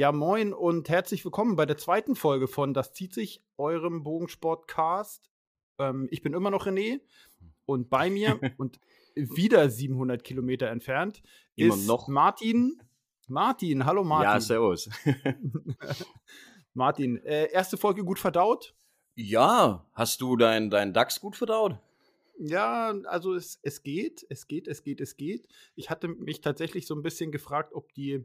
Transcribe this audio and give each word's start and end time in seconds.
Ja, 0.00 0.12
moin 0.12 0.54
und 0.54 0.88
herzlich 0.88 1.26
willkommen 1.26 1.56
bei 1.56 1.66
der 1.66 1.76
zweiten 1.76 2.16
Folge 2.16 2.48
von 2.48 2.72
Das 2.72 2.94
zieht 2.94 3.12
sich, 3.12 3.44
eurem 3.58 4.02
Bogensportcast. 4.02 5.28
Ähm, 5.78 6.08
ich 6.10 6.22
bin 6.22 6.32
immer 6.32 6.50
noch 6.50 6.66
René 6.66 7.02
und 7.66 7.90
bei 7.90 8.08
mir 8.08 8.40
und 8.56 8.80
wieder 9.14 9.68
700 9.68 10.24
Kilometer 10.24 10.68
entfernt 10.68 11.22
Immer 11.54 11.74
ist 11.74 11.86
noch. 11.86 12.08
Martin. 12.08 12.82
Martin, 13.28 13.84
hallo 13.84 14.02
Martin. 14.02 14.30
Ja, 14.30 14.40
servus. 14.40 14.88
Martin, 16.72 17.22
äh, 17.22 17.52
erste 17.52 17.76
Folge 17.76 18.02
gut 18.02 18.18
verdaut? 18.18 18.74
ja, 19.16 19.84
hast 19.92 20.22
du 20.22 20.38
deinen 20.38 20.70
dein 20.70 20.94
DAX 20.94 21.20
gut 21.20 21.36
verdaut? 21.36 21.76
Ja, 22.38 22.94
also 23.04 23.34
es, 23.34 23.60
es 23.62 23.82
geht, 23.82 24.24
es 24.30 24.46
geht, 24.46 24.66
es 24.66 24.82
geht, 24.82 25.02
es 25.02 25.18
geht. 25.18 25.46
Ich 25.74 25.90
hatte 25.90 26.08
mich 26.08 26.40
tatsächlich 26.40 26.86
so 26.86 26.94
ein 26.94 27.02
bisschen 27.02 27.30
gefragt, 27.32 27.74
ob 27.74 27.92
die, 27.92 28.24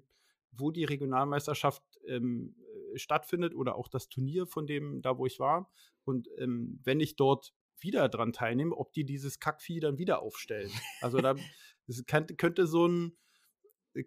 wo 0.58 0.72
die 0.72 0.86
Regionalmeisterschaft 0.86 1.84
ähm, 2.08 2.56
äh, 2.94 2.98
stattfindet 2.98 3.56
oder 3.56 3.76
auch 3.76 3.88
das 3.88 4.10
Turnier 4.10 4.48
von 4.48 4.68
dem, 4.68 5.02
da 5.02 5.18
wo 5.18 5.26
ich 5.26 5.40
war. 5.40 5.72
Und 6.04 6.28
ähm, 6.38 6.80
wenn 6.84 7.00
ich 7.00 7.16
dort 7.16 7.54
wieder 7.80 8.10
dran 8.10 8.34
teilnehme, 8.34 8.76
ob 8.76 8.94
die 8.94 9.06
dieses 9.06 9.40
Kackvieh 9.40 9.80
dann 9.80 9.98
wieder 9.98 10.22
aufstellen. 10.22 10.72
Also 11.02 11.20
da 11.20 11.36
kann, 12.08 12.26
könnte 12.38 12.68
so 12.68 12.88
ein 12.88 13.18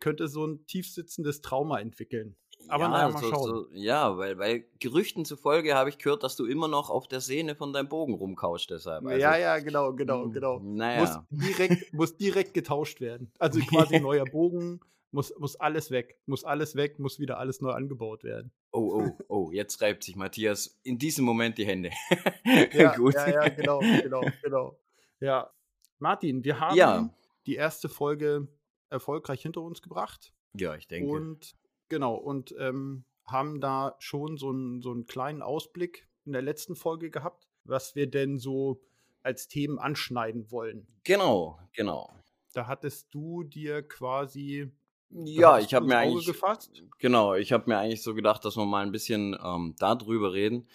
könnte 0.01 0.29
so 0.29 0.47
ein 0.47 0.66
tiefsitzendes 0.66 1.41
Trauma 1.41 1.80
entwickeln. 1.80 2.37
Aber 2.69 2.84
ja, 2.84 2.91
naja, 2.91 3.09
mal 3.09 3.20
so, 3.20 3.30
schauen. 3.30 3.48
So, 3.48 3.69
ja, 3.73 4.19
weil, 4.19 4.39
weil 4.39 4.65
Gerüchten 4.78 5.25
zufolge 5.25 5.75
habe 5.75 5.89
ich 5.89 5.98
gehört, 5.98 6.23
dass 6.23 6.37
du 6.37 6.45
immer 6.45 6.69
noch 6.69 6.91
auf 6.91 7.09
der 7.09 7.20
Sehne 7.20 7.55
von 7.55 7.73
deinem 7.73 7.89
Bogen 7.89 8.15
rumkaust 8.15 8.70
deshalb. 8.70 9.06
Also, 9.06 9.19
ja, 9.19 9.37
ja, 9.37 9.59
genau, 9.59 9.95
genau, 9.95 10.27
mm, 10.27 10.33
genau. 10.33 10.59
Muss 10.59 10.77
Naja. 10.77 11.27
direkt, 11.30 11.92
muss 11.95 12.17
direkt 12.17 12.53
getauscht 12.55 13.01
werden. 13.01 13.33
Also 13.39 13.61
quasi 13.95 14.01
neuer 14.01 14.25
Bogen, 14.25 14.80
muss, 15.11 15.33
muss 15.39 15.57
alles 15.57 15.91
weg. 15.91 16.19
Muss 16.27 16.45
alles 16.45 16.77
weg, 16.77 16.98
muss 16.98 17.19
wieder 17.19 17.39
alles 17.39 17.61
neu 17.61 17.70
angebaut 17.70 18.25
werden. 18.25 18.53
Oh, 18.73 19.03
oh, 19.03 19.19
oh, 19.28 19.51
jetzt 19.53 19.81
reibt 19.81 20.05
sich 20.05 20.17
Matthias 20.17 20.78
in 20.83 20.98
diesem 20.98 21.25
Moment 21.25 21.59
die 21.59 21.67
Hände. 21.67 21.91
Ja, 22.73 22.95
Gut. 22.97 23.14
ja, 23.14 23.29
ja, 23.29 23.48
genau, 23.48 23.81
genau, 23.81 24.23
genau. 24.42 24.79
Ja. 25.20 25.51
Martin, 25.98 26.45
wir 26.45 26.61
haben 26.61 26.77
Ja. 26.77 27.11
die 27.47 27.56
erste 27.56 27.89
Folge 27.89 28.48
erfolgreich 28.91 29.42
hinter 29.42 29.62
uns 29.62 29.83
gebracht. 29.83 30.33
Ja, 30.55 30.75
ich 30.75 30.86
denke. 30.89 31.11
Und 31.11 31.56
genau, 31.89 32.14
und 32.14 32.55
ähm, 32.59 33.05
haben 33.27 33.61
da 33.61 33.97
schon 33.98 34.36
so 34.39 34.51
einen, 34.51 34.81
so 34.81 34.91
einen 34.92 35.06
kleinen 35.06 35.42
Ausblick 35.42 36.09
in 36.25 36.33
der 36.33 36.42
letzten 36.42 36.77
Folge 36.77 37.11
gehabt, 37.11 37.48
was 37.64 37.95
wir 37.95 38.06
denn 38.09 38.39
so 38.39 38.81
als 39.23 39.48
Themen 39.48 39.79
anschneiden 39.79 40.51
wollen. 40.51 40.86
Genau, 41.05 41.59
genau. 41.75 42.11
Da 42.55 42.67
hattest 42.67 43.12
du 43.12 43.42
dir 43.45 43.83
quasi 43.83 44.70
Ja, 45.11 45.59
ich 45.59 45.75
habe 45.75 45.87
mir 45.87 45.97
eigentlich 45.98 46.27
gefasst. 46.27 46.83
Genau, 46.98 47.34
ich 47.34 47.53
habe 47.53 47.69
mir 47.69 47.78
eigentlich 47.78 48.03
so 48.03 48.14
gedacht, 48.14 48.45
dass 48.45 48.56
wir 48.56 48.67
mal 48.67 48.84
ein 48.84 48.92
bisschen 48.92 49.37
ähm, 49.42 49.75
darüber 49.78 50.33
reden, 50.33 50.69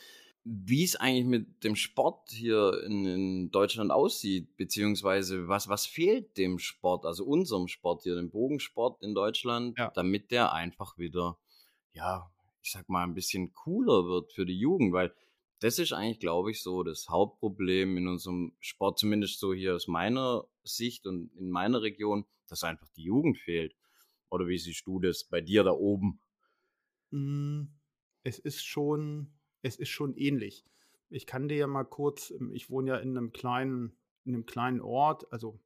wie 0.43 0.83
es 0.83 0.95
eigentlich 0.95 1.25
mit 1.25 1.63
dem 1.63 1.75
Sport 1.75 2.31
hier 2.31 2.83
in, 2.85 3.05
in 3.05 3.51
Deutschland 3.51 3.91
aussieht, 3.91 4.57
beziehungsweise 4.57 5.47
was, 5.47 5.69
was 5.69 5.85
fehlt 5.85 6.37
dem 6.37 6.59
Sport, 6.59 7.05
also 7.05 7.25
unserem 7.25 7.67
Sport 7.67 8.03
hier, 8.03 8.15
dem 8.15 8.29
Bogensport 8.29 9.01
in 9.01 9.13
Deutschland, 9.13 9.77
Ja. 9.77 9.91
damit 9.93 10.31
der 10.31 10.51
einfach 10.51 10.97
wieder, 10.97 11.37
ja, 11.93 12.29
ich 12.61 12.71
sag 12.71 12.89
mal, 12.89 13.03
ein 13.03 13.13
bisschen 13.13 13.53
cooler 13.53 14.05
wird 14.05 14.33
für 14.33 14.45
die 14.45 14.57
Jugend, 14.57 14.93
weil 14.93 15.13
das 15.59 15.79
ist 15.79 15.93
eigentlich, 15.93 16.19
glaube 16.19 16.51
ich, 16.51 16.61
so 16.61 16.83
das 16.83 17.07
Hauptproblem 17.07 17.95
in 17.97 18.07
unserem 18.07 18.53
Sport, 18.59 18.99
zumindest 18.99 19.39
so 19.39 19.53
hier 19.53 19.75
aus 19.75 19.87
meiner 19.87 20.45
Sicht 20.63 21.07
und 21.07 21.31
in 21.37 21.49
meiner 21.51 21.81
Region, 21.81 22.25
dass 22.49 22.63
einfach 22.65 22.89
die 22.97 23.03
Jugend 23.03 23.37
fehlt. 23.37 23.73
Oder 24.33 24.47
wie 24.47 24.57
siehst 24.57 24.87
du 24.87 24.99
das 24.99 25.23
bei 25.23 25.41
dir 25.41 25.63
da 25.63 25.71
oben? 25.71 26.19
Mm, 27.11 27.63
Es 28.23 28.39
ist 28.39 28.63
schon, 28.65 29.33
es 29.61 29.75
ist 29.75 29.89
schon 29.89 30.15
ähnlich. 30.15 30.65
Ich 31.09 31.25
kann 31.27 31.47
dir 31.47 31.57
ja 31.57 31.67
mal 31.67 31.83
kurz, 31.83 32.31
ähm, 32.31 32.51
ich 32.53 32.69
wohne 32.69 32.91
ja 32.91 32.97
in 32.97 33.17
einem 33.17 33.31
kleinen, 33.31 33.97
in 34.25 34.33
einem 34.33 34.45
kleinen 34.45 34.81
Ort, 34.81 35.31
also 35.31 35.59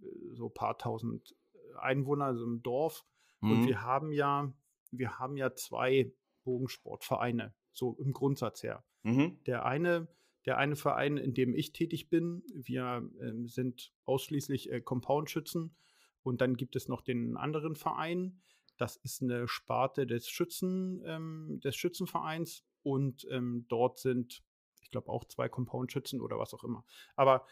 äh, 0.00 0.04
so 0.34 0.46
ein 0.48 0.54
paar 0.54 0.78
tausend 0.78 1.34
äh, 1.54 1.58
Einwohner, 1.78 2.26
also 2.26 2.44
im 2.44 2.62
Dorf. 2.62 3.04
Und 3.40 3.62
Mhm. 3.62 3.66
wir 3.66 3.82
haben 3.82 4.12
ja, 4.12 4.52
wir 4.90 5.18
haben 5.18 5.36
ja 5.36 5.54
zwei 5.54 6.12
Bogensportvereine, 6.44 7.54
so 7.72 7.96
im 7.98 8.12
Grundsatz 8.12 8.62
her. 8.62 8.84
Mhm. 9.04 9.38
Der 9.46 9.64
eine, 9.64 10.08
der 10.44 10.58
eine 10.58 10.76
Verein, 10.76 11.16
in 11.16 11.34
dem 11.34 11.54
ich 11.54 11.72
tätig 11.72 12.08
bin, 12.10 12.42
wir 12.54 13.08
ähm, 13.20 13.46
sind 13.46 13.92
ausschließlich 14.04 14.70
äh, 14.70 14.80
Compound-Schützen. 14.80 15.76
Und 16.22 16.40
dann 16.40 16.56
gibt 16.56 16.76
es 16.76 16.88
noch 16.88 17.02
den 17.02 17.36
anderen 17.36 17.74
Verein. 17.76 18.40
Das 18.76 18.96
ist 18.96 19.22
eine 19.22 19.48
Sparte 19.48 20.06
des 20.06 20.28
Schützen, 20.28 21.02
ähm, 21.04 21.60
des 21.62 21.76
Schützenvereins. 21.76 22.64
Und 22.82 23.26
ähm, 23.30 23.66
dort 23.68 23.98
sind, 23.98 24.42
ich 24.80 24.90
glaube, 24.90 25.08
auch 25.08 25.24
zwei 25.24 25.48
Compound-Schützen 25.48 26.20
oder 26.20 26.38
was 26.38 26.54
auch 26.54 26.64
immer. 26.64 26.84
Aber 27.16 27.46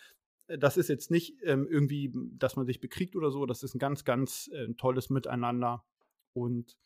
äh, 0.47 0.59
das 0.59 0.76
ist 0.76 0.88
jetzt 0.88 1.10
nicht 1.10 1.36
ähm, 1.42 1.66
irgendwie, 1.69 2.12
dass 2.38 2.56
man 2.56 2.66
sich 2.66 2.80
bekriegt 2.80 3.16
oder 3.16 3.30
so. 3.30 3.47
Das 3.47 3.62
ist 3.62 3.75
ein 3.75 3.78
ganz, 3.78 4.04
ganz 4.04 4.48
äh, 4.53 4.72
tolles 4.75 5.10
Miteinander. 5.10 5.84
Und 6.32 6.76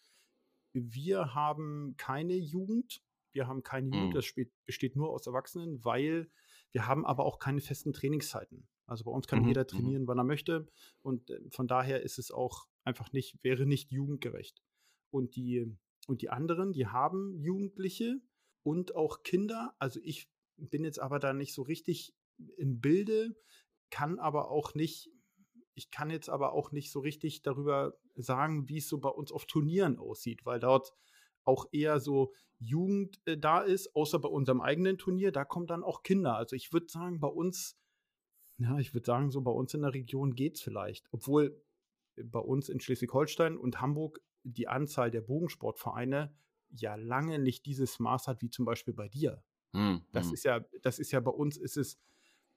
wir 0.73 1.35
haben 1.35 1.95
keine 1.97 2.35
Jugend. 2.35 3.03
Wir 3.33 3.47
haben 3.47 3.63
keine 3.63 3.89
Jugend, 3.89 4.11
Mhm. 4.11 4.15
das 4.15 4.33
besteht 4.65 4.97
nur 4.97 5.11
aus 5.11 5.27
Erwachsenen, 5.27 5.85
weil 5.85 6.31
wir 6.73 6.87
haben 6.87 7.05
aber 7.05 7.25
auch 7.25 7.39
keine 7.39 7.61
festen 7.61 7.93
Trainingszeiten. 7.93 8.69
Also 8.87 9.05
bei 9.05 9.11
uns 9.11 9.27
kann 9.27 9.43
Mhm, 9.43 9.49
jeder 9.49 9.63
mhm. 9.63 9.69
trainieren, 9.69 10.07
wann 10.07 10.19
er 10.19 10.25
möchte. 10.25 10.67
Und 11.03 11.31
äh, 11.31 11.41
von 11.51 11.67
daher 11.67 12.03
ist 12.03 12.19
es 12.19 12.31
auch 12.31 12.67
einfach 12.85 13.13
nicht, 13.13 13.43
wäre 13.43 13.67
nicht 13.67 13.91
jugendgerecht. 13.91 14.63
Und 15.11 15.37
die, 15.37 15.67
und 16.07 16.23
die 16.23 16.31
anderen, 16.31 16.73
die 16.73 16.87
haben 16.87 17.39
Jugendliche 17.39 18.21
und 18.63 18.95
auch 18.95 19.23
Kinder. 19.23 19.75
Also 19.79 20.01
ich 20.03 20.29
bin 20.57 20.85
jetzt 20.85 20.99
aber 20.99 21.19
da 21.19 21.33
nicht 21.33 21.55
so 21.55 21.63
richtig 21.63 22.15
im 22.57 22.81
Bilde, 22.81 23.37
kann 23.91 24.19
aber 24.19 24.51
auch 24.51 24.75
nicht, 24.75 25.11
ich 25.75 25.91
kann 25.91 26.11
jetzt 26.11 26.29
aber 26.29 26.53
auch 26.53 26.73
nicht 26.73 26.91
so 26.91 27.01
richtig 27.01 27.43
darüber 27.43 27.95
sagen, 28.17 28.69
wie 28.69 28.79
es 28.79 28.89
so 28.89 28.99
bei 28.99 29.09
uns 29.09 29.33
auf 29.33 29.47
Turnieren 29.47 29.99
aussieht, 29.99 30.45
weil 30.45 30.61
dort 30.61 30.93
auch 31.45 31.67
eher 31.73 32.01
so 32.01 32.33
Jugend 32.59 33.21
äh, 33.27 33.37
da 33.37 33.61
ist, 33.61 33.95
außer 33.95 34.19
bei 34.19 34.29
unserem 34.29 34.61
eigenen 34.61 34.99
Turnier, 34.99 35.33
da 35.33 35.45
kommen 35.45 35.67
dann 35.67 35.85
auch 35.85 36.03
Kinder. 36.03 36.37
Also 36.37 36.57
ich 36.57 36.73
würde 36.73 36.89
sagen, 36.89 37.21
bei 37.21 37.29
uns, 37.29 37.77
ja, 38.59 38.79
ich 38.79 38.95
würde 38.95 39.07
sagen, 39.07 39.31
so 39.31 39.41
bei 39.43 39.51
uns 39.51 39.75
in 39.75 39.83
der 39.83 39.95
Region 39.95 40.35
geht 40.35 40.57
es 40.57 40.63
vielleicht. 40.63 41.07
Obwohl 41.13 41.61
äh, 42.17 42.23
bei 42.23 42.39
uns 42.41 42.69
in 42.69 42.81
Schleswig-Holstein 42.81 43.57
und 43.57 43.81
Hamburg 43.81 44.21
die 44.43 44.69
Anzahl 44.69 45.11
der 45.11 45.23
Bogensportvereine 45.23 46.35
ja 46.71 46.97
lange 46.97 47.39
nicht 47.39 47.67
dieses 47.67 47.99
Maß 47.99 48.27
hat 48.27 48.43
wie 48.43 48.51
zum 48.51 48.65
Beispiel 48.65 48.95
bei 48.95 49.09
dir. 49.09 49.43
Mhm. 49.73 50.03
Das 50.13 50.29
mhm. 50.29 50.35
ist 50.35 50.45
ja, 50.45 50.65
das 50.83 50.99
ist 50.99 51.13
ja 51.13 51.21
bei 51.21 51.31
uns, 51.31 51.57
ist 51.57 51.77
es, 51.77 51.99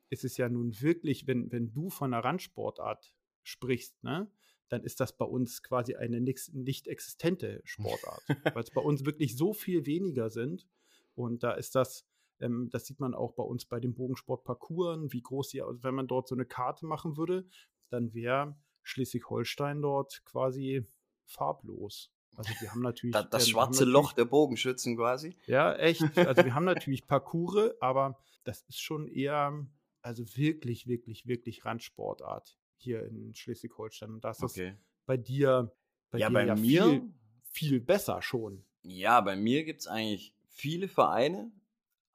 ist 0.09 0.23
es 0.23 0.37
ja 0.37 0.49
nun 0.49 0.79
wirklich, 0.81 1.27
wenn, 1.27 1.51
wenn 1.51 1.71
du 1.73 1.89
von 1.89 2.13
einer 2.13 2.23
Randsportart 2.23 3.13
sprichst, 3.43 4.03
ne, 4.03 4.29
dann 4.69 4.83
ist 4.83 4.99
das 4.99 5.15
bei 5.15 5.25
uns 5.25 5.63
quasi 5.63 5.95
eine 5.95 6.19
nix, 6.19 6.51
nicht 6.53 6.87
existente 6.87 7.61
Sportart, 7.63 8.21
weil 8.55 8.63
es 8.63 8.71
bei 8.71 8.81
uns 8.81 9.05
wirklich 9.05 9.37
so 9.37 9.53
viel 9.53 9.85
weniger 9.85 10.29
sind. 10.29 10.67
Und 11.15 11.43
da 11.43 11.53
ist 11.53 11.75
das, 11.75 12.05
ähm, 12.39 12.69
das 12.71 12.85
sieht 12.85 12.99
man 12.99 13.13
auch 13.13 13.33
bei 13.33 13.43
uns 13.43 13.65
bei 13.65 13.79
den 13.79 13.93
Bogensportparcours, 13.93 15.11
wie 15.11 15.21
groß 15.21 15.49
die, 15.49 15.61
also 15.61 15.83
wenn 15.83 15.95
man 15.95 16.07
dort 16.07 16.27
so 16.27 16.35
eine 16.35 16.45
Karte 16.45 16.85
machen 16.85 17.17
würde, 17.17 17.47
dann 17.89 18.13
wäre 18.13 18.55
Schleswig-Holstein 18.83 19.81
dort 19.81 20.23
quasi 20.25 20.85
farblos. 21.25 22.11
Also 22.35 22.51
wir 22.59 22.71
haben 22.71 22.81
natürlich 22.81 23.13
Da, 23.13 23.23
das 23.23 23.45
ähm, 23.45 23.51
schwarze 23.51 23.79
natürlich- 23.83 23.93
Loch 23.93 24.13
der 24.13 24.25
Bogenschützen 24.25 24.95
quasi. 24.95 25.35
ja, 25.45 25.73
echt. 25.75 26.17
Also 26.17 26.43
wir 26.45 26.53
haben 26.55 26.65
natürlich 26.75 27.07
Parcours, 27.07 27.71
aber 27.81 28.17
das 28.43 28.61
ist 28.63 28.79
schon 28.81 29.07
eher, 29.07 29.65
also 30.01 30.23
wirklich, 30.35 30.87
wirklich, 30.87 31.27
wirklich 31.27 31.65
Randsportart 31.65 32.57
hier 32.77 33.03
in 33.05 33.33
Schleswig-Holstein. 33.33 34.11
Und 34.11 34.23
das 34.23 34.37
ist 34.37 34.51
Okay. 34.51 34.75
bei 35.05 35.17
dir, 35.17 35.73
bei 36.11 36.19
Ja, 36.19 36.29
dir 36.29 36.33
bei 36.33 36.45
ja 36.45 36.55
mir, 36.55 36.83
viel, 36.83 37.13
viel 37.43 37.79
besser 37.81 38.21
schon. 38.21 38.63
ja, 38.83 39.19
bei 39.21 39.35
mir 39.35 39.63
gibt 39.65 39.81
es 39.81 39.87
eigentlich 39.87 40.33
viele 40.47 40.87
Vereine, 40.87 41.51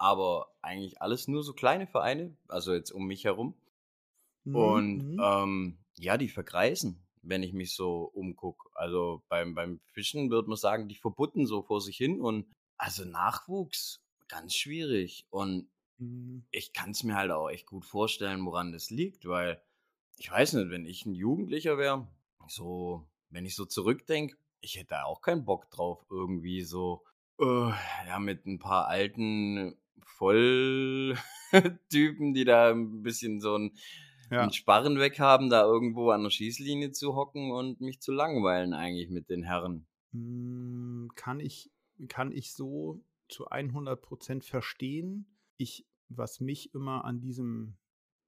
aber 0.02 0.48
eigentlich 0.62 1.00
alles 1.02 1.28
nur 1.28 1.42
so 1.44 1.52
kleine 1.54 1.86
Vereine, 1.86 2.36
also 2.48 2.74
jetzt 2.74 2.90
um 2.90 3.06
mich 3.06 3.24
herum. 3.24 3.54
Mhm, 4.44 4.52
Und 4.52 5.04
mhm. 5.14 5.24
ähm, 5.24 5.78
ja, 5.98 6.16
die 6.16 6.28
vergreisen, 6.28 7.06
wenn 7.22 7.42
ich 7.42 7.52
mich 7.52 7.74
so 7.74 8.04
umgucke. 8.04 8.68
Also 8.74 9.22
beim, 9.28 9.54
beim 9.54 9.80
Fischen 9.92 10.30
würde 10.30 10.48
man 10.48 10.56
sagen, 10.58 10.88
die 10.88 10.96
verbutten 10.96 11.46
so 11.46 11.62
vor 11.62 11.80
sich 11.80 11.96
hin 11.96 12.20
und 12.20 12.52
also 12.76 13.04
Nachwuchs, 13.04 14.02
ganz 14.28 14.54
schwierig. 14.54 15.26
Und 15.30 15.68
Mhm. 15.98 16.42
ich 16.50 16.72
kann 16.72 16.90
es 16.90 17.02
mir 17.02 17.16
halt 17.16 17.30
auch 17.30 17.48
echt 17.48 17.66
gut 17.66 17.84
vorstellen, 17.86 18.44
woran 18.44 18.72
das 18.72 18.90
liegt, 18.90 19.26
weil 19.26 19.62
ich 20.18 20.30
weiß 20.30 20.54
nicht, 20.54 20.70
wenn 20.70 20.86
ich 20.86 21.06
ein 21.06 21.14
Jugendlicher 21.14 21.78
wäre, 21.78 22.08
so, 22.48 23.08
wenn 23.30 23.46
ich 23.46 23.54
so 23.54 23.64
zurückdenke, 23.64 24.36
ich 24.60 24.76
hätte 24.76 24.88
da 24.90 25.04
auch 25.04 25.20
keinen 25.22 25.44
Bock 25.44 25.70
drauf, 25.70 26.04
irgendwie 26.10 26.62
so, 26.62 27.04
äh, 27.40 27.70
ja, 28.06 28.18
mit 28.18 28.46
ein 28.46 28.58
paar 28.58 28.88
alten 28.88 29.76
Volltypen, 30.00 31.18
die 32.34 32.44
da 32.44 32.70
ein 32.70 33.02
bisschen 33.02 33.40
so 33.40 33.56
ein, 33.56 33.72
Ja. 34.30 34.42
einen 34.42 34.52
Sparren 34.52 34.98
weg 34.98 35.18
haben, 35.18 35.48
da 35.50 35.62
irgendwo 35.62 36.10
an 36.10 36.22
der 36.22 36.30
Schießlinie 36.30 36.92
zu 36.92 37.14
hocken 37.14 37.50
und 37.52 37.80
mich 37.80 38.00
zu 38.00 38.12
langweilen 38.12 38.72
eigentlich 38.74 39.10
mit 39.10 39.28
den 39.30 39.42
Herren. 39.42 39.86
hm, 40.12 41.10
kann 41.14 41.40
ich, 41.40 41.70
kann 42.08 42.32
ich 42.32 42.52
so 42.52 43.02
zu 43.28 43.48
100 43.48 44.00
Prozent 44.00 44.44
verstehen. 44.44 45.26
Ich, 45.56 45.86
was 46.08 46.40
mich 46.40 46.74
immer 46.74 47.04
an 47.04 47.20
diesem, 47.20 47.76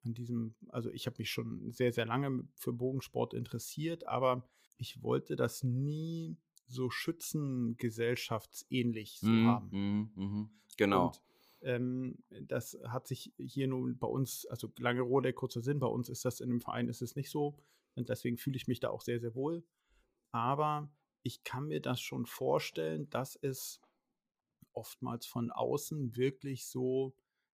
an 0.05 0.15
diesem, 0.15 0.55
also 0.69 0.91
ich 0.91 1.07
habe 1.07 1.17
mich 1.19 1.31
schon 1.31 1.71
sehr, 1.73 1.93
sehr 1.93 2.07
lange 2.07 2.47
für 2.57 2.73
Bogensport 2.73 3.35
interessiert, 3.35 4.07
aber 4.07 4.49
ich 4.77 5.03
wollte 5.03 5.37
das 5.37 5.63
nie 5.63 6.37
so 6.67 6.91
schützengesellschaftsähnlich 6.91 9.19
so 9.21 9.29
Mhm, 9.29 9.47
haben. 9.47 9.69
mhm, 9.71 10.11
mhm. 10.15 10.51
Genau. 10.77 11.07
Und 11.09 11.23
ähm, 11.65 12.19
das 12.43 12.79
hat 12.87 13.07
sich 13.07 13.33
hier 13.39 13.67
nun 13.67 13.99
bei 13.99 14.07
uns, 14.07 14.47
also 14.47 14.73
lange 14.79 15.03
Rede, 15.03 15.33
kurzer 15.33 15.63
Sinn, 15.63 15.81
bei 15.81 15.87
uns 15.87 16.09
ist 16.09 16.25
das 16.25 16.41
in 16.41 16.51
dem 16.51 16.61
Verein 16.61 16.89
ist 16.89 17.03
es 17.03 17.17
nicht 17.17 17.31
so. 17.31 17.57
Und 17.95 18.09
deswegen 18.09 18.39
fühle 18.39 18.57
ich 18.57 18.67
mich 18.67 18.81
da 18.81 18.91
auch 18.91 19.01
sehr, 19.01 19.21
sehr 19.21 19.35
wohl. 19.35 19.65
Aber 20.33 20.91
ich 21.23 21.45
kann 21.45 21.67
mir 21.67 21.81
das 21.81 22.01
schon 22.01 22.27
vorstellen, 22.27 23.09
dass 23.11 23.37
es 23.37 23.81
oftmals 24.73 25.27
von 25.27 25.51
außen 25.51 26.17
wirklich 26.17 26.67
so 26.67 27.15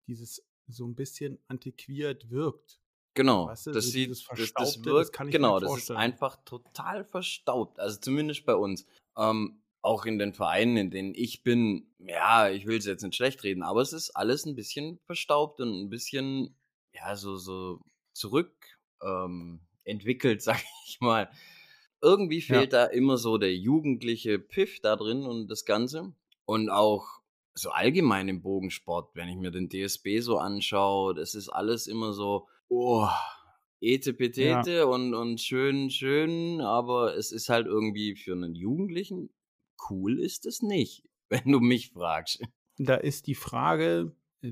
dieses 0.07 0.45
so 0.67 0.85
ein 0.85 0.95
bisschen 0.95 1.39
antiquiert 1.47 2.29
wirkt. 2.29 2.79
Genau, 3.13 3.47
Weißt 3.47 3.67
du, 3.67 3.71
das 3.71 3.85
so 3.85 3.91
sieht, 3.91 4.11
das, 4.11 4.19
das 4.19 4.25
Verstaubte, 4.25 4.71
das 4.71 4.83
wirkt, 4.83 5.13
kann 5.13 5.27
ich 5.27 5.33
mir 5.33 5.37
genau, 5.37 5.59
das 5.59 5.69
ist 5.69 5.73
vorstellen. 5.73 5.99
einfach 5.99 6.35
total 6.43 7.05
verstaubt. 7.05 7.79
Also 7.79 7.99
zumindest 7.99 8.45
bei 8.45 8.55
uns. 8.55 8.85
Ähm, 9.17 9.61
auch 9.85 10.05
in 10.05 10.17
den 10.17 10.33
Vereinen, 10.33 10.77
in 10.77 10.91
denen 10.91 11.13
ich 11.15 11.43
bin, 11.43 11.87
ja, 11.99 12.49
ich 12.49 12.65
will 12.65 12.77
es 12.77 12.85
jetzt 12.85 13.03
nicht 13.03 13.15
schlecht 13.15 13.43
reden, 13.43 13.63
aber 13.63 13.81
es 13.81 13.93
ist 13.93 14.09
alles 14.11 14.45
ein 14.45 14.55
bisschen 14.55 14.99
verstaubt 15.05 15.61
und 15.61 15.69
ein 15.79 15.89
bisschen, 15.89 16.57
ja, 16.93 17.15
so, 17.15 17.37
so 17.37 17.79
zurück 18.13 18.53
ähm, 19.03 19.61
entwickelt, 19.83 20.41
sag 20.41 20.63
ich 20.87 20.99
mal. 20.99 21.29
Irgendwie 22.01 22.41
Ja. 22.47 22.59
fehlt 22.59 22.73
da 22.73 22.85
immer 22.85 23.17
so 23.17 23.37
der 23.37 23.55
jugendliche 23.55 24.39
Piff 24.39 24.79
da 24.81 24.95
drin 24.95 25.23
und 25.23 25.47
das 25.47 25.65
Ganze. 25.65 26.13
Und 26.45 26.69
auch 26.69 27.05
so 27.53 27.69
allgemein 27.69 28.27
im 28.27 28.41
Bogensport, 28.41 29.15
wenn 29.15 29.29
ich 29.29 29.37
mir 29.37 29.51
den 29.51 29.69
DSB 29.69 30.19
so 30.19 30.37
anschaue, 30.37 31.15
das 31.15 31.35
ist 31.35 31.49
alles 31.49 31.87
immer 31.87 32.13
so, 32.13 32.47
oh, 32.67 33.07
ete 33.79 34.15
Ja. 34.37 34.85
und, 34.87 35.13
und 35.13 35.39
schön, 35.39 35.89
schön, 35.89 36.59
aber 36.61 37.15
es 37.15 37.31
ist 37.31 37.49
halt 37.49 37.67
irgendwie 37.67 38.15
für 38.15 38.33
einen 38.33 38.55
Jugendlichen 38.55 39.29
cool 39.89 40.19
ist 40.19 40.45
es 40.45 40.61
nicht, 40.61 41.03
wenn 41.29 41.51
du 41.51 41.59
mich 41.59 41.91
fragst. 41.91 42.41
Da 42.77 42.95
ist 42.95 43.27
die 43.27 43.35
Frage, 43.35 44.15
äh, 44.41 44.51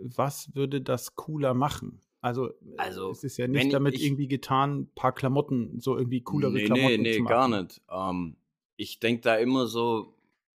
was 0.00 0.54
würde 0.54 0.80
das 0.80 1.14
cooler 1.14 1.54
machen? 1.54 2.00
Also, 2.20 2.48
äh, 2.50 2.54
Also, 2.76 3.10
es 3.10 3.24
ist 3.24 3.36
ja 3.36 3.48
nicht 3.48 3.66
ich, 3.66 3.72
damit 3.72 3.94
ich 3.94 4.04
irgendwie 4.04 4.28
getan, 4.28 4.80
ein 4.80 4.90
paar 4.94 5.12
Klamotten, 5.12 5.80
so 5.80 5.96
irgendwie 5.96 6.22
coolere 6.22 6.52
nee, 6.52 6.60
nee, 6.60 6.66
Klamotten 6.66 7.02
nee, 7.02 7.16
zu 7.16 7.24
gar 7.24 7.48
machen. 7.48 7.62
nicht. 7.64 7.82
Ähm, 7.90 8.36
ich 8.76 9.00
denke 9.00 9.22
da 9.22 9.36
immer 9.36 9.66
so, 9.66 10.14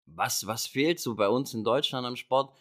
was, 0.07 0.47
was 0.47 0.67
fehlt 0.67 1.01
so 1.01 1.15
bei 1.15 1.29
uns 1.29 1.55
in 1.55 1.65
Deutschland 1.65 2.07
am 2.07 2.17
Sport, 2.17 2.53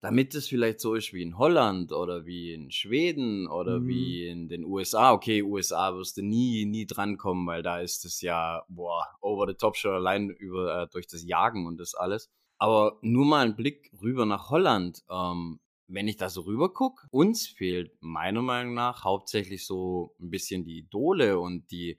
damit 0.00 0.34
es 0.34 0.48
vielleicht 0.48 0.80
so 0.80 0.94
ist 0.94 1.12
wie 1.12 1.22
in 1.22 1.38
Holland 1.38 1.92
oder 1.92 2.24
wie 2.24 2.52
in 2.52 2.70
Schweden 2.70 3.48
oder 3.48 3.84
Mhm. 3.84 3.86
wie 3.86 4.26
in 4.28 4.48
den 4.48 4.64
USA. 4.64 5.12
Okay, 5.12 5.42
USA 5.42 5.94
wirst 5.96 6.16
du 6.16 6.22
nie, 6.22 6.64
nie 6.66 6.86
drankommen, 6.86 7.46
weil 7.46 7.62
da 7.62 7.80
ist 7.80 8.04
es 8.04 8.20
ja, 8.20 8.64
boah, 8.68 9.04
over 9.20 9.46
the 9.48 9.54
top 9.54 9.76
schon 9.76 9.92
allein 9.94 10.30
über, 10.30 10.82
äh, 10.84 10.88
durch 10.88 11.06
das 11.06 11.24
Jagen 11.24 11.66
und 11.66 11.78
das 11.78 11.94
alles. 11.94 12.30
Aber 12.58 12.98
nur 13.02 13.24
mal 13.26 13.44
ein 13.46 13.56
Blick 13.56 13.90
rüber 14.00 14.24
nach 14.26 14.50
Holland. 14.50 15.02
Ähm, 15.10 15.60
wenn 15.88 16.06
ich 16.08 16.16
da 16.16 16.28
so 16.28 16.42
rüber 16.42 16.72
gucke, 16.72 17.06
uns 17.10 17.46
fehlt 17.46 17.92
meiner 18.00 18.42
Meinung 18.42 18.74
nach 18.74 19.04
hauptsächlich 19.04 19.64
so 19.66 20.14
ein 20.20 20.30
bisschen 20.30 20.64
die 20.64 20.78
Idole 20.78 21.38
und 21.40 21.70
die, 21.70 21.98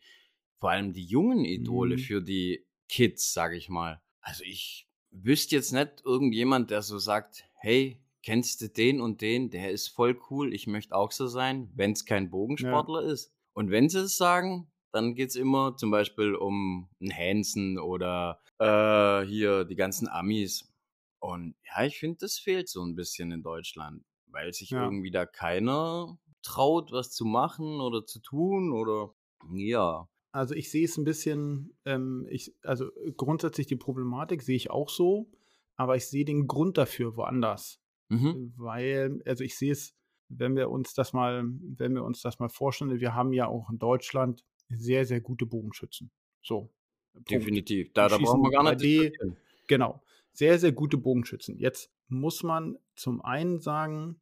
vor 0.59 0.71
allem 0.71 0.93
die 0.93 1.05
jungen 1.05 1.45
Idole 1.45 1.97
Mhm. 1.97 1.97
für 1.97 2.21
die 2.21 2.67
Kids, 2.89 3.33
sag 3.33 3.53
ich 3.53 3.69
mal. 3.69 4.01
Also 4.21 4.43
ich 4.43 4.88
wüsste 5.11 5.55
jetzt 5.55 5.73
nicht 5.73 6.01
irgendjemand, 6.05 6.71
der 6.71 6.81
so 6.81 6.97
sagt, 6.99 7.45
hey, 7.55 8.03
kennst 8.23 8.61
du 8.61 8.69
den 8.69 9.01
und 9.01 9.21
den, 9.21 9.49
der 9.49 9.71
ist 9.71 9.89
voll 9.89 10.19
cool, 10.29 10.53
ich 10.53 10.67
möchte 10.67 10.95
auch 10.95 11.11
so 11.11 11.27
sein, 11.27 11.71
wenn 11.75 11.91
es 11.93 12.05
kein 12.05 12.29
Ja. 12.57 12.83
Bogensportler 12.83 13.01
ist. 13.03 13.33
Und 13.53 13.71
wenn 13.71 13.89
sie 13.89 13.99
es 14.01 14.17
sagen, 14.17 14.71
dann 14.91 15.15
geht's 15.15 15.35
immer 15.35 15.75
zum 15.77 15.91
Beispiel 15.91 16.35
um 16.35 16.89
einen 16.99 17.15
Hansen 17.15 17.77
oder 17.79 18.39
äh, 18.59 19.25
hier 19.25 19.65
die 19.65 19.75
ganzen 19.75 20.07
Amis. 20.07 20.71
Und 21.19 21.55
ja, 21.65 21.83
ich 21.85 21.97
finde, 21.99 22.17
das 22.21 22.37
fehlt 22.39 22.69
so 22.69 22.83
ein 22.83 22.95
bisschen 22.95 23.31
in 23.31 23.43
Deutschland, 23.43 24.03
weil 24.27 24.53
sich 24.53 24.71
Ja. 24.71 24.75
irgendwie 24.75 25.11
da 25.11 25.25
keiner 25.25 26.17
traut, 26.41 26.91
was 26.91 27.11
zu 27.11 27.25
machen 27.25 27.81
oder 27.81 28.05
zu 28.05 28.19
tun 28.21 28.71
oder 28.73 29.13
ja. 29.53 30.07
Also 30.31 30.53
ich 30.53 30.69
sehe 30.69 30.85
es 30.85 30.97
ein 30.97 31.05
bisschen, 31.05 31.73
ähm, 31.85 32.27
ich, 32.29 32.53
also 32.63 32.89
grundsätzlich 33.17 33.67
die 33.67 33.75
Problematik 33.75 34.43
sehe 34.43 34.55
ich 34.55 34.69
auch 34.69 34.89
so, 34.89 35.31
aber 35.75 35.95
ich 35.95 36.07
sehe 36.07 36.25
den 36.25 36.47
Grund 36.47 36.77
dafür 36.77 37.15
woanders. 37.15 37.81
Mhm. 38.09 38.53
Weil, 38.57 39.21
also 39.25 39.43
ich 39.43 39.57
sehe 39.57 39.71
es, 39.71 39.95
wenn 40.27 40.55
wir 40.55 40.69
uns 40.69 40.93
das 40.93 41.13
mal, 41.13 41.43
wenn 41.45 41.93
wir 41.93 42.03
uns 42.03 42.21
das 42.21 42.39
mal 42.39 42.49
vorstellen, 42.49 42.99
wir 42.99 43.15
haben 43.15 43.33
ja 43.33 43.47
auch 43.47 43.69
in 43.69 43.79
Deutschland 43.79 44.43
sehr, 44.69 45.05
sehr 45.05 45.21
gute 45.21 45.45
Bogenschützen. 45.45 46.11
So. 46.41 46.71
Punkt. 47.13 47.31
Definitiv. 47.31 47.91
Da, 47.93 48.07
da 48.07 48.17
brauchen 48.17 48.43
wir 48.43 48.51
gar 48.51 48.63
nicht 48.63 48.81
3D, 48.81 49.01
diskutieren. 49.01 49.37
genau. 49.67 50.03
Sehr, 50.31 50.59
sehr 50.59 50.71
gute 50.71 50.97
Bogenschützen. 50.97 51.57
Jetzt 51.57 51.91
muss 52.07 52.43
man 52.43 52.77
zum 52.95 53.21
einen 53.21 53.59
sagen, 53.59 54.21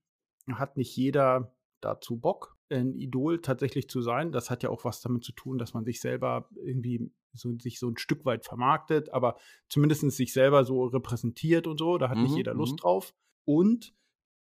hat 0.52 0.78
nicht 0.78 0.96
jeder 0.96 1.54
dazu 1.82 2.18
Bock, 2.18 2.57
ein 2.70 2.96
Idol 2.96 3.42
tatsächlich 3.42 3.90
zu 3.90 4.02
sein. 4.02 4.32
Das 4.32 4.50
hat 4.50 4.64
ja 4.64 4.70
auch 4.70 4.84
was 4.86 5.02
damit 5.02 5.24
zu 5.24 5.32
tun, 5.32 5.58
dass 5.58 5.74
man 5.74 5.86
sich 5.86 6.00
selber 6.02 6.50
irgendwie 6.56 7.12
so, 7.34 7.58
sich 7.60 7.80
so 7.80 7.90
ein 7.90 7.98
Stück 7.98 8.26
weit 8.26 8.46
vermarktet, 8.46 9.10
aber 9.14 9.38
zumindest 9.70 10.10
sich 10.12 10.34
selber 10.34 10.66
so 10.66 10.86
repräsentiert 10.86 11.68
und 11.68 11.78
so. 11.78 11.98
Da 11.98 12.10
hat 12.10 12.18
nicht 12.18 12.32
Mhm, 12.32 12.38
jeder 12.38 12.54
Lust 12.54 12.74
mhm. 12.74 12.78
drauf. 12.78 13.14
Und 13.46 13.94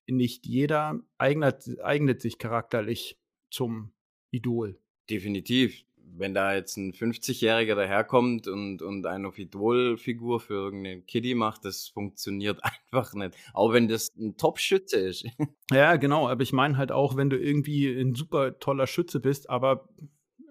nicht 0.07 0.47
jeder 0.47 1.01
eignet, 1.19 1.81
eignet 1.83 2.21
sich 2.21 2.39
charakterlich 2.39 3.19
zum 3.51 3.93
Idol. 4.31 4.79
Definitiv. 5.09 5.85
Wenn 6.15 6.35
da 6.35 6.55
jetzt 6.55 6.77
ein 6.77 6.93
50-Jähriger 6.93 7.75
daherkommt 7.75 8.47
und, 8.49 8.83
und 8.83 9.07
eine 9.07 9.33
Idol-Figur 9.35 10.41
für 10.41 10.55
irgendeinen 10.55 11.07
Kiddie 11.07 11.35
macht, 11.35 11.65
das 11.65 11.89
funktioniert 11.89 12.61
einfach 12.91 13.15
nicht. 13.15 13.35
Auch 13.55 13.73
wenn 13.73 13.89
das 13.89 14.09
ein 14.17 14.37
Top-Schütze 14.37 14.99
ist. 14.99 15.27
Ja, 15.73 15.97
genau, 15.97 16.29
aber 16.29 16.43
ich 16.43 16.53
meine 16.53 16.77
halt 16.77 16.93
auch, 16.93 17.17
wenn 17.17 17.31
du 17.31 17.39
irgendwie 17.39 17.89
ein 17.89 18.15
super 18.15 18.59
toller 18.59 18.87
Schütze 18.87 19.21
bist, 19.21 19.49
aber 19.49 19.89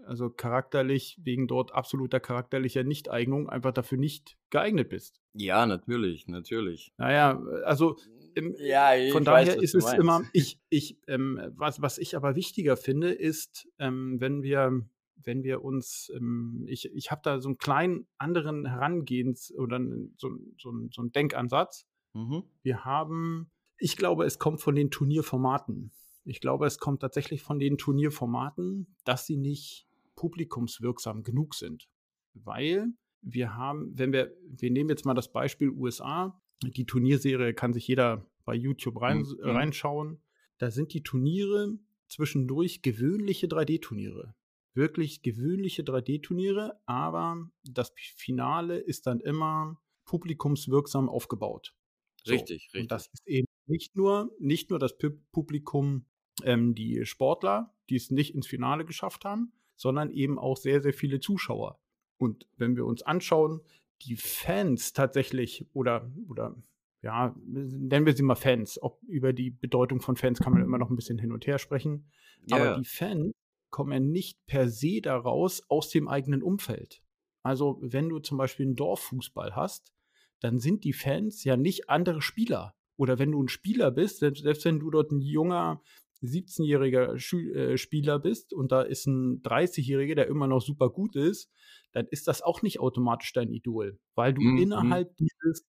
also 0.07 0.31
charakterlich, 0.31 1.19
wegen 1.23 1.47
dort 1.47 1.73
absoluter 1.73 2.19
charakterlicher 2.19 2.83
Nichteignung, 2.83 3.47
einfach 3.47 3.71
dafür 3.71 3.99
nicht 3.99 4.35
geeignet 4.49 4.89
bist. 4.89 5.21
Ja, 5.33 5.65
natürlich, 5.67 6.27
natürlich. 6.27 6.91
Naja, 6.97 7.39
also 7.63 7.97
im, 8.33 8.55
Ja, 8.57 8.95
ich 8.95 9.11
von 9.11 9.25
weiß, 9.25 9.47
daher 9.47 9.57
was 9.57 9.63
ist 9.63 9.75
es 9.75 9.83
meinst. 9.85 9.99
immer, 9.99 10.21
ich, 10.33 10.59
ich, 10.69 10.97
ähm, 11.07 11.39
was, 11.55 11.81
was 11.81 11.97
ich 11.97 12.15
aber 12.15 12.35
wichtiger 12.35 12.77
finde, 12.77 13.11
ist, 13.11 13.67
ähm, 13.79 14.19
wenn 14.19 14.43
wir, 14.43 14.81
wenn 15.23 15.43
wir 15.43 15.63
uns, 15.63 16.11
ähm, 16.15 16.65
ich, 16.67 16.85
ich 16.93 17.11
habe 17.11 17.21
da 17.23 17.39
so 17.39 17.49
einen 17.49 17.57
kleinen 17.57 18.07
anderen 18.17 18.65
Herangehens- 18.67 19.53
oder 19.55 19.79
so, 20.17 20.29
so, 20.57 20.73
so 20.91 21.01
einen 21.01 21.11
Denkansatz. 21.11 21.85
Mhm. 22.13 22.43
Wir 22.63 22.85
haben, 22.85 23.51
ich 23.77 23.97
glaube, 23.97 24.25
es 24.25 24.39
kommt 24.39 24.61
von 24.61 24.75
den 24.75 24.91
Turnierformaten. 24.91 25.91
Ich 26.23 26.39
glaube, 26.39 26.65
es 26.67 26.77
kommt 26.77 27.01
tatsächlich 27.01 27.41
von 27.41 27.59
den 27.59 27.77
Turnierformaten, 27.77 28.95
dass 29.05 29.25
sie 29.25 29.37
nicht 29.37 29.87
publikumswirksam 30.15 31.23
genug 31.23 31.55
sind. 31.55 31.89
Weil 32.33 32.87
wir 33.21 33.55
haben, 33.55 33.97
wenn 33.97 34.13
wir, 34.13 34.31
wir 34.47 34.71
nehmen 34.71 34.89
jetzt 34.89 35.05
mal 35.05 35.13
das 35.13 35.31
Beispiel 35.31 35.69
USA, 35.69 36.39
die 36.63 36.85
Turnierserie 36.85 37.53
kann 37.53 37.73
sich 37.73 37.87
jeder 37.87 38.25
bei 38.45 38.53
YouTube 38.55 39.01
rein, 39.01 39.19
Mhm. 39.19 39.49
reinschauen. 39.49 40.21
Da 40.57 40.69
sind 40.71 40.93
die 40.93 41.03
Turniere 41.03 41.77
zwischendurch 42.07 42.81
gewöhnliche 42.81 43.47
3D-Turniere. 43.47 44.35
Wirklich 44.73 45.21
gewöhnliche 45.21 45.83
3D-Turniere, 45.83 46.79
aber 46.85 47.49
das 47.63 47.93
Finale 48.15 48.77
ist 48.77 49.05
dann 49.07 49.19
immer 49.19 49.81
publikumswirksam 50.05 51.09
aufgebaut. 51.09 51.75
So. 52.23 52.33
Richtig, 52.33 52.65
richtig. 52.65 52.81
Und 52.81 52.91
das 52.91 53.07
ist 53.07 53.27
eben 53.27 53.47
nicht 53.65 53.95
nur, 53.95 54.33
nicht 54.39 54.69
nur 54.69 54.79
das 54.79 54.97
Pu- 54.97 55.19
Publikum, 55.31 56.05
ähm, 56.43 56.75
die 56.75 57.05
Sportler, 57.05 57.73
die 57.89 57.95
es 57.95 58.11
nicht 58.11 58.33
ins 58.35 58.47
Finale 58.47 58.85
geschafft 58.85 59.25
haben, 59.25 59.51
sondern 59.75 60.11
eben 60.11 60.39
auch 60.39 60.57
sehr, 60.57 60.81
sehr 60.81 60.93
viele 60.93 61.19
Zuschauer. 61.19 61.79
Und 62.17 62.47
wenn 62.57 62.75
wir 62.75 62.85
uns 62.85 63.01
anschauen, 63.01 63.61
die 64.03 64.15
Fans 64.15 64.93
tatsächlich 64.93 65.65
oder, 65.73 66.11
oder 66.27 66.55
ja, 67.01 67.35
nennen 67.45 68.05
wir 68.05 68.15
sie 68.15 68.23
mal 68.23 68.35
Fans. 68.35 68.81
Ob 68.81 69.01
über 69.07 69.33
die 69.33 69.49
Bedeutung 69.49 70.01
von 70.01 70.15
Fans 70.15 70.39
kann 70.39 70.53
man 70.53 70.61
immer 70.63 70.77
noch 70.77 70.89
ein 70.89 70.95
bisschen 70.95 71.17
hin 71.17 71.31
und 71.31 71.47
her 71.47 71.57
sprechen. 71.57 72.11
Ja, 72.45 72.57
Aber 72.57 72.77
die 72.77 72.85
Fans 72.85 73.33
kommen 73.71 73.91
ja 73.91 73.99
nicht 73.99 74.45
per 74.45 74.69
se 74.69 75.01
daraus 75.01 75.63
aus 75.69 75.89
dem 75.89 76.07
eigenen 76.07 76.43
Umfeld. 76.43 77.01
Also, 77.43 77.79
wenn 77.81 78.09
du 78.09 78.19
zum 78.19 78.37
Beispiel 78.37 78.67
einen 78.67 78.75
Dorffußball 78.75 79.55
hast, 79.55 79.93
dann 80.41 80.59
sind 80.59 80.83
die 80.83 80.93
Fans 80.93 81.43
ja 81.43 81.57
nicht 81.57 81.89
andere 81.89 82.21
Spieler. 82.21 82.75
Oder 82.97 83.17
wenn 83.17 83.31
du 83.31 83.41
ein 83.41 83.47
Spieler 83.47 83.89
bist, 83.89 84.19
selbst, 84.19 84.43
selbst 84.43 84.65
wenn 84.65 84.79
du 84.79 84.91
dort 84.91 85.11
ein 85.11 85.21
junger, 85.21 85.81
17-jähriger 86.23 87.15
äh, 87.55 87.77
Spieler 87.77 88.19
bist 88.19 88.53
und 88.53 88.71
da 88.71 88.81
ist 88.81 89.07
ein 89.07 89.41
30-jähriger, 89.41 90.15
der 90.15 90.27
immer 90.27 90.47
noch 90.47 90.61
super 90.61 90.89
gut 90.89 91.15
ist, 91.15 91.49
dann 91.93 92.07
ist 92.07 92.27
das 92.27 92.41
auch 92.41 92.61
nicht 92.61 92.79
automatisch 92.79 93.33
dein 93.33 93.51
Idol, 93.51 93.99
weil 94.15 94.33
du 94.33 94.41
mhm. 94.41 94.57
innerhalb 94.57 95.15
dieses, 95.17 95.67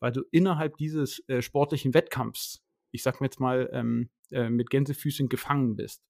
weil 0.00 0.12
du 0.12 0.22
innerhalb 0.30 0.76
dieses 0.76 1.26
äh, 1.28 1.40
sportlichen 1.40 1.94
Wettkampfs, 1.94 2.62
ich 2.92 3.02
sag 3.02 3.20
mir 3.20 3.28
jetzt 3.28 3.40
mal, 3.40 3.70
ähm, 3.72 4.10
äh, 4.30 4.50
mit 4.50 4.70
Gänsefüßchen 4.70 5.28
gefangen 5.28 5.76
bist. 5.76 6.02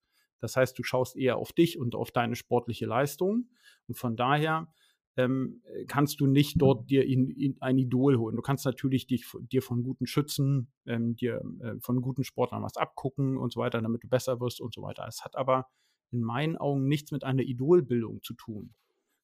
Das 0.44 0.56
heißt, 0.56 0.78
du 0.78 0.82
schaust 0.82 1.16
eher 1.16 1.38
auf 1.38 1.54
dich 1.54 1.78
und 1.78 1.94
auf 1.94 2.10
deine 2.10 2.36
sportliche 2.36 2.84
Leistung. 2.84 3.48
Und 3.88 3.96
von 3.96 4.14
daher 4.14 4.68
ähm, 5.16 5.62
kannst 5.88 6.20
du 6.20 6.26
nicht 6.26 6.60
dort 6.60 6.90
dir 6.90 7.06
in, 7.06 7.30
in 7.30 7.56
ein 7.62 7.78
Idol 7.78 8.18
holen. 8.18 8.36
Du 8.36 8.42
kannst 8.42 8.66
natürlich 8.66 9.06
dich, 9.06 9.24
dir 9.40 9.62
von 9.62 9.82
guten 9.82 10.06
Schützen, 10.06 10.70
ähm, 10.84 11.16
dir 11.16 11.40
äh, 11.62 11.80
von 11.80 12.02
guten 12.02 12.24
Sportlern 12.24 12.62
was 12.62 12.76
abgucken 12.76 13.38
und 13.38 13.54
so 13.54 13.60
weiter, 13.60 13.80
damit 13.80 14.04
du 14.04 14.08
besser 14.08 14.38
wirst 14.38 14.60
und 14.60 14.74
so 14.74 14.82
weiter. 14.82 15.06
Es 15.08 15.24
hat 15.24 15.34
aber 15.34 15.66
in 16.10 16.20
meinen 16.20 16.58
Augen 16.58 16.88
nichts 16.88 17.10
mit 17.10 17.24
einer 17.24 17.42
Idolbildung 17.42 18.22
zu 18.22 18.34
tun, 18.34 18.74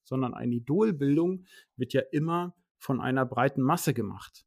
sondern 0.04 0.32
eine 0.32 0.54
Idolbildung 0.54 1.44
wird 1.76 1.92
ja 1.92 2.00
immer 2.12 2.54
von 2.78 2.98
einer 2.98 3.26
breiten 3.26 3.60
Masse 3.60 3.92
gemacht. 3.92 4.46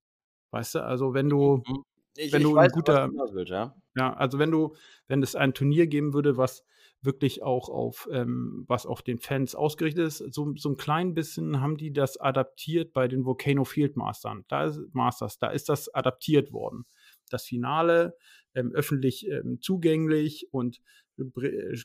Weißt 0.49 0.73
du, 0.73 0.83
also 0.83 1.13
wenn 1.13 1.29
du, 1.29 1.61
mhm. 1.67 1.83
Ich, 2.15 2.31
wenn 2.31 2.41
ich 2.41 2.47
du 2.47 2.55
weiß, 2.55 2.71
ein 2.71 2.75
guter, 2.75 3.09
willst, 3.11 3.51
ja? 3.51 3.75
ja, 3.95 4.13
also 4.13 4.39
wenn 4.39 4.51
du, 4.51 4.75
wenn 5.07 5.23
es 5.23 5.35
ein 5.35 5.53
Turnier 5.53 5.87
geben 5.87 6.13
würde, 6.13 6.37
was 6.37 6.63
wirklich 7.03 7.43
auch 7.43 7.69
auf, 7.69 8.07
ähm, 8.11 8.63
was 8.67 8.85
auf 8.85 9.01
den 9.01 9.19
Fans 9.19 9.55
ausgerichtet 9.55 10.07
ist. 10.07 10.17
So, 10.33 10.53
so 10.55 10.69
ein 10.69 10.77
klein 10.77 11.13
bisschen 11.13 11.59
haben 11.59 11.77
die 11.77 11.91
das 11.91 12.17
adaptiert 12.17 12.93
bei 12.93 13.07
den 13.07 13.25
Volcano 13.25 13.65
Field 13.65 13.97
Mastern. 13.97 14.45
Da 14.47 14.65
ist, 14.65 14.79
Masters, 14.93 15.37
da 15.37 15.49
ist 15.49 15.69
das 15.69 15.93
adaptiert 15.93 16.53
worden. 16.53 16.85
Das 17.29 17.43
Finale 17.45 18.15
ähm, 18.55 18.71
öffentlich 18.73 19.27
ähm, 19.27 19.59
zugänglich 19.61 20.47
und 20.51 20.81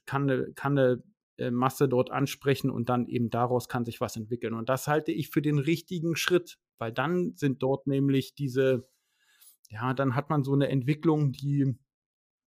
kann 0.07 0.31
eine, 0.31 0.53
kann 0.55 0.79
eine 0.79 1.03
äh, 1.37 1.51
Masse 1.51 1.89
dort 1.89 2.11
ansprechen 2.11 2.71
und 2.71 2.89
dann 2.89 3.07
eben 3.07 3.31
daraus 3.31 3.69
kann 3.69 3.85
sich 3.85 4.01
was 4.01 4.17
entwickeln. 4.17 4.55
Und 4.55 4.69
das 4.69 4.87
halte 4.87 5.13
ich 5.13 5.31
für 5.31 5.43
den 5.43 5.59
richtigen 5.59 6.17
Schritt, 6.17 6.59
weil 6.79 6.93
dann 6.93 7.35
sind 7.35 7.63
dort 7.63 7.87
nämlich 7.87 8.35
diese, 8.35 8.89
ja, 9.69 9.95
dann 9.95 10.15
hat 10.15 10.31
man 10.31 10.45
so 10.45 10.53
eine 10.53 10.69
Entwicklung, 10.69 11.33
die 11.33 11.79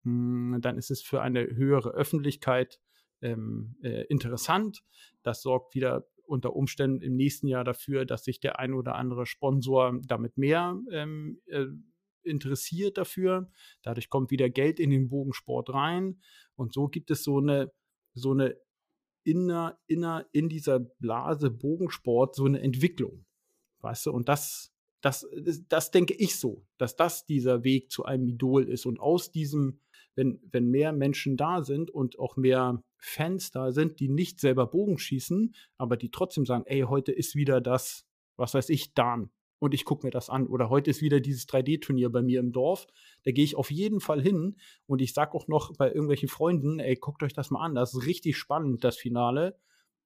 hm, 0.04 0.58
dann 0.60 0.76
ist 0.76 0.90
es 0.90 1.02
für 1.02 1.22
eine 1.22 1.46
höhere 1.46 1.90
Öffentlichkeit 1.90 2.80
ähm, 3.22 3.76
äh, 3.82 4.04
interessant. 4.04 4.82
Das 5.22 5.42
sorgt 5.42 5.74
wieder 5.74 6.06
unter 6.26 6.54
Umständen 6.54 7.02
im 7.02 7.16
nächsten 7.16 7.46
Jahr 7.46 7.64
dafür, 7.64 8.04
dass 8.04 8.24
sich 8.24 8.40
der 8.40 8.58
ein 8.58 8.74
oder 8.74 8.94
andere 8.94 9.26
Sponsor 9.26 10.00
damit 10.06 10.38
mehr 10.38 10.78
ähm, 10.90 11.40
äh, 11.46 11.66
interessiert 12.22 12.98
dafür. 12.98 13.50
Dadurch 13.82 14.08
kommt 14.08 14.30
wieder 14.30 14.48
Geld 14.48 14.80
in 14.80 14.90
den 14.90 15.08
Bogensport 15.08 15.72
rein. 15.72 16.20
Und 16.54 16.72
so 16.72 16.88
gibt 16.88 17.10
es 17.10 17.24
so 17.24 17.38
eine, 17.38 17.72
so 18.14 18.32
eine 18.32 18.56
inner, 19.24 19.78
inner, 19.86 20.26
in 20.32 20.48
dieser 20.48 20.80
Blase 20.80 21.50
Bogensport 21.50 22.34
so 22.34 22.44
eine 22.44 22.60
Entwicklung. 22.60 23.26
Weißt 23.80 24.06
du, 24.06 24.12
und 24.12 24.28
das, 24.28 24.73
das, 25.04 25.26
das, 25.36 25.62
das 25.68 25.90
denke 25.90 26.14
ich 26.14 26.38
so, 26.38 26.64
dass 26.78 26.96
das 26.96 27.26
dieser 27.26 27.62
Weg 27.64 27.90
zu 27.90 28.04
einem 28.04 28.26
Idol 28.26 28.68
ist. 28.68 28.86
Und 28.86 29.00
aus 29.00 29.30
diesem 29.30 29.80
wenn, 30.16 30.40
wenn 30.50 30.70
mehr 30.70 30.92
Menschen 30.92 31.36
da 31.36 31.62
sind 31.62 31.90
und 31.90 32.18
auch 32.18 32.36
mehr 32.36 32.82
Fans 32.98 33.50
da 33.50 33.72
sind, 33.72 34.00
die 34.00 34.08
nicht 34.08 34.40
selber 34.40 34.66
Bogen 34.66 34.98
schießen, 34.98 35.54
aber 35.76 35.96
die 35.96 36.10
trotzdem 36.10 36.46
sagen, 36.46 36.64
ey, 36.66 36.82
heute 36.82 37.12
ist 37.12 37.34
wieder 37.34 37.60
das, 37.60 38.06
was 38.36 38.54
weiß 38.54 38.68
ich, 38.70 38.94
Dan. 38.94 39.30
Und 39.58 39.72
ich 39.72 39.84
gucke 39.84 40.06
mir 40.06 40.10
das 40.10 40.30
an. 40.30 40.46
Oder 40.46 40.68
heute 40.68 40.90
ist 40.90 41.00
wieder 41.00 41.20
dieses 41.20 41.48
3D-Turnier 41.48 42.10
bei 42.10 42.22
mir 42.22 42.40
im 42.40 42.52
Dorf. 42.52 42.86
Da 43.24 43.30
gehe 43.30 43.44
ich 43.44 43.56
auf 43.56 43.70
jeden 43.70 44.00
Fall 44.00 44.20
hin. 44.20 44.56
Und 44.86 45.00
ich 45.00 45.14
sage 45.14 45.32
auch 45.34 45.48
noch 45.48 45.72
bei 45.76 45.88
irgendwelchen 45.88 46.28
Freunden, 46.28 46.80
ey, 46.80 46.96
guckt 46.96 47.22
euch 47.22 47.32
das 47.32 47.50
mal 47.50 47.64
an. 47.64 47.74
Das 47.74 47.94
ist 47.94 48.06
richtig 48.06 48.36
spannend, 48.36 48.84
das 48.84 48.96
Finale. 48.96 49.58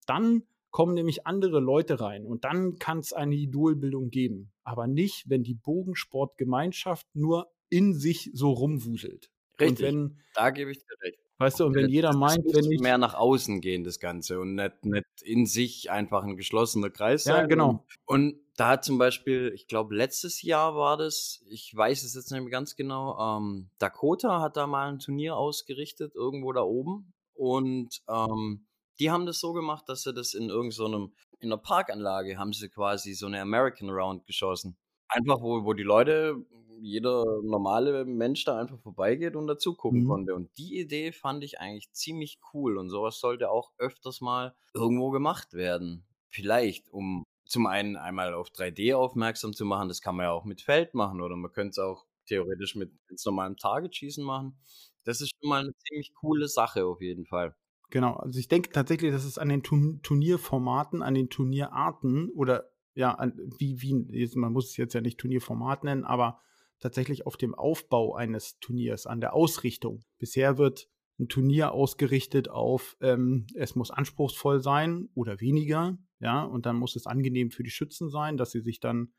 Dann 0.07 0.45
kommen 0.71 0.95
nämlich 0.95 1.27
andere 1.27 1.61
Leute 1.61 2.01
rein 2.01 2.27
und 2.27 2.45
dann 2.45 2.79
kann 2.79 2.99
es 2.99 3.13
eine 3.13 3.35
Idolbildung 3.35 4.11
geben. 4.11 4.53
Aber 4.65 4.87
nicht, 4.87 5.29
wenn 5.29 5.43
die 5.43 5.55
Bogensportgemeinschaft 5.55 7.07
nur 7.15 7.51
in 7.71 7.95
sich 7.95 8.31
so 8.35 8.51
rumwuselt. 8.51 9.31
Richtig, 9.61 9.87
wenn, 9.87 10.19
da 10.35 10.51
gebe 10.51 10.71
ich 10.71 10.79
dir 10.79 10.97
recht. 11.03 11.19
Weißt 11.41 11.61
du, 11.61 11.67
und 11.67 11.75
wenn 11.75 11.89
jeder 11.89 12.17
meint, 12.17 12.45
wenn 12.53 12.71
ich 12.71 12.81
mehr 12.81 12.99
nach 12.99 13.15
außen 13.15 13.61
gehen, 13.61 13.85
das 13.85 14.01
Ganze 14.01 14.41
und 14.41 14.57
nicht, 14.57 14.85
nicht 14.85 15.07
in 15.23 15.47
sich 15.47 15.89
einfach 15.89 16.25
ein 16.25 16.37
geschlossener 16.37 16.91
Kreis 16.91 17.25
sein. 17.25 17.43
Ja, 17.43 17.47
genau. 17.47 17.85
Und, 18.07 18.33
und 18.33 18.41
da 18.57 18.71
hat 18.71 18.85
zum 18.85 18.99
Beispiel, 18.99 19.53
ich 19.55 19.69
glaube, 19.69 19.95
letztes 19.95 20.43
Jahr 20.43 20.75
war 20.75 20.97
das, 20.97 21.45
ich 21.49 21.73
weiß 21.75 22.03
es 22.03 22.15
jetzt 22.15 22.33
nicht 22.33 22.41
mehr 22.41 22.51
ganz 22.51 22.75
genau, 22.75 23.17
ähm, 23.21 23.71
Dakota 23.79 24.41
hat 24.41 24.57
da 24.57 24.67
mal 24.67 24.89
ein 24.89 24.99
Turnier 24.99 25.37
ausgerichtet, 25.37 26.17
irgendwo 26.17 26.53
da 26.53 26.63
oben. 26.63 27.13
Und 27.35 28.03
ähm, 28.09 28.67
die 28.99 29.11
haben 29.11 29.27
das 29.27 29.41
so 29.41 29.53
gemacht, 29.53 29.89
dass 29.89 30.03
sie 30.03 30.13
das 30.13 30.35
in 30.35 30.49
irgendeinem, 30.49 30.71
so 30.71 31.11
in 31.41 31.53
einer 31.53 31.59
Parkanlage 31.59 32.39
haben 32.39 32.53
sie 32.53 32.69
quasi 32.69 33.15
so 33.15 33.27
eine 33.27 33.41
American 33.41 33.91
Round 33.91 34.27
geschossen. 34.27 34.77
Einfach, 35.09 35.41
wo, 35.41 35.65
wo 35.65 35.73
die 35.73 35.85
Leute 35.85 36.45
jeder 36.81 37.25
normale 37.43 38.05
Mensch 38.05 38.45
da 38.45 38.59
einfach 38.59 38.79
vorbeigeht 38.79 39.37
und 39.37 39.47
dazu 39.47 39.75
gucken 39.75 40.03
mhm. 40.03 40.09
konnte. 40.09 40.35
Und 40.35 40.57
die 40.59 40.79
Idee 40.79 41.13
fand 41.13 41.45
ich 41.45 41.61
eigentlich 41.61 41.91
ziemlich 41.93 42.39
cool 42.53 42.79
und 42.79 42.91
sowas 42.91 43.19
sollte 43.21 43.51
auch 43.51 43.73
öfters 43.79 44.21
mal 44.21 44.55
irgendwo 44.75 45.11
gemacht 45.11 45.55
werden. 45.55 46.07
Vielleicht, 46.29 46.89
um 46.91 47.25
zum 47.47 47.67
einen 47.67 47.97
einmal 47.97 48.35
auf 48.35 48.51
3D 48.51 48.95
aufmerksam 48.95 49.55
zu 49.55 49.65
machen, 49.65 49.89
das 49.89 50.03
kann 50.03 50.17
man 50.17 50.25
ja 50.25 50.33
auch 50.33 50.45
mit 50.45 50.61
Feld 50.61 50.95
machen 50.95 51.21
oder 51.21 51.37
man 51.37 51.51
könnte 51.51 51.71
es 51.71 51.79
auch 51.79 52.05
theoretisch 52.27 52.77
mit 52.77 52.93
ganz 53.09 53.25
normalem 53.25 53.57
Target-Schießen 53.57 54.23
machen. 54.23 54.59
Das 55.05 55.21
ist 55.21 55.31
schon 55.41 55.49
mal 55.49 55.63
eine 55.63 55.73
ziemlich 55.89 56.13
coole 56.15 56.49
Sache 56.49 56.85
auf 56.85 57.01
jeden 57.01 57.25
Fall. 57.25 57.57
Genau, 57.91 58.15
also 58.15 58.39
ich 58.39 58.49
denke 58.49 58.71
tatsächlich, 58.71 59.13
dass 59.13 59.25
es 59.25 59.39
an 59.39 59.49
den 59.49 59.63
Turnierformaten, 59.63 61.03
an 61.03 61.15
den 61.15 61.31
Turnierarten 61.31 62.29
oder 62.31 62.71
ja, 62.95 63.15
an, 63.15 63.33
wie, 63.59 63.81
wie, 63.81 64.29
man 64.35 64.53
muss 64.53 64.71
es 64.71 64.77
jetzt 64.77 64.93
ja 64.93 65.01
nicht 65.01 65.19
Turnierformat 65.19 65.85
nennen, 65.85 66.05
aber 66.05 66.41
tatsächlich 66.81 67.27
auf 67.27 67.37
dem 67.37 67.55
Aufbau 67.55 68.15
eines 68.15 68.59
Turniers, 68.61 69.07
an 69.07 69.21
der 69.21 69.35
Ausrichtung. 69.35 70.05
Bisher 70.19 70.59
wird 70.59 70.89
ein 71.19 71.29
Turnier 71.29 71.73
ausgerichtet 71.73 72.49
auf, 72.49 72.97
ähm, 73.01 73.47
es 73.55 73.75
muss 73.75 73.91
anspruchsvoll 73.91 74.61
sein 74.61 75.09
oder 75.15 75.41
weniger, 75.41 75.99
ja, 76.21 76.43
und 76.43 76.67
dann 76.67 76.77
muss 76.77 76.97
es 76.97 77.07
angenehm 77.07 77.51
für 77.51 77.63
die 77.63 77.71
Schützen 77.71 78.11
sein, 78.11 78.37
dass 78.37 78.51
sie 78.51 78.61
sich 78.61 78.81
dann 78.81 79.13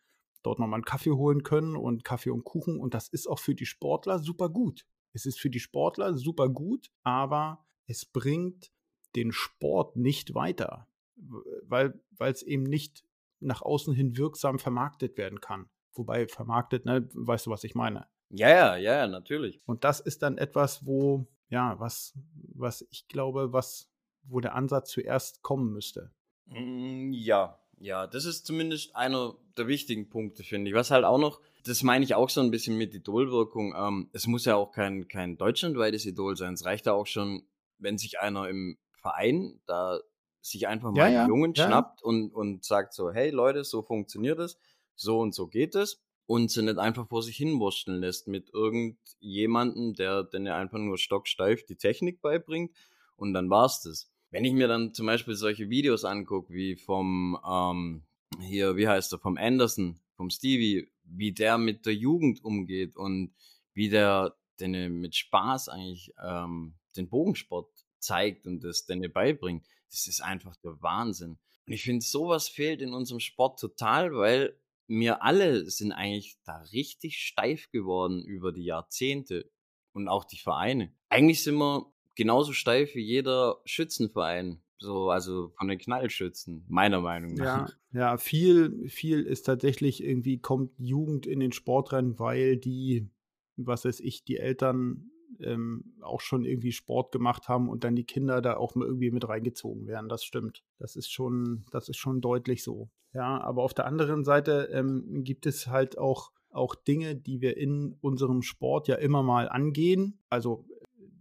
dort 0.43 0.59
nochmal 0.59 0.77
einen 0.77 0.85
Kaffee 0.85 1.11
holen 1.11 1.43
können 1.43 1.75
und 1.75 2.03
Kaffee 2.03 2.29
und 2.29 2.43
Kuchen 2.43 2.79
und 2.79 2.93
das 2.93 3.09
ist 3.09 3.27
auch 3.27 3.39
für 3.39 3.55
die 3.55 3.65
Sportler 3.65 4.19
super 4.19 4.49
gut. 4.49 4.85
Es 5.11 5.25
ist 5.25 5.39
für 5.39 5.49
die 5.49 5.59
Sportler 5.59 6.13
super 6.13 6.49
gut, 6.49 6.91
aber 7.03 7.65
es 7.89 8.05
bringt 8.05 8.71
den 9.15 9.33
Sport 9.33 9.97
nicht 9.97 10.33
weiter, 10.35 10.87
weil 11.15 11.99
es 12.19 12.43
eben 12.43 12.63
nicht 12.63 13.03
nach 13.41 13.61
außen 13.61 13.93
hin 13.93 14.15
wirksam 14.15 14.59
vermarktet 14.59 15.17
werden 15.17 15.41
kann 15.41 15.69
wobei 15.99 16.27
vermarktet, 16.27 16.85
ne, 16.85 17.07
weißt 17.13 17.45
du, 17.45 17.51
was 17.51 17.63
ich 17.63 17.75
meine? 17.75 18.07
Ja, 18.29 18.49
ja, 18.49 18.75
ja, 18.77 19.07
natürlich. 19.07 19.61
Und 19.65 19.83
das 19.83 19.99
ist 19.99 20.23
dann 20.23 20.37
etwas, 20.37 20.85
wo, 20.85 21.27
ja, 21.49 21.79
was, 21.79 22.17
was 22.55 22.87
ich 22.89 23.07
glaube, 23.07 23.53
was, 23.53 23.91
wo 24.23 24.39
der 24.39 24.55
Ansatz 24.55 24.91
zuerst 24.91 25.41
kommen 25.41 25.71
müsste. 25.73 26.11
Mm, 26.45 27.11
ja, 27.11 27.59
ja, 27.79 28.07
das 28.07 28.25
ist 28.25 28.45
zumindest 28.45 28.95
einer 28.95 29.35
der 29.57 29.67
wichtigen 29.67 30.09
Punkte, 30.09 30.43
finde 30.43 30.69
ich. 30.69 30.75
Was 30.75 30.91
halt 30.91 31.05
auch 31.05 31.17
noch, 31.17 31.41
das 31.63 31.83
meine 31.83 32.05
ich 32.05 32.15
auch 32.15 32.29
so 32.29 32.41
ein 32.41 32.51
bisschen 32.51 32.77
mit 32.77 32.93
Idolwirkung. 32.93 33.73
Ähm, 33.75 34.09
es 34.13 34.27
muss 34.27 34.45
ja 34.45 34.55
auch 34.55 34.71
kein, 34.71 35.07
kein 35.07 35.37
deutschlandweites 35.37 36.05
Idol 36.05 36.35
sein. 36.35 36.53
Es 36.53 36.65
reicht 36.65 36.85
ja 36.85 36.93
auch 36.93 37.07
schon, 37.07 37.43
wenn 37.79 37.97
sich 37.97 38.19
einer 38.19 38.47
im 38.47 38.77
Verein 39.01 39.59
da 39.65 39.99
sich 40.41 40.67
einfach 40.67 40.91
mal 40.91 40.97
ja, 40.97 41.07
ja, 41.07 41.19
einen 41.21 41.29
Jungen 41.29 41.53
ja. 41.53 41.65
schnappt 41.65 42.01
und, 42.01 42.33
und 42.33 42.63
sagt 42.63 42.93
so, 42.93 43.11
hey 43.11 43.29
Leute, 43.29 43.63
so 43.63 43.81
funktioniert 43.81 44.39
es 44.39 44.57
so 44.95 45.19
und 45.19 45.33
so 45.33 45.47
geht 45.47 45.75
es 45.75 46.01
und 46.25 46.51
sie 46.51 46.61
nicht 46.61 46.77
einfach 46.77 47.07
vor 47.07 47.23
sich 47.23 47.37
hinwursteln 47.37 47.99
lässt 47.99 48.27
mit 48.27 48.53
irgendjemandem, 48.53 49.95
der 49.95 50.23
denn 50.23 50.47
einfach 50.47 50.77
nur 50.77 50.97
stocksteif 50.97 51.65
die 51.65 51.75
Technik 51.75 52.21
beibringt 52.21 52.71
und 53.15 53.33
dann 53.33 53.49
war's 53.49 53.81
das. 53.81 54.11
Wenn 54.31 54.45
ich 54.45 54.53
mir 54.53 54.67
dann 54.67 54.93
zum 54.93 55.07
Beispiel 55.07 55.35
solche 55.35 55.69
Videos 55.69 56.05
angucke, 56.05 56.53
wie 56.53 56.75
vom, 56.75 57.39
ähm, 57.47 58.03
hier, 58.39 58.77
wie 58.77 58.87
heißt 58.87 59.11
er, 59.13 59.19
vom 59.19 59.37
Anderson, 59.37 59.99
vom 60.15 60.29
Stevie, 60.29 60.91
wie 61.03 61.31
der 61.31 61.57
mit 61.57 61.85
der 61.85 61.95
Jugend 61.95 62.43
umgeht 62.43 62.95
und 62.95 63.33
wie 63.73 63.89
der 63.89 64.35
denn 64.59 64.99
mit 64.99 65.15
Spaß 65.15 65.69
eigentlich 65.69 66.13
ähm, 66.23 66.75
den 66.95 67.09
Bogensport 67.09 67.69
zeigt 67.99 68.45
und 68.45 68.63
das 68.63 68.85
denn 68.85 69.01
beibringt, 69.11 69.65
das 69.89 70.07
ist 70.07 70.21
einfach 70.21 70.55
der 70.57 70.81
Wahnsinn. 70.81 71.37
Und 71.65 71.73
ich 71.73 71.83
finde, 71.83 72.05
sowas 72.05 72.47
fehlt 72.47 72.81
in 72.81 72.93
unserem 72.93 73.19
Sport 73.19 73.59
total, 73.59 74.13
weil 74.15 74.59
wir 74.87 75.23
alle 75.23 75.69
sind 75.69 75.91
eigentlich 75.91 76.39
da 76.45 76.57
richtig 76.73 77.19
steif 77.19 77.69
geworden 77.71 78.23
über 78.23 78.51
die 78.51 78.63
Jahrzehnte 78.63 79.49
und 79.93 80.07
auch 80.07 80.25
die 80.25 80.39
Vereine. 80.39 80.91
Eigentlich 81.09 81.43
sind 81.43 81.55
wir 81.55 81.85
genauso 82.15 82.53
steif 82.53 82.95
wie 82.95 83.03
jeder 83.03 83.61
Schützenverein. 83.65 84.61
So, 84.81 85.09
also 85.09 85.51
von 85.57 85.67
den 85.67 85.77
Knallschützen, 85.77 86.65
meiner 86.69 87.01
Meinung 87.01 87.33
nach. 87.33 87.69
Ja, 87.91 87.99
ja, 87.99 88.17
viel, 88.17 88.87
viel 88.87 89.23
ist 89.23 89.43
tatsächlich 89.43 90.01
irgendwie, 90.01 90.39
kommt 90.39 90.71
Jugend 90.79 91.25
in 91.25 91.41
den 91.41 91.51
Sportrennen, 91.51 92.17
weil 92.17 92.55
die, 92.55 93.09
was 93.57 93.83
weiß 93.83 93.99
ich, 93.99 94.23
die 94.23 94.37
Eltern 94.37 95.11
ähm, 95.39 95.93
auch 96.01 96.21
schon 96.21 96.45
irgendwie 96.45 96.71
Sport 96.71 97.11
gemacht 97.11 97.47
haben 97.47 97.69
und 97.69 97.83
dann 97.83 97.95
die 97.95 98.05
Kinder 98.05 98.41
da 98.41 98.57
auch 98.57 98.75
irgendwie 98.75 99.11
mit 99.11 99.27
reingezogen 99.27 99.87
werden. 99.87 100.09
Das 100.09 100.23
stimmt. 100.23 100.63
Das 100.77 100.95
ist 100.95 101.11
schon, 101.11 101.65
das 101.71 101.89
ist 101.89 101.97
schon 101.97 102.21
deutlich 102.21 102.63
so. 102.63 102.89
Ja, 103.13 103.41
aber 103.41 103.63
auf 103.63 103.73
der 103.73 103.85
anderen 103.85 104.23
Seite 104.23 104.69
ähm, 104.71 105.23
gibt 105.23 105.45
es 105.45 105.67
halt 105.67 105.97
auch, 105.97 106.31
auch 106.51 106.75
Dinge, 106.75 107.15
die 107.15 107.41
wir 107.41 107.57
in 107.57 107.97
unserem 108.01 108.41
Sport 108.41 108.87
ja 108.87 108.95
immer 108.95 109.23
mal 109.23 109.49
angehen. 109.49 110.19
Also 110.29 110.65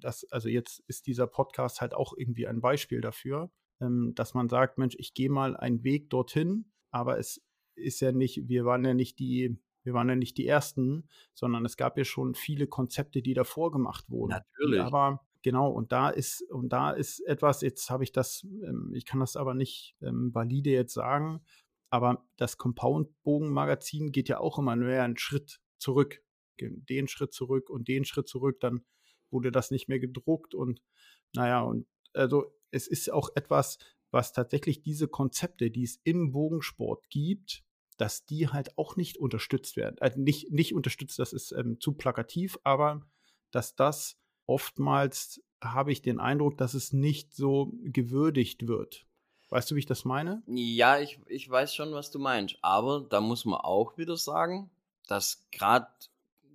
das, 0.00 0.24
also 0.30 0.48
jetzt 0.48 0.82
ist 0.86 1.06
dieser 1.06 1.26
Podcast 1.26 1.80
halt 1.80 1.94
auch 1.94 2.14
irgendwie 2.16 2.46
ein 2.46 2.60
Beispiel 2.60 3.00
dafür, 3.00 3.50
ähm, 3.80 4.12
dass 4.14 4.34
man 4.34 4.48
sagt, 4.48 4.78
Mensch, 4.78 4.96
ich 4.98 5.14
gehe 5.14 5.30
mal 5.30 5.56
einen 5.56 5.82
Weg 5.84 6.10
dorthin, 6.10 6.66
aber 6.90 7.18
es 7.18 7.42
ist 7.74 8.00
ja 8.00 8.12
nicht, 8.12 8.48
wir 8.48 8.64
waren 8.64 8.84
ja 8.84 8.94
nicht 8.94 9.18
die, 9.18 9.58
wir 9.88 9.94
waren 9.94 10.10
ja 10.10 10.16
nicht 10.16 10.36
die 10.36 10.46
Ersten, 10.46 11.08
sondern 11.32 11.64
es 11.64 11.78
gab 11.78 11.96
ja 11.96 12.04
schon 12.04 12.34
viele 12.34 12.66
Konzepte, 12.66 13.22
die 13.22 13.32
davor 13.32 13.72
gemacht 13.72 14.04
wurden. 14.10 14.32
Natürlich. 14.32 14.82
Aber 14.82 15.26
genau, 15.42 15.70
und 15.70 15.92
da 15.92 16.10
ist, 16.10 16.42
und 16.50 16.74
da 16.74 16.90
ist 16.90 17.20
etwas, 17.20 17.62
jetzt 17.62 17.88
habe 17.88 18.04
ich 18.04 18.12
das, 18.12 18.46
ähm, 18.62 18.92
ich 18.94 19.06
kann 19.06 19.20
das 19.20 19.34
aber 19.34 19.54
nicht 19.54 19.96
ähm, 20.02 20.34
valide 20.34 20.70
jetzt 20.70 20.92
sagen, 20.92 21.40
aber 21.88 22.28
das 22.36 22.58
Compound-Bogen-Magazin 22.58 24.12
geht 24.12 24.28
ja 24.28 24.40
auch 24.40 24.58
immer 24.58 24.76
nur 24.76 24.90
einen 24.90 25.16
Schritt 25.16 25.62
zurück. 25.78 26.22
Den 26.60 27.08
Schritt 27.08 27.32
zurück 27.32 27.70
und 27.70 27.88
den 27.88 28.04
Schritt 28.04 28.28
zurück, 28.28 28.60
dann 28.60 28.84
wurde 29.30 29.50
das 29.50 29.70
nicht 29.70 29.88
mehr 29.88 30.00
gedruckt 30.00 30.54
und 30.54 30.82
naja, 31.34 31.62
und 31.62 31.86
also 32.12 32.52
es 32.70 32.88
ist 32.88 33.10
auch 33.10 33.30
etwas, 33.36 33.78
was 34.10 34.34
tatsächlich 34.34 34.82
diese 34.82 35.08
Konzepte, 35.08 35.70
die 35.70 35.84
es 35.84 35.98
im 36.04 36.32
Bogensport 36.32 37.08
gibt, 37.08 37.64
dass 37.98 38.24
die 38.24 38.48
halt 38.48 38.78
auch 38.78 38.96
nicht 38.96 39.18
unterstützt 39.18 39.76
werden. 39.76 39.96
Also 40.00 40.20
nicht, 40.20 40.50
nicht 40.50 40.74
unterstützt, 40.74 41.18
das 41.18 41.32
ist 41.32 41.52
ähm, 41.52 41.78
zu 41.80 41.92
plakativ, 41.92 42.58
aber 42.64 43.02
dass 43.50 43.76
das 43.76 44.16
oftmals 44.46 45.42
habe 45.62 45.92
ich 45.92 46.00
den 46.00 46.20
Eindruck, 46.20 46.56
dass 46.56 46.74
es 46.74 46.92
nicht 46.92 47.34
so 47.34 47.72
gewürdigt 47.82 48.66
wird. 48.66 49.04
Weißt 49.50 49.70
du, 49.70 49.74
wie 49.74 49.80
ich 49.80 49.86
das 49.86 50.04
meine? 50.04 50.42
Ja, 50.46 50.98
ich, 50.98 51.18
ich 51.26 51.48
weiß 51.48 51.74
schon, 51.74 51.92
was 51.92 52.10
du 52.10 52.18
meinst. 52.18 52.58
Aber 52.62 53.00
da 53.00 53.20
muss 53.20 53.44
man 53.44 53.60
auch 53.60 53.98
wieder 53.98 54.16
sagen, 54.16 54.70
dass 55.08 55.46
gerade 55.50 55.88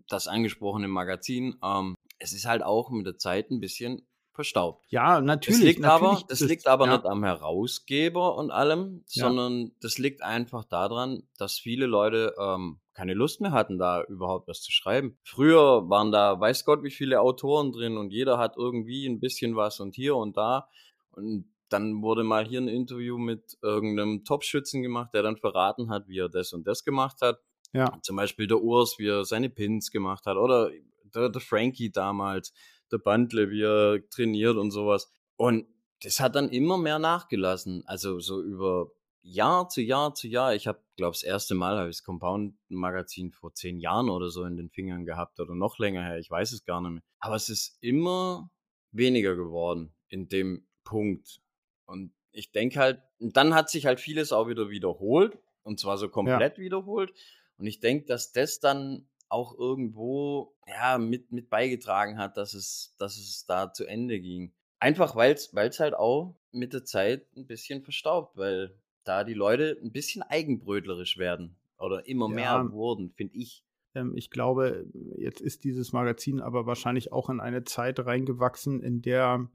das 0.08 0.28
angesprochene 0.28 0.88
Magazin 0.88 1.58
ähm, 1.64 1.96
es 2.24 2.32
ist 2.32 2.46
halt 2.46 2.64
auch 2.64 2.90
mit 2.90 3.06
der 3.06 3.18
Zeit 3.18 3.52
ein 3.52 3.60
bisschen 3.60 4.02
verstaubt. 4.34 4.86
Ja, 4.90 5.22
natürlich. 5.22 5.60
Das 5.60 5.66
liegt 5.68 5.80
natürlich, 5.82 6.12
aber, 6.12 6.28
das 6.28 6.40
liegt 6.42 6.68
aber 6.68 6.86
ja. 6.88 6.94
nicht 6.94 7.06
am 7.06 7.24
Herausgeber 7.24 8.36
und 8.36 8.52
allem, 8.52 9.04
Ja. 9.10 9.26
sondern 9.28 9.72
das 9.82 9.98
liegt 9.98 10.22
einfach 10.24 10.66
daran, 10.66 11.24
dass 11.38 11.58
viele 11.58 11.86
Leute 11.86 12.34
ähm, 12.40 12.80
keine 12.94 13.14
Lust 13.14 13.42
mehr 13.42 13.52
hatten, 13.52 13.78
da 13.78 14.04
überhaupt 14.04 14.48
was 14.48 14.62
zu 14.62 14.72
schreiben. 14.72 15.18
Früher 15.24 15.90
waren 15.90 16.12
da, 16.12 16.40
weiß 16.40 16.66
Gott, 16.66 16.84
wie 16.84 16.92
viele 16.92 17.22
Autoren 17.22 17.72
drin 17.72 17.98
und 17.98 18.12
jeder 18.12 18.38
hat 18.38 18.56
irgendwie 18.58 19.08
ein 19.08 19.20
bisschen 19.20 19.56
was 19.56 19.80
und 19.80 19.96
hier 19.96 20.16
und 20.16 20.38
da. 20.38 20.68
Und 21.12 21.46
dann 21.70 22.02
wurde 22.04 22.24
mal 22.24 22.46
hier 22.46 22.62
ein 22.62 22.68
Interview 22.68 23.18
mit 23.18 23.58
irgendeinem 23.62 24.24
Topschützen 24.24 24.84
gemacht, 24.84 25.10
der 25.14 25.24
dann 25.24 25.38
verraten 25.38 25.90
hat, 25.90 26.08
wie 26.08 26.20
er 26.20 26.30
das 26.30 26.54
und 26.54 26.68
das 26.68 26.84
gemacht 26.84 27.18
hat. 27.22 27.40
Ja, 27.74 27.98
Zum 28.04 28.16
Beispiel 28.16 28.46
der 28.46 28.62
Urs, 28.62 29.00
wie 29.00 29.08
er 29.08 29.26
seine 29.26 29.50
Pins 29.50 29.90
gemacht 29.90 30.28
hat. 30.28 30.38
Oder 30.38 30.70
der, 31.16 31.30
der 31.30 31.42
Frankie 31.42 31.92
damals, 31.92 32.54
der 32.94 33.00
Bandle, 33.00 33.50
wie 33.50 33.64
er 33.64 34.08
trainiert 34.10 34.56
und 34.56 34.72
sowas. 34.72 35.12
Und 35.36 35.68
das 36.02 36.20
hat 36.20 36.36
dann 36.36 36.50
immer 36.50 36.78
mehr 36.78 37.00
nachgelassen. 37.00 37.84
Also 37.86 38.20
so 38.20 38.42
über 38.42 38.92
Jahr 39.22 39.70
zu 39.70 39.82
Jahr 39.82 40.14
zu 40.14 40.28
Jahr. 40.28 40.54
Ich 40.54 40.68
habe, 40.68 40.80
glaube 40.98 41.14
das 41.14 41.24
erste 41.24 41.56
Mal 41.56 41.78
habe 41.78 41.90
ich 41.90 41.98
das 41.98 42.04
Compound-Magazin 42.04 43.32
vor 43.32 43.54
zehn 43.54 43.80
Jahren 43.80 44.10
oder 44.10 44.30
so 44.30 44.44
in 44.44 44.58
den 44.58 44.70
Fingern 44.70 45.06
gehabt 45.06 45.40
oder 45.40 45.56
noch 45.56 45.80
länger 45.80 46.04
her. 46.04 46.20
Ich 46.20 46.30
weiß 46.30 46.52
es 46.52 46.66
gar 46.66 46.82
nicht 46.82 46.92
mehr. 46.92 47.04
Aber 47.20 47.36
es 47.36 47.50
ist 47.50 47.78
immer 47.82 48.52
weniger 48.92 49.36
geworden 49.36 49.94
in 50.10 50.28
dem 50.28 50.68
Punkt. 50.84 51.42
Und 51.86 52.14
ich 52.32 52.52
denke 52.52 52.80
halt, 52.80 53.02
dann 53.20 53.56
hat 53.56 53.70
sich 53.70 53.86
halt 53.86 54.02
vieles 54.02 54.34
auch 54.34 54.48
wieder 54.48 54.70
wiederholt. 54.70 55.38
Und 55.64 55.80
zwar 55.80 55.98
so 55.98 56.10
komplett 56.10 56.58
wiederholt. 56.58 57.14
Und 57.58 57.68
ich 57.68 57.80
denke, 57.80 58.06
dass 58.06 58.34
das 58.34 58.60
dann 58.60 59.08
auch 59.34 59.58
irgendwo 59.58 60.54
ja, 60.68 60.98
mit, 60.98 61.32
mit 61.32 61.50
beigetragen 61.50 62.18
hat, 62.18 62.38
dass 62.38 62.54
es, 62.54 62.96
dass 63.00 63.18
es 63.18 63.46
da 63.46 63.74
zu 63.74 63.86
Ende 63.86 64.20
ging. 64.20 64.54
Einfach 64.80 65.16
weil 65.16 65.34
es 65.34 65.80
halt 65.80 65.94
auch 65.94 66.36
mit 66.52 66.74
der 66.74 66.86
Zeit 66.86 67.26
ein 67.36 67.48
bisschen 67.48 67.82
verstaubt, 67.82 68.38
weil 68.38 68.78
da 69.04 69.24
die 69.24 69.34
Leute 69.34 69.78
ein 69.82 69.92
bisschen 69.92 70.22
eigenbrötlerisch 70.22 71.18
werden 71.18 71.56
oder 71.78 72.06
immer 72.08 72.30
Ja. 72.30 72.36
mehr 72.64 72.72
wurden, 72.72 73.12
finde 73.12 73.36
ich. 73.36 73.64
ähm, 73.96 74.14
ich 74.16 74.30
glaube, 74.30 74.86
jetzt 75.18 75.42
ist 75.42 75.64
dieses 75.64 75.92
Magazin 75.94 76.40
aber 76.40 76.66
wahrscheinlich 76.66 77.12
auch 77.12 77.30
in 77.30 77.40
eine 77.40 77.64
Zeit 77.64 78.00
reingewachsen, 78.00 78.82
in 78.82 79.02
der 79.02 79.50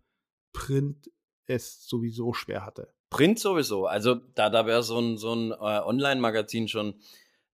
Print 0.53 1.11
es 1.47 1.87
sowieso 1.87 2.33
schwer 2.33 2.64
hatte. 2.67 2.93
Print 3.11 3.38
sowieso. 3.38 3.87
Also 3.87 4.17
da, 4.35 4.51
da 4.51 4.67
wäre 4.67 4.83
so 4.83 4.99
ein, 5.01 5.17
so 5.17 5.33
ein 5.35 5.51
äh, 5.53 5.55
Online-Magazin 5.55 6.69
schon, 6.69 7.01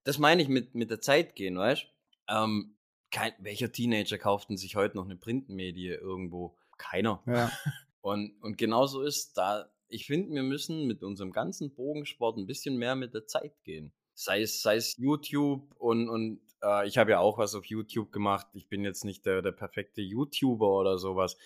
das 0.02 0.18
meine 0.18 0.42
ich 0.42 0.48
mit, 0.48 0.74
mit 0.74 0.90
der 0.90 1.00
Zeit 1.00 1.36
gehen, 1.36 1.56
weißt 1.56 1.86
ähm, 2.28 2.76
kein, 3.10 3.32
Welcher 3.38 3.70
Teenager 3.70 4.18
kauft 4.18 4.48
denn 4.48 4.56
sich 4.56 4.76
heute 4.76 4.96
noch 4.96 5.04
eine 5.04 5.16
Printmedie 5.16 5.88
irgendwo? 5.88 6.56
Keiner. 6.76 7.22
Ja, 7.26 7.50
Und, 8.04 8.34
und 8.42 8.58
genauso 8.58 9.00
ist 9.00 9.32
da, 9.38 9.70
ich 9.88 10.04
finde, 10.04 10.34
wir 10.34 10.42
müssen 10.42 10.86
mit 10.86 11.02
unserem 11.02 11.32
ganzen 11.32 11.74
Bogensport 11.74 12.36
ein 12.36 12.44
bisschen 12.44 12.76
mehr 12.76 12.96
mit 12.96 13.14
der 13.14 13.26
Zeit 13.26 13.54
gehen. 13.64 13.94
Sei 14.12 14.42
es, 14.42 14.60
sei 14.60 14.76
es 14.76 14.98
YouTube 14.98 15.74
und, 15.78 16.10
und 16.10 16.40
äh, 16.62 16.86
ich 16.86 16.98
habe 16.98 17.12
ja 17.12 17.20
auch 17.20 17.38
was 17.38 17.54
auf 17.54 17.64
YouTube 17.64 18.12
gemacht. 18.12 18.46
Ich 18.52 18.68
bin 18.68 18.84
jetzt 18.84 19.06
nicht 19.06 19.24
der, 19.24 19.40
der 19.40 19.52
perfekte 19.52 20.02
YouTuber 20.02 20.68
oder 20.68 20.98
sowas. 20.98 21.38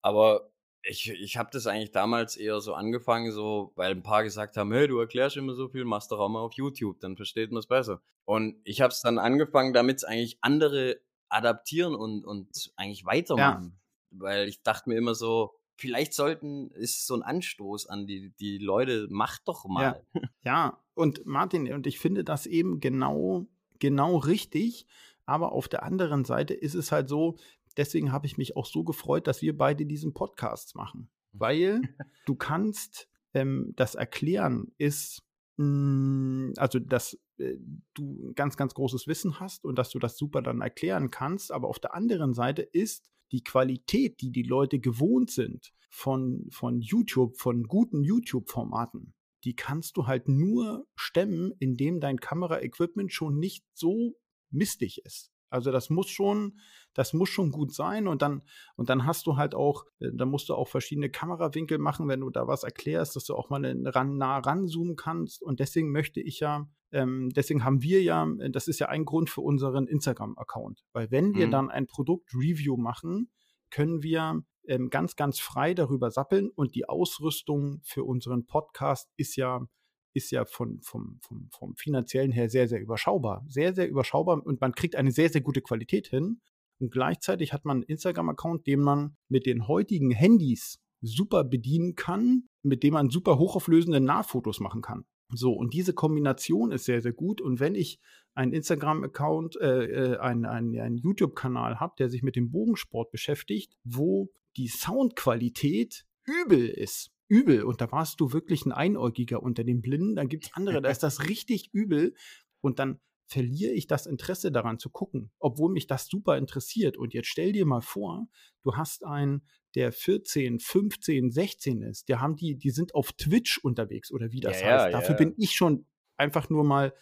Aber 0.00 0.50
ich, 0.82 1.10
ich 1.10 1.36
habe 1.36 1.50
das 1.52 1.66
eigentlich 1.66 1.92
damals 1.92 2.36
eher 2.36 2.60
so 2.60 2.74
angefangen, 2.74 3.32
so, 3.32 3.72
weil 3.76 3.92
ein 3.92 4.02
paar 4.02 4.22
gesagt 4.22 4.56
haben, 4.56 4.72
hey, 4.72 4.88
du 4.88 4.98
erklärst 4.98 5.36
immer 5.36 5.54
so 5.54 5.68
viel, 5.68 5.84
machst 5.84 6.10
doch 6.10 6.18
auch 6.18 6.28
mal 6.28 6.40
auf 6.40 6.54
YouTube, 6.54 7.00
dann 7.00 7.16
versteht 7.16 7.50
man 7.52 7.58
es 7.58 7.66
besser. 7.66 8.00
Und 8.24 8.56
ich 8.64 8.80
habe 8.80 8.92
es 8.92 9.00
dann 9.02 9.18
angefangen, 9.18 9.72
damit 9.72 9.98
es 9.98 10.04
eigentlich 10.04 10.38
andere 10.40 11.00
adaptieren 11.28 11.94
und, 11.94 12.24
und 12.24 12.72
eigentlich 12.76 13.04
weitermachen. 13.04 13.78
Weil 14.10 14.48
ich 14.48 14.62
dachte 14.62 14.88
mir 14.88 14.96
immer 14.96 15.14
so, 15.14 15.54
vielleicht 15.76 16.14
sollten, 16.14 16.70
ist 16.70 17.06
so 17.06 17.14
ein 17.14 17.22
Anstoß 17.22 17.86
an 17.86 18.06
die, 18.06 18.32
die 18.40 18.58
Leute, 18.58 19.06
macht 19.10 19.46
doch 19.46 19.66
mal. 19.66 20.02
ja. 20.42 20.78
Und 20.94 21.24
Martin, 21.26 21.72
und 21.72 21.86
ich 21.86 21.98
finde 21.98 22.24
das 22.24 22.46
eben 22.46 22.80
genau, 22.80 23.46
genau 23.78 24.16
richtig. 24.16 24.86
Aber 25.26 25.52
auf 25.52 25.68
der 25.68 25.84
anderen 25.84 26.24
Seite 26.24 26.54
ist 26.54 26.74
es 26.74 26.90
halt 26.90 27.08
so, 27.08 27.36
deswegen 27.76 28.12
habe 28.12 28.26
ich 28.26 28.38
mich 28.38 28.56
auch 28.56 28.66
so 28.66 28.84
gefreut, 28.84 29.26
dass 29.26 29.42
wir 29.42 29.56
beide 29.56 29.86
diesen 29.86 30.12
Podcast 30.12 30.74
machen. 30.74 31.10
Weil 31.32 31.82
du 32.26 32.34
kannst, 32.34 33.08
ähm, 33.34 33.72
das 33.76 33.94
Erklären 33.94 34.72
ist, 34.78 35.22
mh, 35.56 36.54
also 36.56 36.78
dass 36.78 37.18
äh, 37.38 37.56
du 37.94 38.30
ein 38.30 38.34
ganz, 38.34 38.56
ganz 38.56 38.74
großes 38.74 39.06
Wissen 39.06 39.40
hast 39.40 39.64
und 39.64 39.76
dass 39.76 39.90
du 39.90 39.98
das 39.98 40.16
super 40.16 40.42
dann 40.42 40.60
erklären 40.60 41.10
kannst. 41.10 41.52
Aber 41.52 41.68
auf 41.68 41.78
der 41.78 41.94
anderen 41.94 42.34
Seite 42.34 42.62
ist 42.62 43.10
die 43.32 43.42
Qualität, 43.42 44.20
die 44.20 44.32
die 44.32 44.42
Leute 44.42 44.80
gewohnt 44.80 45.30
sind 45.30 45.72
von, 45.88 46.46
von 46.50 46.80
YouTube, 46.80 47.36
von 47.38 47.64
guten 47.64 48.02
YouTube-Formaten, 48.02 49.14
die 49.44 49.54
kannst 49.54 49.96
du 49.96 50.06
halt 50.06 50.28
nur 50.28 50.86
stemmen, 50.94 51.52
indem 51.58 52.00
dein 52.00 52.18
Kameraequipment 52.18 53.12
schon 53.12 53.38
nicht 53.38 53.64
so 53.72 54.16
mistig 54.50 55.04
ist. 55.04 55.32
Also 55.50 55.70
das 55.72 55.90
muss 55.90 56.08
schon, 56.08 56.58
das 56.94 57.12
muss 57.12 57.28
schon 57.28 57.50
gut 57.50 57.74
sein 57.74 58.08
und 58.08 58.22
dann 58.22 58.42
und 58.76 58.88
dann 58.88 59.04
hast 59.06 59.26
du 59.26 59.36
halt 59.36 59.54
auch, 59.54 59.84
äh, 59.98 60.10
da 60.14 60.24
musst 60.24 60.48
du 60.48 60.54
auch 60.54 60.68
verschiedene 60.68 61.10
Kamerawinkel 61.10 61.78
machen, 61.78 62.08
wenn 62.08 62.20
du 62.20 62.30
da 62.30 62.46
was 62.46 62.62
erklärst, 62.62 63.16
dass 63.16 63.24
du 63.24 63.34
auch 63.34 63.50
mal 63.50 63.64
ran, 63.88 64.16
nah 64.16 64.38
ranzoomen 64.38 64.96
kannst. 64.96 65.42
Und 65.42 65.60
deswegen 65.60 65.90
möchte 65.92 66.20
ich 66.20 66.40
ja, 66.40 66.68
ähm, 66.92 67.30
deswegen 67.30 67.64
haben 67.64 67.82
wir 67.82 68.02
ja, 68.02 68.26
äh, 68.38 68.50
das 68.50 68.68
ist 68.68 68.78
ja 68.78 68.88
ein 68.88 69.04
Grund 69.04 69.28
für 69.30 69.40
unseren 69.42 69.86
Instagram-Account, 69.86 70.84
weil 70.92 71.10
wenn 71.10 71.34
wir 71.34 71.46
Mhm. 71.48 71.50
dann 71.50 71.70
ein 71.70 71.86
Produkt-Review 71.86 72.76
machen, 72.76 73.30
können 73.70 74.02
wir 74.02 74.42
ähm, 74.66 74.90
ganz, 74.90 75.16
ganz 75.16 75.38
frei 75.40 75.74
darüber 75.74 76.10
sappeln 76.10 76.50
und 76.50 76.74
die 76.74 76.88
Ausrüstung 76.88 77.80
für 77.82 78.04
unseren 78.04 78.46
Podcast 78.46 79.10
ist 79.16 79.36
ja 79.36 79.66
ist 80.12 80.30
ja 80.30 80.44
von, 80.44 80.80
vom, 80.82 81.18
vom, 81.22 81.48
vom 81.50 81.76
finanziellen 81.76 82.32
her 82.32 82.48
sehr, 82.48 82.68
sehr 82.68 82.80
überschaubar. 82.80 83.44
Sehr, 83.48 83.74
sehr 83.74 83.88
überschaubar 83.88 84.44
und 84.44 84.60
man 84.60 84.72
kriegt 84.72 84.96
eine 84.96 85.12
sehr, 85.12 85.30
sehr 85.30 85.40
gute 85.40 85.62
Qualität 85.62 86.08
hin. 86.08 86.40
Und 86.78 86.90
gleichzeitig 86.90 87.52
hat 87.52 87.64
man 87.64 87.78
einen 87.78 87.84
Instagram-Account, 87.84 88.66
den 88.66 88.80
man 88.80 89.16
mit 89.28 89.46
den 89.46 89.68
heutigen 89.68 90.10
Handys 90.10 90.78
super 91.02 91.44
bedienen 91.44 91.94
kann, 91.94 92.48
mit 92.62 92.82
dem 92.82 92.94
man 92.94 93.10
super 93.10 93.38
hochauflösende 93.38 94.00
Nahfotos 94.00 94.60
machen 94.60 94.82
kann. 94.82 95.04
So, 95.32 95.52
und 95.52 95.74
diese 95.74 95.94
Kombination 95.94 96.72
ist 96.72 96.84
sehr, 96.84 97.00
sehr 97.00 97.12
gut. 97.12 97.40
Und 97.40 97.60
wenn 97.60 97.74
ich 97.74 98.00
einen 98.34 98.52
Instagram-Account, 98.52 99.60
äh, 99.60 99.84
äh, 99.84 100.18
einen, 100.18 100.44
einen, 100.44 100.78
einen 100.78 100.96
YouTube-Kanal 100.96 101.78
habe, 101.78 101.94
der 101.98 102.08
sich 102.08 102.22
mit 102.22 102.36
dem 102.36 102.50
Bogensport 102.50 103.10
beschäftigt, 103.10 103.76
wo 103.84 104.30
die 104.56 104.68
Soundqualität 104.68 106.06
übel 106.24 106.68
ist, 106.68 107.12
übel, 107.30 107.62
und 107.64 107.80
da 107.80 107.90
warst 107.92 108.20
du 108.20 108.32
wirklich 108.34 108.66
ein 108.66 108.72
Einäugiger 108.72 109.42
unter 109.42 109.64
den 109.64 109.80
Blinden, 109.80 110.16
dann 110.16 110.28
gibt 110.28 110.44
es 110.46 110.52
andere, 110.54 110.82
da 110.82 110.90
ist 110.90 111.02
das 111.02 111.26
richtig 111.28 111.70
übel. 111.72 112.14
Und 112.60 112.78
dann 112.78 113.00
verliere 113.26 113.72
ich 113.72 113.86
das 113.86 114.06
Interesse 114.06 114.50
daran 114.52 114.78
zu 114.80 114.90
gucken, 114.90 115.30
obwohl 115.38 115.72
mich 115.72 115.86
das 115.86 116.08
super 116.08 116.36
interessiert. 116.36 116.96
Und 116.96 117.14
jetzt 117.14 117.28
stell 117.28 117.52
dir 117.52 117.64
mal 117.64 117.80
vor, 117.80 118.26
du 118.64 118.74
hast 118.76 119.04
einen, 119.06 119.46
der 119.76 119.92
14, 119.92 120.58
15, 120.58 121.30
16 121.30 121.82
ist, 121.82 122.08
der 122.08 122.20
haben 122.20 122.34
die, 122.34 122.56
die 122.58 122.70
sind 122.70 122.92
auf 122.94 123.12
Twitch 123.12 123.58
unterwegs 123.62 124.10
oder 124.10 124.32
wie 124.32 124.40
das 124.40 124.60
Ja, 124.60 124.66
heißt. 124.66 124.84
ja, 124.86 124.90
Dafür 124.90 125.12
ja. 125.12 125.18
bin 125.18 125.34
ich 125.38 125.52
schon 125.52 125.86
einfach 126.16 126.50
nur 126.50 126.64
mal 126.64 126.92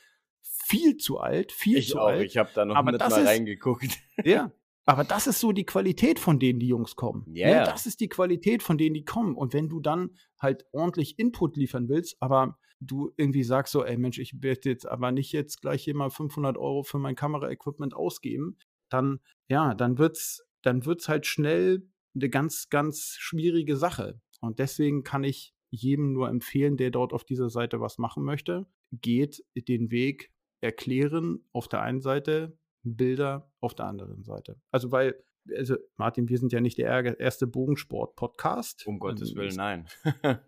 viel 0.42 0.98
zu 0.98 1.18
alt, 1.18 1.50
viel 1.50 1.78
Ich 1.78 1.88
zu 1.88 1.98
auch. 1.98 2.08
alt. 2.08 2.26
Ich 2.26 2.36
habe 2.36 2.50
da 2.54 2.64
noch 2.66 2.76
Aber 2.76 2.92
nicht 2.92 3.00
das 3.00 3.10
mal 3.10 3.22
ist- 3.22 3.28
reingeguckt. 3.28 3.88
Ja, 4.24 4.52
aber 4.88 5.04
das 5.04 5.26
ist 5.26 5.40
so 5.40 5.52
die 5.52 5.66
Qualität, 5.66 6.18
von 6.18 6.38
denen 6.38 6.58
die 6.58 6.68
Jungs 6.68 6.96
kommen. 6.96 7.26
Ja, 7.34 7.46
Ne, 7.48 7.52
ja. 7.56 7.64
Das 7.64 7.84
ist 7.84 8.00
die 8.00 8.08
Qualität, 8.08 8.62
von 8.62 8.78
denen 8.78 8.94
die 8.94 9.04
kommen. 9.04 9.34
Und 9.34 9.52
wenn 9.52 9.68
du 9.68 9.80
dann 9.80 10.16
halt 10.40 10.64
ordentlich 10.72 11.18
Input 11.18 11.58
liefern 11.58 11.90
willst, 11.90 12.16
aber 12.20 12.58
du 12.80 13.12
irgendwie 13.18 13.42
sagst 13.42 13.72
so, 13.74 13.84
ey 13.84 13.98
Mensch, 13.98 14.18
ich 14.18 14.42
werde 14.42 14.70
jetzt 14.70 14.88
aber 14.88 15.12
nicht 15.12 15.32
jetzt 15.32 15.60
gleich 15.60 15.84
hier 15.84 15.94
mal 15.94 16.08
500 16.08 16.56
Euro 16.56 16.84
für 16.84 16.98
mein 16.98 17.16
Kameraequipment 17.16 17.92
ausgeben, 17.92 18.56
dann, 18.88 19.20
ja, 19.50 19.74
dann 19.74 19.98
wird's, 19.98 20.46
dann 20.62 20.86
wird's 20.86 21.06
halt 21.06 21.26
schnell 21.26 21.86
eine 22.14 22.30
ganz, 22.30 22.70
ganz 22.70 23.14
schwierige 23.18 23.76
Sache. 23.76 24.22
Und 24.40 24.58
deswegen 24.58 25.02
kann 25.02 25.22
ich 25.22 25.52
jedem 25.68 26.14
nur 26.14 26.30
empfehlen, 26.30 26.78
der 26.78 26.90
dort 26.90 27.12
auf 27.12 27.24
dieser 27.24 27.50
Seite 27.50 27.82
was 27.82 27.98
machen 27.98 28.24
möchte, 28.24 28.66
geht 28.90 29.44
den 29.54 29.90
Weg 29.90 30.32
erklären 30.62 31.46
auf 31.52 31.68
der 31.68 31.82
einen 31.82 32.00
Seite, 32.00 32.56
Bilder 32.82 33.50
auf 33.60 33.74
der 33.74 33.86
anderen 33.86 34.24
Seite. 34.24 34.60
Also 34.70 34.90
weil, 34.92 35.14
also 35.56 35.76
Martin, 35.96 36.28
wir 36.28 36.38
sind 36.38 36.52
ja 36.52 36.60
nicht 36.60 36.78
der 36.78 37.18
erste 37.18 37.46
Bogensport-Podcast. 37.46 38.86
Um 38.86 38.98
Gottes 38.98 39.30
Ähm, 39.32 39.36
Willen, 39.36 39.48
es- 39.48 39.56
nein. 39.56 39.86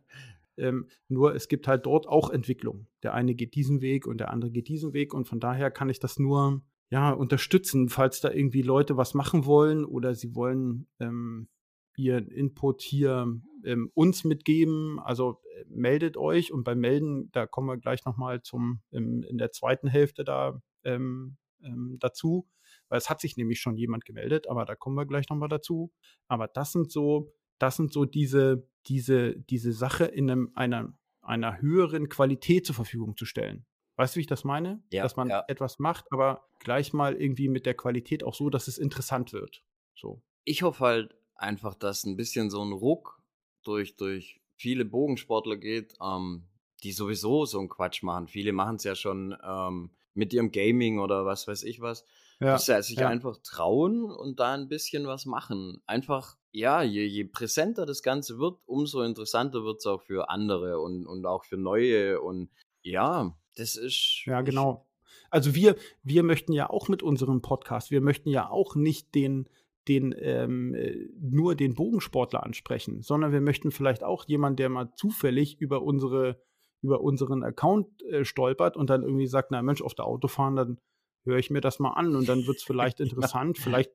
Ähm, 0.56 0.88
nur 1.08 1.34
es 1.34 1.48
gibt 1.48 1.66
halt 1.66 1.86
dort 1.86 2.06
auch 2.06 2.28
Entwicklung. 2.28 2.86
Der 3.02 3.14
eine 3.14 3.34
geht 3.34 3.54
diesen 3.54 3.80
Weg 3.80 4.06
und 4.06 4.18
der 4.18 4.30
andere 4.30 4.50
geht 4.50 4.68
diesen 4.68 4.92
Weg 4.92 5.14
und 5.14 5.26
von 5.26 5.40
daher 5.40 5.70
kann 5.70 5.88
ich 5.88 6.00
das 6.00 6.18
nur 6.18 6.60
ja 6.90 7.12
unterstützen, 7.12 7.88
falls 7.88 8.20
da 8.20 8.30
irgendwie 8.30 8.60
Leute 8.60 8.98
was 8.98 9.14
machen 9.14 9.46
wollen 9.46 9.86
oder 9.86 10.14
sie 10.14 10.34
wollen 10.34 10.86
ähm, 10.98 11.48
ihren 11.96 12.28
Input 12.28 12.82
hier 12.82 13.40
ähm, 13.64 13.90
uns 13.94 14.24
mitgeben. 14.24 14.98
Also 14.98 15.40
äh, 15.56 15.64
meldet 15.70 16.18
euch 16.18 16.52
und 16.52 16.62
beim 16.64 16.80
Melden, 16.80 17.30
da 17.32 17.46
kommen 17.46 17.68
wir 17.68 17.78
gleich 17.78 18.04
nochmal 18.04 18.42
zum 18.42 18.82
im, 18.90 19.22
in 19.22 19.38
der 19.38 19.52
zweiten 19.52 19.88
Hälfte 19.88 20.24
da 20.24 20.60
ähm, 20.84 21.38
ähm, 21.62 21.96
dazu, 22.00 22.48
weil 22.88 22.98
es 22.98 23.10
hat 23.10 23.20
sich 23.20 23.36
nämlich 23.36 23.60
schon 23.60 23.76
jemand 23.76 24.04
gemeldet, 24.04 24.48
aber 24.48 24.64
da 24.64 24.74
kommen 24.74 24.96
wir 24.96 25.06
gleich 25.06 25.28
nochmal 25.28 25.48
dazu. 25.48 25.92
Aber 26.28 26.48
das 26.48 26.72
sind 26.72 26.90
so, 26.90 27.32
das 27.58 27.76
sind 27.76 27.92
so 27.92 28.04
diese, 28.04 28.68
diese, 28.86 29.36
diese 29.36 29.72
Sache 29.72 30.04
in 30.04 30.30
einem, 30.30 30.52
einer, 30.54 30.92
einer 31.22 31.60
höheren 31.60 32.08
Qualität 32.08 32.66
zur 32.66 32.74
Verfügung 32.74 33.16
zu 33.16 33.24
stellen. 33.24 33.66
Weißt 33.96 34.14
du, 34.14 34.16
wie 34.16 34.22
ich 34.22 34.26
das 34.26 34.44
meine? 34.44 34.82
Ja, 34.90 35.02
dass 35.02 35.16
man 35.16 35.28
ja. 35.28 35.44
etwas 35.46 35.78
macht, 35.78 36.06
aber 36.10 36.48
gleich 36.58 36.92
mal 36.92 37.14
irgendwie 37.14 37.48
mit 37.48 37.66
der 37.66 37.74
Qualität 37.74 38.24
auch 38.24 38.34
so, 38.34 38.48
dass 38.48 38.66
es 38.66 38.78
interessant 38.78 39.32
wird. 39.32 39.62
So. 39.94 40.22
ich 40.44 40.62
hoffe 40.62 40.84
halt 40.84 41.14
einfach, 41.34 41.74
dass 41.74 42.04
ein 42.04 42.16
bisschen 42.16 42.48
so 42.48 42.64
ein 42.64 42.72
Ruck 42.72 43.22
durch, 43.62 43.96
durch 43.96 44.40
viele 44.56 44.84
Bogensportler 44.84 45.56
geht, 45.56 45.94
ähm, 46.02 46.48
die 46.82 46.92
sowieso 46.92 47.44
so 47.44 47.58
einen 47.58 47.68
Quatsch 47.68 48.02
machen. 48.02 48.28
Viele 48.28 48.52
machen 48.52 48.76
es 48.76 48.84
ja 48.84 48.94
schon 48.94 49.36
ähm, 49.44 49.90
mit 50.14 50.32
ihrem 50.32 50.52
Gaming 50.52 50.98
oder 50.98 51.24
was 51.24 51.46
weiß 51.46 51.62
ich 51.64 51.80
was. 51.80 52.04
Ja, 52.40 52.52
dass 52.52 52.66
sie 52.66 52.82
sich 52.82 52.98
ja. 52.98 53.08
einfach 53.08 53.36
trauen 53.42 54.04
und 54.04 54.40
da 54.40 54.54
ein 54.54 54.68
bisschen 54.68 55.06
was 55.06 55.26
machen. 55.26 55.82
Einfach, 55.86 56.38
ja, 56.52 56.82
je, 56.82 57.04
je 57.04 57.24
präsenter 57.24 57.84
das 57.84 58.02
Ganze 58.02 58.38
wird, 58.38 58.58
umso 58.64 59.02
interessanter 59.02 59.62
wird 59.62 59.80
es 59.80 59.86
auch 59.86 60.00
für 60.00 60.30
andere 60.30 60.80
und, 60.80 61.06
und 61.06 61.26
auch 61.26 61.44
für 61.44 61.58
Neue. 61.58 62.20
Und 62.20 62.50
ja, 62.80 63.36
das 63.56 63.76
ist. 63.76 64.22
Ja, 64.24 64.40
genau. 64.40 64.86
Also 65.30 65.54
wir, 65.54 65.76
wir 66.02 66.22
möchten 66.22 66.52
ja 66.52 66.70
auch 66.70 66.88
mit 66.88 67.02
unserem 67.02 67.42
Podcast, 67.42 67.90
wir 67.90 68.00
möchten 68.00 68.30
ja 68.30 68.48
auch 68.48 68.74
nicht 68.74 69.14
den, 69.14 69.48
den 69.86 70.14
ähm, 70.18 70.74
äh, 70.74 71.08
nur 71.20 71.54
den 71.54 71.74
Bogensportler 71.74 72.42
ansprechen, 72.42 73.02
sondern 73.02 73.32
wir 73.32 73.40
möchten 73.40 73.70
vielleicht 73.70 74.02
auch 74.02 74.26
jemanden, 74.26 74.56
der 74.56 74.70
mal 74.70 74.92
zufällig 74.96 75.60
über 75.60 75.82
unsere 75.82 76.40
über 76.82 77.00
unseren 77.00 77.42
Account 77.42 78.02
äh, 78.04 78.24
stolpert 78.24 78.76
und 78.76 78.90
dann 78.90 79.02
irgendwie 79.02 79.26
sagt, 79.26 79.50
na 79.50 79.62
Mensch, 79.62 79.82
auf 79.82 79.94
der 79.94 80.06
Autofahren, 80.06 80.56
dann 80.56 80.80
höre 81.24 81.38
ich 81.38 81.50
mir 81.50 81.60
das 81.60 81.78
mal 81.78 81.90
an 81.90 82.16
und 82.16 82.28
dann 82.28 82.46
wird 82.46 82.58
es 82.58 82.62
vielleicht 82.62 83.00
interessant. 83.00 83.58
Vielleicht, 83.58 83.92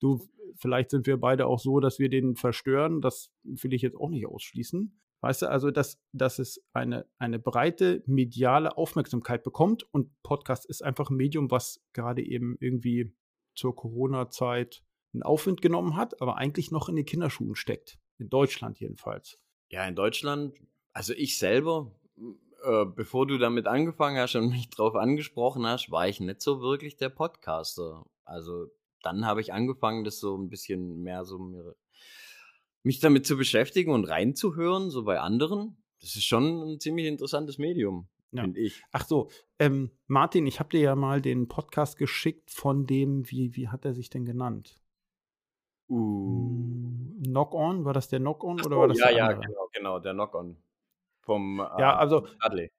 du, 0.00 0.26
vielleicht 0.56 0.90
sind 0.90 1.06
wir 1.06 1.18
beide 1.18 1.46
auch 1.46 1.58
so, 1.58 1.80
dass 1.80 1.98
wir 1.98 2.08
den 2.08 2.36
verstören. 2.36 3.00
Das 3.00 3.30
will 3.42 3.74
ich 3.74 3.82
jetzt 3.82 3.96
auch 3.96 4.10
nicht 4.10 4.26
ausschließen. 4.26 4.98
Weißt 5.20 5.42
du, 5.42 5.50
also 5.50 5.70
dass, 5.70 5.98
dass 6.12 6.38
es 6.38 6.62
eine, 6.72 7.06
eine 7.18 7.38
breite 7.38 8.02
mediale 8.06 8.76
Aufmerksamkeit 8.76 9.42
bekommt 9.42 9.82
und 9.92 10.10
Podcast 10.22 10.66
ist 10.66 10.82
einfach 10.82 11.10
ein 11.10 11.16
Medium, 11.16 11.50
was 11.50 11.82
gerade 11.94 12.22
eben 12.22 12.56
irgendwie 12.60 13.14
zur 13.54 13.74
Corona-Zeit 13.74 14.82
einen 15.14 15.22
Aufwind 15.22 15.62
genommen 15.62 15.96
hat, 15.96 16.20
aber 16.20 16.36
eigentlich 16.36 16.70
noch 16.70 16.88
in 16.88 16.96
den 16.96 17.06
Kinderschuhen 17.06 17.54
steckt. 17.54 17.98
In 18.18 18.28
Deutschland 18.28 18.78
jedenfalls. 18.78 19.38
Ja, 19.70 19.86
in 19.86 19.94
Deutschland, 19.94 20.54
also 20.92 21.12
ich 21.14 21.38
selber, 21.38 21.90
äh, 22.18 22.84
bevor 22.84 23.26
du 23.26 23.38
damit 23.38 23.66
angefangen 23.66 24.18
hast 24.18 24.34
und 24.36 24.50
mich 24.50 24.70
drauf 24.70 24.94
angesprochen 24.94 25.66
hast, 25.66 25.90
war 25.90 26.08
ich 26.08 26.20
nicht 26.20 26.40
so 26.42 26.60
wirklich 26.60 26.96
der 26.96 27.10
Podcaster. 27.10 28.04
Also 28.24 28.66
dann 29.02 29.24
habe 29.26 29.40
ich 29.40 29.52
angefangen, 29.52 30.04
das 30.04 30.18
so 30.18 30.36
ein 30.36 30.48
bisschen 30.48 31.02
mehr 31.02 31.24
so 31.24 31.38
mir, 31.38 31.76
mich 32.82 32.98
damit 33.00 33.26
zu 33.26 33.36
beschäftigen 33.36 33.92
und 33.92 34.04
reinzuhören, 34.04 34.90
so 34.90 35.04
bei 35.04 35.20
anderen. 35.20 35.82
Das 36.00 36.16
ist 36.16 36.24
schon 36.24 36.62
ein 36.62 36.80
ziemlich 36.80 37.06
interessantes 37.06 37.58
Medium, 37.58 38.08
Ja. 38.32 38.42
finde 38.42 38.60
ich. 38.60 38.82
Ach 38.92 39.06
so, 39.06 39.28
ähm, 39.58 39.90
Martin, 40.06 40.46
ich 40.46 40.58
habe 40.58 40.70
dir 40.70 40.80
ja 40.80 40.96
mal 40.96 41.20
den 41.22 41.48
Podcast 41.48 41.96
geschickt 41.96 42.50
von 42.50 42.86
dem, 42.86 43.30
wie, 43.30 43.54
wie 43.54 43.68
hat 43.68 43.84
er 43.84 43.94
sich 43.94 44.10
denn 44.10 44.24
genannt? 44.24 44.80
Uh. 45.88 47.14
Knock 47.24 47.54
On, 47.54 47.84
war 47.84 47.92
das 47.92 48.08
der 48.08 48.18
Knock 48.18 48.42
On 48.42 48.58
Ach 48.60 48.66
oder 48.66 48.74
so, 48.76 48.80
war 48.80 48.88
das 48.88 48.98
ja, 48.98 49.06
der 49.08 49.16
ja, 49.16 49.26
andere? 49.26 49.40
genau, 49.46 49.68
genau, 49.72 49.98
der 50.00 50.12
Knock-On 50.14 50.56
vom 51.26 51.60
äh, 51.60 51.80
Ja, 51.80 51.96
also 51.96 52.26
Dudley. 52.42 52.70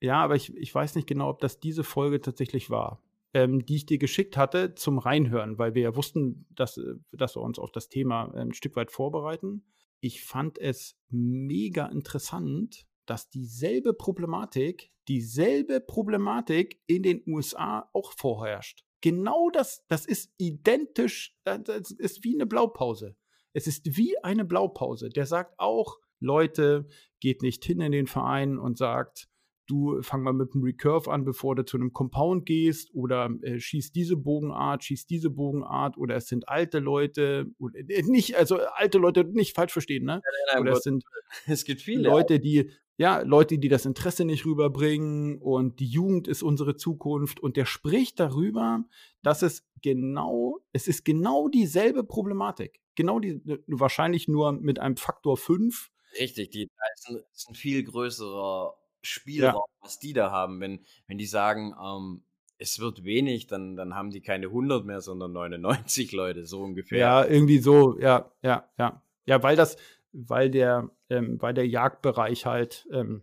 Ja, 0.00 0.22
aber 0.22 0.36
ich, 0.36 0.54
ich 0.56 0.74
weiß 0.74 0.94
nicht 0.94 1.08
genau, 1.08 1.28
ob 1.28 1.40
das 1.40 1.60
diese 1.60 1.84
Folge 1.84 2.20
tatsächlich 2.20 2.70
war, 2.70 3.02
ähm, 3.34 3.64
die 3.64 3.76
ich 3.76 3.86
dir 3.86 3.98
geschickt 3.98 4.36
hatte 4.36 4.74
zum 4.74 4.98
Reinhören, 4.98 5.58
weil 5.58 5.74
wir 5.74 5.82
ja 5.82 5.96
wussten, 5.96 6.46
dass, 6.50 6.76
äh, 6.78 6.94
dass 7.12 7.36
wir 7.36 7.42
uns 7.42 7.58
auf 7.58 7.72
das 7.72 7.88
Thema 7.88 8.32
äh, 8.34 8.40
ein 8.40 8.54
Stück 8.54 8.76
weit 8.76 8.90
vorbereiten. 8.90 9.64
Ich 10.00 10.24
fand 10.24 10.58
es 10.58 10.98
mega 11.08 11.86
interessant, 11.86 12.86
dass 13.06 13.30
dieselbe 13.30 13.94
Problematik, 13.94 14.92
dieselbe 15.08 15.80
Problematik 15.80 16.80
in 16.86 17.02
den 17.02 17.22
USA 17.26 17.88
auch 17.92 18.12
vorherrscht. 18.12 18.84
Genau 19.00 19.50
das, 19.50 19.84
das 19.88 20.04
ist 20.06 20.32
identisch, 20.36 21.36
äh, 21.44 21.58
das 21.60 21.90
ist 21.90 22.22
wie 22.24 22.34
eine 22.34 22.46
Blaupause. 22.46 23.16
Es 23.54 23.66
ist 23.66 23.96
wie 23.96 24.22
eine 24.22 24.44
Blaupause. 24.44 25.08
Der 25.08 25.24
sagt 25.24 25.58
auch, 25.58 25.98
Leute, 26.20 26.86
geht 27.20 27.42
nicht 27.42 27.64
hin 27.64 27.80
in 27.80 27.92
den 27.92 28.06
Verein 28.06 28.58
und 28.58 28.78
sagt, 28.78 29.28
du 29.66 30.00
fang 30.02 30.22
mal 30.22 30.32
mit 30.32 30.54
einem 30.54 30.64
Recurve 30.64 31.10
an, 31.10 31.24
bevor 31.24 31.56
du 31.56 31.64
zu 31.64 31.76
einem 31.76 31.92
Compound 31.92 32.46
gehst 32.46 32.94
oder 32.94 33.30
äh, 33.42 33.58
schieß 33.58 33.92
diese 33.92 34.16
Bogenart, 34.16 34.84
schieß 34.84 35.06
diese 35.06 35.30
Bogenart 35.30 35.98
oder 35.98 36.16
es 36.16 36.28
sind 36.28 36.48
alte 36.48 36.78
Leute, 36.78 37.46
oder, 37.58 37.78
äh, 37.78 38.02
nicht, 38.02 38.36
also 38.36 38.58
alte 38.74 38.98
Leute 38.98 39.24
nicht 39.24 39.54
falsch 39.54 39.72
verstehen, 39.72 40.04
ne? 40.04 40.22
Nein, 40.52 40.62
Oder 40.62 40.70
Gott, 40.70 40.78
es 40.78 40.84
sind 40.84 41.04
es 41.46 41.64
gibt 41.64 41.82
viele. 41.82 42.08
Leute, 42.08 42.38
die, 42.38 42.70
ja, 42.96 43.20
Leute, 43.20 43.58
die 43.58 43.68
das 43.68 43.84
Interesse 43.84 44.24
nicht 44.24 44.46
rüberbringen 44.46 45.38
und 45.38 45.80
die 45.80 45.88
Jugend 45.88 46.28
ist 46.28 46.42
unsere 46.42 46.76
Zukunft 46.76 47.40
und 47.40 47.56
der 47.56 47.66
spricht 47.66 48.20
darüber, 48.20 48.84
dass 49.22 49.42
es 49.42 49.66
genau, 49.82 50.60
es 50.72 50.88
ist 50.88 51.04
genau 51.04 51.48
dieselbe 51.48 52.04
Problematik. 52.04 52.80
Genau 52.94 53.20
die, 53.20 53.42
wahrscheinlich 53.66 54.28
nur 54.28 54.52
mit 54.52 54.78
einem 54.78 54.96
Faktor 54.96 55.36
5. 55.36 55.90
Richtig, 56.18 56.50
die, 56.50 56.66
da 56.66 56.84
ist 56.94 57.08
ein, 57.08 57.22
ist 57.32 57.48
ein 57.48 57.54
viel 57.54 57.82
größerer 57.84 58.76
Spielraum, 59.02 59.68
was 59.80 59.98
die 59.98 60.12
da 60.12 60.30
haben. 60.30 60.60
Wenn, 60.60 60.80
wenn 61.06 61.18
die 61.18 61.26
sagen, 61.26 61.74
ähm, 61.82 62.22
es 62.58 62.78
wird 62.78 63.04
wenig, 63.04 63.46
dann, 63.46 63.76
dann 63.76 63.94
haben 63.94 64.10
die 64.10 64.20
keine 64.20 64.46
100 64.46 64.84
mehr, 64.84 65.00
sondern 65.00 65.32
99 65.32 66.12
Leute, 66.12 66.46
so 66.46 66.62
ungefähr. 66.62 66.98
Ja, 66.98 67.24
irgendwie 67.24 67.58
so, 67.58 67.98
ja, 67.98 68.30
ja, 68.42 68.68
ja. 68.78 69.02
Ja, 69.26 69.42
weil 69.42 69.56
das, 69.56 69.76
weil 70.12 70.50
der, 70.50 70.90
ähm, 71.10 71.40
weil 71.40 71.54
der 71.54 71.66
Jagdbereich 71.66 72.46
halt, 72.46 72.88
ähm, 72.92 73.22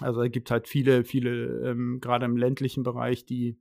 also 0.00 0.22
es 0.22 0.30
gibt 0.30 0.50
halt 0.50 0.68
viele, 0.68 1.04
viele, 1.04 1.70
ähm, 1.70 2.00
gerade 2.00 2.26
im 2.26 2.36
ländlichen 2.36 2.82
Bereich, 2.82 3.26
die, 3.26 3.58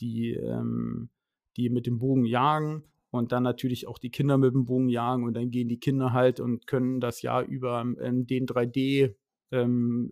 die, 0.00 0.32
ähm, 0.34 1.10
die 1.56 1.70
mit 1.70 1.86
dem 1.86 1.98
Bogen 1.98 2.24
jagen 2.24 2.84
und 3.12 3.30
dann 3.30 3.42
natürlich 3.42 3.86
auch 3.86 3.98
die 3.98 4.10
Kinder 4.10 4.38
mit 4.38 4.54
dem 4.54 4.64
Bogen 4.64 4.88
jagen 4.88 5.24
und 5.24 5.34
dann 5.34 5.50
gehen 5.50 5.68
die 5.68 5.78
Kinder 5.78 6.12
halt 6.12 6.40
und 6.40 6.66
können 6.66 6.98
das 6.98 7.22
Jahr 7.22 7.42
über 7.44 7.80
ähm, 7.80 8.26
den 8.26 8.46
3D 8.46 9.14
ähm, 9.52 10.10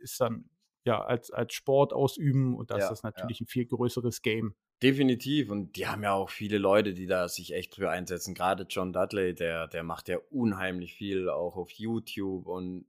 ist 0.00 0.20
dann 0.20 0.48
ja 0.84 1.04
als, 1.04 1.30
als 1.30 1.52
Sport 1.54 1.92
ausüben 1.92 2.54
und 2.54 2.70
das 2.70 2.84
Ja, 2.84 2.92
ist 2.92 3.02
natürlich 3.02 3.40
ein 3.40 3.46
viel 3.46 3.66
größeres 3.66 4.22
Game. 4.22 4.54
Definitiv. 4.82 5.50
Und 5.50 5.76
die 5.76 5.86
haben 5.86 6.02
ja 6.02 6.12
auch 6.12 6.30
viele 6.30 6.58
Leute, 6.58 6.92
die 6.92 7.06
da 7.06 7.28
sich 7.28 7.52
echt 7.54 7.74
für 7.74 7.90
einsetzen. 7.90 8.34
Gerade 8.34 8.66
John 8.68 8.92
Dudley, 8.92 9.34
der, 9.34 9.68
der 9.68 9.82
macht 9.82 10.08
ja 10.08 10.18
unheimlich 10.30 10.94
viel 10.94 11.28
auch 11.28 11.56
auf 11.56 11.70
YouTube 11.72 12.46
und 12.46 12.86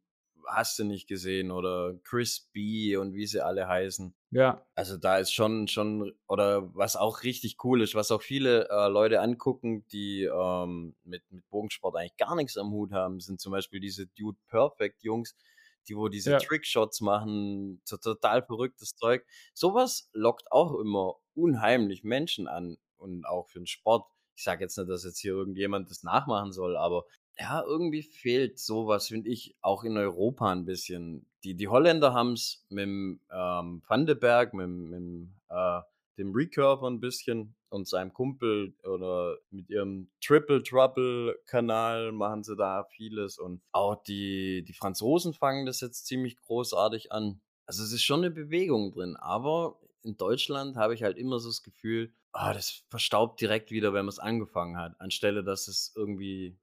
hast 0.47 0.79
du 0.79 0.83
nicht 0.83 1.07
gesehen 1.07 1.51
oder 1.51 1.93
Chris 2.03 2.49
B 2.51 2.97
und 2.97 3.13
wie 3.13 3.27
sie 3.27 3.43
alle 3.43 3.67
heißen. 3.67 4.13
Ja. 4.31 4.65
Also 4.75 4.97
da 4.97 5.17
ist 5.17 5.33
schon, 5.33 5.67
schon, 5.67 6.13
oder 6.27 6.73
was 6.75 6.95
auch 6.95 7.23
richtig 7.23 7.57
cool 7.63 7.81
ist, 7.81 7.95
was 7.95 8.11
auch 8.11 8.21
viele 8.21 8.67
äh, 8.69 8.87
Leute 8.87 9.21
angucken, 9.21 9.85
die 9.91 10.23
ähm, 10.23 10.95
mit, 11.03 11.23
mit 11.29 11.47
Bogensport 11.49 11.95
eigentlich 11.95 12.17
gar 12.17 12.35
nichts 12.35 12.57
am 12.57 12.71
Hut 12.71 12.91
haben, 12.91 13.19
sind 13.19 13.39
zum 13.39 13.51
Beispiel 13.51 13.79
diese 13.79 14.07
Dude 14.07 14.37
Perfect 14.47 15.03
Jungs, 15.03 15.35
die 15.87 15.95
wo 15.95 16.07
diese 16.07 16.31
ja. 16.31 16.37
Trickshots 16.39 17.01
machen, 17.01 17.81
so 17.85 17.97
total 17.97 18.43
verrücktes 18.43 18.95
Zeug. 18.95 19.25
Sowas 19.53 20.09
lockt 20.13 20.51
auch 20.51 20.79
immer 20.79 21.15
unheimlich 21.33 22.03
Menschen 22.03 22.47
an 22.47 22.77
und 22.97 23.25
auch 23.25 23.47
für 23.47 23.59
den 23.59 23.67
Sport. 23.67 24.05
Ich 24.35 24.43
sage 24.43 24.63
jetzt 24.63 24.77
nicht, 24.77 24.89
dass 24.89 25.03
jetzt 25.03 25.19
hier 25.19 25.33
irgendjemand 25.33 25.89
das 25.89 26.03
nachmachen 26.03 26.51
soll, 26.51 26.77
aber 26.77 27.05
ja, 27.39 27.63
irgendwie 27.63 28.03
fehlt 28.03 28.59
sowas, 28.59 29.09
finde 29.09 29.29
ich, 29.29 29.55
auch 29.61 29.83
in 29.83 29.97
Europa 29.97 30.51
ein 30.51 30.65
bisschen. 30.65 31.27
Die, 31.43 31.55
die 31.55 31.67
Holländer 31.67 32.13
haben 32.13 32.33
es 32.33 32.65
mit 32.69 32.83
dem 32.83 33.19
ähm, 33.31 33.83
Vandenberg, 33.87 34.53
mit, 34.53 34.67
mit 34.67 35.29
äh, 35.49 35.81
dem 36.17 36.33
Recurve 36.33 36.87
ein 36.87 36.99
bisschen 36.99 37.55
und 37.69 37.87
seinem 37.87 38.13
Kumpel 38.13 38.73
oder 38.83 39.37
mit 39.51 39.69
ihrem 39.69 40.09
Triple 40.21 40.63
Trouble 40.63 41.37
Kanal 41.45 42.11
machen 42.11 42.43
sie 42.43 42.55
da 42.55 42.85
vieles 42.85 43.37
und 43.37 43.61
auch 43.71 44.01
die, 44.03 44.63
die 44.63 44.73
Franzosen 44.73 45.33
fangen 45.33 45.65
das 45.65 45.81
jetzt 45.81 46.05
ziemlich 46.05 46.37
großartig 46.37 47.11
an. 47.11 47.41
Also 47.65 47.83
es 47.83 47.91
ist 47.91 48.03
schon 48.03 48.21
eine 48.21 48.31
Bewegung 48.31 48.91
drin, 48.91 49.15
aber 49.17 49.79
in 50.03 50.17
Deutschland 50.17 50.77
habe 50.77 50.93
ich 50.93 51.03
halt 51.03 51.17
immer 51.17 51.39
so 51.39 51.49
das 51.49 51.63
Gefühl, 51.63 52.13
ah, 52.31 52.53
das 52.53 52.83
verstaubt 52.89 53.41
direkt 53.41 53.71
wieder, 53.71 53.93
wenn 53.93 54.05
man 54.05 54.09
es 54.09 54.19
angefangen 54.19 54.77
hat, 54.77 54.99
anstelle 54.99 55.43
dass 55.43 55.67
es 55.67 55.91
irgendwie 55.95 56.57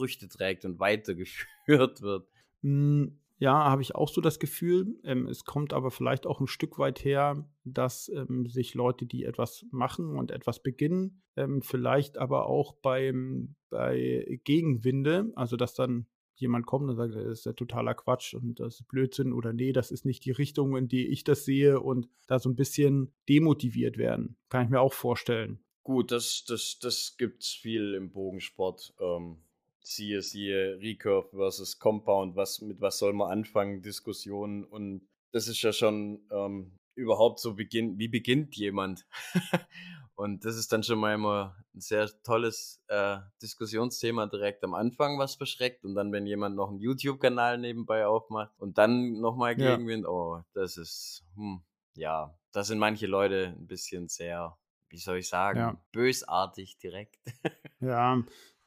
Früchte 0.00 0.28
trägt 0.28 0.64
und 0.64 0.80
weitergeführt 0.80 1.46
wird. 2.00 2.26
Hm, 2.62 3.18
ja, 3.38 3.52
habe 3.52 3.82
ich 3.82 3.94
auch 3.94 4.08
so 4.08 4.22
das 4.22 4.38
Gefühl. 4.38 4.98
Ähm, 5.04 5.26
es 5.26 5.44
kommt 5.44 5.74
aber 5.74 5.90
vielleicht 5.90 6.26
auch 6.26 6.40
ein 6.40 6.46
Stück 6.46 6.78
weit 6.78 7.04
her, 7.04 7.46
dass 7.64 8.08
ähm, 8.08 8.46
sich 8.46 8.74
Leute, 8.74 9.04
die 9.04 9.24
etwas 9.24 9.66
machen 9.70 10.16
und 10.16 10.30
etwas 10.30 10.62
beginnen, 10.62 11.22
ähm, 11.36 11.60
vielleicht 11.60 12.16
aber 12.16 12.46
auch 12.46 12.74
beim, 12.74 13.56
bei 13.68 14.40
Gegenwinde, 14.44 15.32
also 15.36 15.56
dass 15.56 15.74
dann 15.74 16.06
jemand 16.34 16.64
kommt 16.64 16.88
und 16.88 16.96
sagt, 16.96 17.14
das 17.14 17.26
ist 17.26 17.46
ja 17.46 17.52
totaler 17.52 17.94
Quatsch 17.94 18.32
und 18.32 18.58
das 18.60 18.80
ist 18.80 18.88
Blödsinn 18.88 19.34
oder 19.34 19.52
nee, 19.52 19.72
das 19.72 19.90
ist 19.90 20.06
nicht 20.06 20.24
die 20.24 20.30
Richtung, 20.30 20.76
in 20.76 20.88
die 20.88 21.08
ich 21.08 21.24
das 21.24 21.44
sehe 21.44 21.80
und 21.80 22.08
da 22.26 22.38
so 22.38 22.48
ein 22.48 22.56
bisschen 22.56 23.12
demotiviert 23.28 23.98
werden. 23.98 24.36
Kann 24.48 24.64
ich 24.64 24.70
mir 24.70 24.80
auch 24.80 24.94
vorstellen. 24.94 25.60
Gut, 25.82 26.10
das, 26.12 26.44
das, 26.46 26.78
das 26.78 27.16
gibt 27.18 27.42
es 27.42 27.50
viel 27.50 27.94
im 27.94 28.10
Bogensport. 28.10 28.94
Ähm, 29.00 29.38
siehe, 29.82 30.22
siehe 30.22 30.78
Recurve 30.80 31.28
versus 31.36 31.78
Compound, 31.78 32.36
was, 32.36 32.60
mit 32.60 32.80
was 32.80 32.98
soll 32.98 33.12
man 33.12 33.30
anfangen, 33.30 33.82
Diskussionen 33.82 34.64
und 34.64 35.08
das 35.32 35.48
ist 35.48 35.62
ja 35.62 35.72
schon 35.72 36.26
ähm, 36.30 36.72
überhaupt 36.94 37.40
so, 37.40 37.54
beginn, 37.54 37.98
wie 37.98 38.08
beginnt 38.08 38.56
jemand? 38.56 39.06
und 40.14 40.44
das 40.44 40.56
ist 40.56 40.72
dann 40.72 40.82
schon 40.82 40.98
mal 40.98 41.14
immer 41.14 41.56
ein 41.74 41.80
sehr 41.80 42.08
tolles 42.22 42.82
äh, 42.88 43.18
Diskussionsthema 43.42 44.26
direkt 44.26 44.64
am 44.64 44.74
Anfang, 44.74 45.18
was 45.18 45.36
verschreckt 45.36 45.84
und 45.84 45.94
dann, 45.94 46.12
wenn 46.12 46.26
jemand 46.26 46.56
noch 46.56 46.70
einen 46.70 46.80
YouTube-Kanal 46.80 47.58
nebenbei 47.58 48.06
aufmacht 48.06 48.52
und 48.58 48.78
dann 48.78 49.20
nochmal 49.20 49.56
Gegenwind, 49.56 50.04
ja. 50.04 50.10
oh, 50.10 50.42
das 50.52 50.76
ist, 50.76 51.24
hm, 51.36 51.62
ja, 51.94 52.34
da 52.52 52.64
sind 52.64 52.78
manche 52.78 53.06
Leute 53.06 53.54
ein 53.56 53.66
bisschen 53.66 54.08
sehr, 54.08 54.56
wie 54.88 54.98
soll 54.98 55.18
ich 55.18 55.28
sagen, 55.28 55.58
ja. 55.58 55.80
bösartig 55.92 56.78
direkt. 56.78 57.18
ja, 57.80 58.22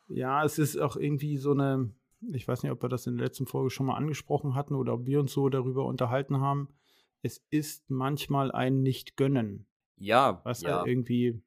ja, 0.08 0.44
es 0.44 0.60
ist 0.60 0.78
auch 0.78 0.96
irgendwie 0.96 1.38
so 1.38 1.52
eine, 1.52 1.92
ich 2.32 2.48
weiß 2.48 2.64
nicht, 2.64 2.72
ob 2.72 2.82
wir 2.82 2.90
das 2.90 3.08
in 3.08 3.18
der 3.18 3.26
letzten 3.26 3.46
Folge 3.46 3.70
schon 3.70 3.86
mal 3.86 3.96
angesprochen 3.96 4.56
hatten 4.56 4.76
oder 4.76 4.94
ob 4.94 5.06
wir 5.06 5.20
uns 5.20 5.34
so 5.34 5.50
darüber 5.50 5.86
unterhalten 5.86 6.40
haben. 6.40 6.70
Es 7.22 7.46
ist 7.50 7.90
manchmal 7.90 8.52
ein 8.52 8.82
Nicht-Gönnen. 8.82 9.66
Ja. 9.98 10.42
Was 10.44 10.62
ja. 10.62 10.78
Halt 10.78 10.88
irgendwie 10.88 11.28
äh, 11.28 11.42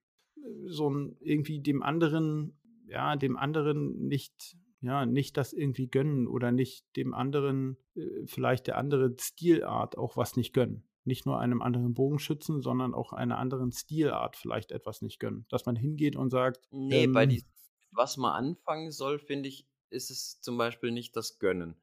so 0.66 0.90
ein, 0.90 1.16
irgendwie 1.20 1.60
dem 1.60 1.82
anderen, 1.82 2.58
ja, 2.86 3.16
dem 3.16 3.36
anderen 3.36 4.06
nicht, 4.06 4.56
ja, 4.80 5.04
nicht 5.04 5.36
das 5.36 5.52
irgendwie 5.52 5.88
gönnen 5.88 6.26
oder 6.26 6.52
nicht 6.52 6.84
dem 6.96 7.12
anderen, 7.12 7.76
äh, 7.94 8.26
vielleicht 8.26 8.66
der 8.68 8.78
andere 8.78 9.14
Stilart 9.20 9.98
auch 9.98 10.16
was 10.16 10.36
nicht 10.36 10.52
gönnen. 10.52 10.84
Nicht 11.04 11.24
nur 11.24 11.38
einem 11.38 11.62
anderen 11.62 11.94
Bogenschützen, 11.94 12.62
sondern 12.62 12.92
auch 12.92 13.12
einer 13.12 13.38
anderen 13.38 13.70
Stilart 13.70 14.34
vielleicht 14.34 14.72
etwas 14.72 15.02
nicht 15.02 15.20
gönnen. 15.20 15.46
Dass 15.50 15.64
man 15.66 15.76
hingeht 15.76 16.16
und 16.16 16.30
sagt. 16.30 16.66
Nee, 16.72 17.04
ähm, 17.04 17.12
bei 17.12 17.26
diesen 17.26 17.48
was 17.96 18.16
man 18.16 18.32
anfangen 18.32 18.92
soll, 18.92 19.18
finde 19.18 19.48
ich, 19.48 19.66
ist 19.90 20.10
es 20.10 20.40
zum 20.40 20.58
Beispiel 20.58 20.92
nicht 20.92 21.16
das 21.16 21.38
Gönnen. 21.38 21.76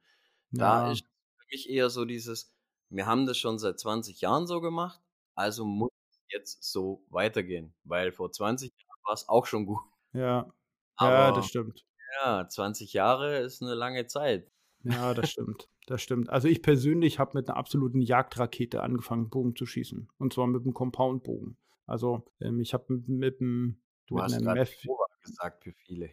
Da 0.51 0.85
ja. 0.85 0.91
ist 0.91 1.03
für 1.03 1.45
mich 1.51 1.69
eher 1.69 1.89
so 1.89 2.05
dieses, 2.05 2.55
wir 2.89 3.05
haben 3.05 3.25
das 3.25 3.37
schon 3.37 3.57
seit 3.57 3.79
20 3.79 4.21
Jahren 4.21 4.47
so 4.47 4.61
gemacht, 4.61 5.01
also 5.35 5.65
muss 5.65 5.91
es 6.11 6.19
jetzt 6.29 6.63
so 6.63 7.05
weitergehen, 7.09 7.73
weil 7.83 8.11
vor 8.11 8.31
20 8.31 8.71
Jahren 8.71 9.01
war 9.03 9.13
es 9.13 9.27
auch 9.27 9.45
schon 9.45 9.65
gut. 9.65 9.81
Ja, 10.13 10.53
Aber, 10.95 11.11
ja, 11.11 11.31
das 11.31 11.47
stimmt. 11.47 11.85
Ja, 12.21 12.47
20 12.47 12.93
Jahre 12.93 13.39
ist 13.39 13.63
eine 13.63 13.73
lange 13.73 14.05
Zeit. 14.05 14.51
Ja, 14.83 15.13
das 15.13 15.29
stimmt. 15.31 15.67
Das 15.87 16.01
stimmt. 16.01 16.29
Also 16.29 16.47
ich 16.47 16.61
persönlich 16.61 17.19
habe 17.19 17.37
mit 17.37 17.49
einer 17.49 17.57
absoluten 17.57 17.99
Jagdrakete 17.99 18.81
angefangen, 18.83 19.29
Bogen 19.29 19.55
zu 19.55 19.65
schießen. 19.65 20.09
Und 20.17 20.33
zwar 20.33 20.47
mit 20.47 20.63
einem 20.63 20.73
Compound-Bogen. 20.73 21.57
Also 21.85 22.23
ähm, 22.39 22.61
ich 22.61 22.73
habe 22.73 22.93
mit, 22.93 23.09
mit 23.09 23.41
einem 23.41 23.83
Du 24.07 24.21
hast 24.21 24.39
gerade 24.39 24.69
Jehova 24.81 25.05
gesagt 25.23 25.63
für 25.63 25.73
viele. 25.73 26.11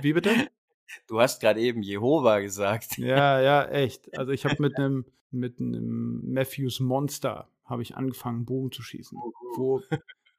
Wie 0.00 0.12
bitte? 0.12 0.48
Du 1.06 1.20
hast 1.20 1.40
gerade 1.40 1.60
eben 1.60 1.82
Jehova 1.82 2.40
gesagt. 2.40 2.98
Ja, 2.98 3.40
ja, 3.40 3.64
echt. 3.66 4.08
Also 4.18 4.32
ich 4.32 4.44
habe 4.44 4.56
mit 4.60 4.76
einem 4.76 5.04
mit 5.30 5.60
einem 5.60 6.22
Matthews 6.32 6.80
Monster 6.80 7.50
habe 7.64 7.82
ich 7.82 7.96
angefangen 7.96 8.46
Bogen 8.46 8.72
zu 8.72 8.82
schießen, 8.82 9.18
wo, 9.56 9.82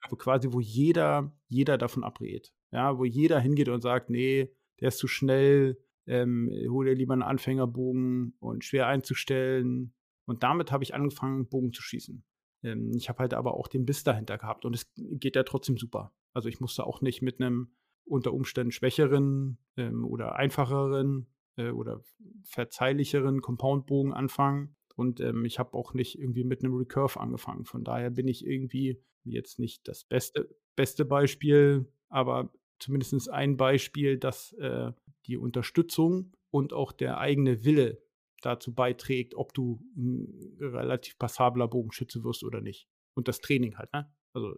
wo 0.10 0.16
quasi 0.16 0.52
wo 0.52 0.60
jeder 0.60 1.32
jeder 1.48 1.78
davon 1.78 2.04
abrät. 2.04 2.52
Ja, 2.72 2.98
wo 2.98 3.06
jeder 3.06 3.40
hingeht 3.40 3.70
und 3.70 3.82
sagt, 3.82 4.10
nee, 4.10 4.52
der 4.80 4.90
ist 4.90 4.98
zu 4.98 5.08
schnell, 5.08 5.78
ähm, 6.08 6.50
hol 6.70 6.86
dir 6.86 6.96
lieber 6.96 7.14
einen 7.14 7.24
Anfängerbogen 7.24 8.36
und 8.40 8.64
schwer 8.64 8.88
einzustellen. 8.88 9.94
Und 10.26 10.44
damit 10.44 10.72
habe 10.72 10.84
ich 10.84 10.94
angefangen, 10.94 11.48
Bogen 11.48 11.74
zu 11.74 11.82
schießen. 11.82 12.24
Ähm, 12.64 12.92
ich 12.96 13.10
habe 13.10 13.20
halt 13.20 13.34
aber 13.34 13.56
auch 13.56 13.68
den 13.68 13.86
Biss 13.86 14.04
dahinter 14.04 14.38
gehabt 14.38 14.66
und 14.66 14.76
es 14.76 14.92
geht 14.96 15.36
ja 15.36 15.44
trotzdem 15.44 15.78
super. 15.78 16.14
Also 16.34 16.50
ich 16.50 16.60
musste 16.60 16.86
auch 16.86 17.02
nicht 17.02 17.22
mit 17.22 17.40
einem 17.42 17.72
unter 18.10 18.34
Umständen 18.34 18.72
schwächeren 18.72 19.58
ähm, 19.78 20.06
oder 20.06 20.36
einfacheren 20.36 21.28
äh, 21.58 21.70
oder 21.70 22.04
verzeihlicheren 22.44 23.42
Compoundbogen 23.42 24.14
anfangen. 24.14 24.76
Und 24.96 25.22
ähm, 25.22 25.46
ich 25.46 25.60
habe 25.60 25.74
auch 25.76 25.94
nicht 25.94 26.20
irgendwie 26.20 26.44
mit 26.44 26.64
einem 26.64 26.76
Recurve 26.76 27.20
angefangen. 27.20 27.66
Von 27.66 27.84
daher 27.84 28.10
bin 28.10 28.28
ich 28.28 28.46
irgendwie 28.46 29.02
jetzt 29.24 29.60
nicht 29.60 29.88
das 29.88 30.04
beste, 30.04 30.50
beste 30.76 31.06
Beispiel, 31.06 31.92
aber 32.10 32.52
zumindest 32.80 33.30
ein 33.30 33.58
Beispiel, 33.58 34.18
dass 34.18 34.54
äh, 34.54 34.92
die 35.26 35.38
Unterstützung 35.38 36.34
und 36.52 36.74
auch 36.74 36.92
der 36.92 37.20
eigene 37.20 37.64
Wille 37.64 38.02
dazu 38.42 38.74
beiträgt, 38.74 39.36
ob 39.36 39.54
du 39.54 39.82
ein 39.96 40.58
relativ 40.60 41.18
passabler 41.18 41.68
Bogenschütze 41.68 42.24
wirst 42.24 42.44
oder 42.44 42.62
nicht. 42.62 42.88
Und 43.14 43.28
das 43.28 43.42
Training 43.42 43.78
halt, 43.78 43.92
ne? 43.94 44.12
Also 44.34 44.56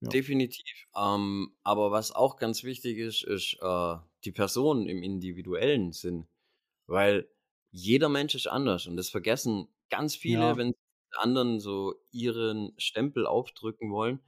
ja. 0.00 0.08
Definitiv. 0.10 0.86
Ähm, 0.96 1.54
aber 1.62 1.90
was 1.90 2.12
auch 2.12 2.36
ganz 2.36 2.64
wichtig 2.64 2.98
ist, 2.98 3.24
ist 3.24 3.56
äh, 3.60 3.96
die 4.24 4.32
Person 4.32 4.86
im 4.86 5.02
individuellen 5.02 5.92
Sinn. 5.92 6.26
Weil 6.86 7.28
jeder 7.70 8.08
Mensch 8.08 8.34
ist 8.34 8.46
anders 8.46 8.86
und 8.86 8.96
das 8.96 9.10
vergessen 9.10 9.68
ganz 9.90 10.16
viele, 10.16 10.40
ja. 10.40 10.56
wenn 10.56 10.74
anderen 11.18 11.60
so 11.60 11.94
ihren 12.10 12.74
Stempel 12.78 13.26
aufdrücken 13.26 13.90
wollen, 13.90 14.20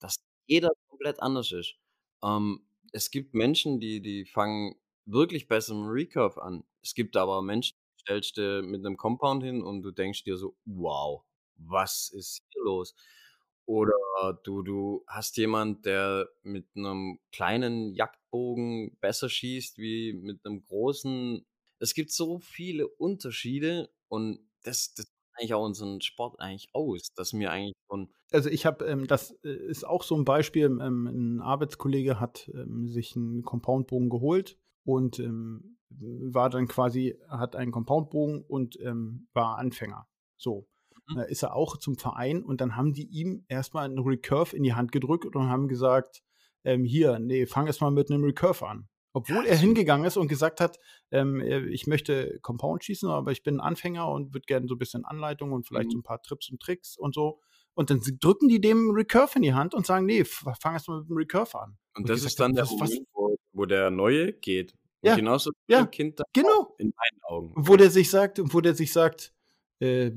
dass 0.00 0.16
jeder 0.46 0.70
komplett 0.88 1.20
anders 1.20 1.52
ist. 1.52 1.76
Ähm, 2.22 2.66
es 2.92 3.10
gibt 3.10 3.34
Menschen, 3.34 3.80
die, 3.80 4.00
die 4.00 4.24
fangen 4.26 4.76
wirklich 5.06 5.48
besser 5.48 5.74
im 5.74 5.86
Recurve 5.88 6.42
an. 6.42 6.64
Es 6.82 6.94
gibt 6.94 7.16
aber 7.16 7.42
Menschen, 7.42 7.76
die 7.96 8.00
stellst 8.02 8.36
du 8.36 8.62
mit 8.62 8.84
einem 8.84 8.96
Compound 8.96 9.42
hin 9.42 9.62
und 9.62 9.82
du 9.82 9.90
denkst 9.90 10.24
dir 10.24 10.36
so, 10.36 10.56
wow, 10.64 11.22
was 11.56 12.10
ist 12.10 12.42
hier 12.50 12.62
los? 12.64 12.94
Oder 13.70 14.40
du, 14.42 14.62
du 14.62 15.04
hast 15.06 15.36
jemand, 15.36 15.86
der 15.86 16.28
mit 16.42 16.66
einem 16.74 17.20
kleinen 17.30 17.94
Jagdbogen 17.94 18.96
besser 19.00 19.28
schießt 19.28 19.78
wie 19.78 20.12
mit 20.12 20.44
einem 20.44 20.66
großen. 20.66 21.46
Es 21.78 21.94
gibt 21.94 22.10
so 22.10 22.40
viele 22.40 22.88
Unterschiede 22.88 23.88
und 24.08 24.40
das, 24.64 24.92
das 24.94 25.06
macht 25.06 25.38
eigentlich 25.38 25.54
auch 25.54 25.64
unseren 25.64 26.00
Sport 26.00 26.40
eigentlich 26.40 26.74
aus, 26.74 27.14
dass 27.14 27.32
mir 27.32 27.52
eigentlich 27.52 27.76
von. 27.86 28.12
Also 28.32 28.50
ich 28.50 28.66
habe, 28.66 28.84
ähm, 28.86 29.06
das 29.06 29.38
äh, 29.44 29.50
ist 29.50 29.86
auch 29.86 30.02
so 30.02 30.16
ein 30.16 30.24
Beispiel, 30.24 30.64
ähm, 30.64 31.06
ein 31.06 31.40
Arbeitskollege 31.40 32.18
hat 32.18 32.50
ähm, 32.52 32.88
sich 32.88 33.14
einen 33.14 33.42
Compoundbogen 33.44 34.10
geholt 34.10 34.58
und 34.82 35.20
ähm, 35.20 35.78
war 35.90 36.50
dann 36.50 36.66
quasi, 36.66 37.20
hat 37.28 37.54
einen 37.54 37.70
Compoundbogen 37.70 38.42
und 38.42 38.80
ähm, 38.80 39.28
war 39.32 39.58
Anfänger. 39.58 40.08
So. 40.36 40.66
Mhm. 41.10 41.16
Da 41.16 41.22
ist 41.22 41.42
er 41.42 41.54
auch 41.54 41.76
zum 41.76 41.96
Verein 41.96 42.42
und 42.42 42.60
dann 42.60 42.76
haben 42.76 42.92
die 42.92 43.06
ihm 43.06 43.44
erstmal 43.48 43.84
einen 43.84 43.98
Recurve 43.98 44.56
in 44.56 44.62
die 44.62 44.74
Hand 44.74 44.92
gedrückt 44.92 45.34
und 45.34 45.48
haben 45.48 45.68
gesagt, 45.68 46.22
ähm, 46.64 46.84
hier, 46.84 47.18
nee, 47.18 47.46
fang 47.46 47.66
erst 47.66 47.80
mal 47.80 47.90
mit 47.90 48.10
einem 48.10 48.24
Recurve 48.24 48.66
an. 48.66 48.88
Obwohl 49.12 49.44
ja, 49.44 49.50
er 49.50 49.56
hingegangen 49.56 50.06
ist 50.06 50.16
und 50.16 50.28
gesagt 50.28 50.60
hat, 50.60 50.78
ähm, 51.10 51.40
ich 51.40 51.86
möchte 51.88 52.38
Compound 52.42 52.84
schießen, 52.84 53.08
aber 53.08 53.32
ich 53.32 53.42
bin 53.42 53.56
ein 53.56 53.60
Anfänger 53.60 54.08
und 54.08 54.32
würde 54.34 54.44
gerne 54.46 54.68
so 54.68 54.76
ein 54.76 54.78
bisschen 54.78 55.04
Anleitung 55.04 55.52
und 55.52 55.66
vielleicht 55.66 55.88
mhm. 55.88 55.92
so 55.92 55.98
ein 55.98 56.02
paar 56.04 56.22
Trips 56.22 56.48
und 56.50 56.60
Tricks 56.60 56.96
und 56.96 57.14
so. 57.14 57.40
Und 57.74 57.90
dann 57.90 58.00
drücken 58.20 58.48
die 58.48 58.60
dem 58.60 58.90
Recurve 58.90 59.36
in 59.36 59.42
die 59.42 59.54
Hand 59.54 59.74
und 59.74 59.86
sagen, 59.86 60.06
nee, 60.06 60.24
fang 60.24 60.74
erst 60.74 60.88
mal 60.88 61.00
mit 61.00 61.08
dem 61.08 61.16
Recurve 61.16 61.60
an. 61.60 61.78
Und, 61.96 62.02
und 62.02 62.10
das 62.10 62.24
ist 62.24 62.38
dann 62.38 62.54
der 62.54 62.66
Moment, 62.66 63.00
wo, 63.12 63.36
wo, 63.52 63.66
der 63.66 63.90
Neue 63.90 64.32
geht. 64.32 64.72
Und 65.00 65.08
ja, 65.08 65.16
genauso 65.16 65.50
ja, 65.66 65.86
Kind 65.86 66.20
genau. 66.32 66.74
in 66.78 66.92
meinen 66.96 67.22
Augen. 67.22 67.54
Wo 67.56 67.76
der 67.76 67.90
sich 67.90 68.10
sagt, 68.10 68.40
wo 68.42 68.60
der 68.60 68.74
sich 68.74 68.92
sagt, 68.92 69.32
äh, 69.80 70.12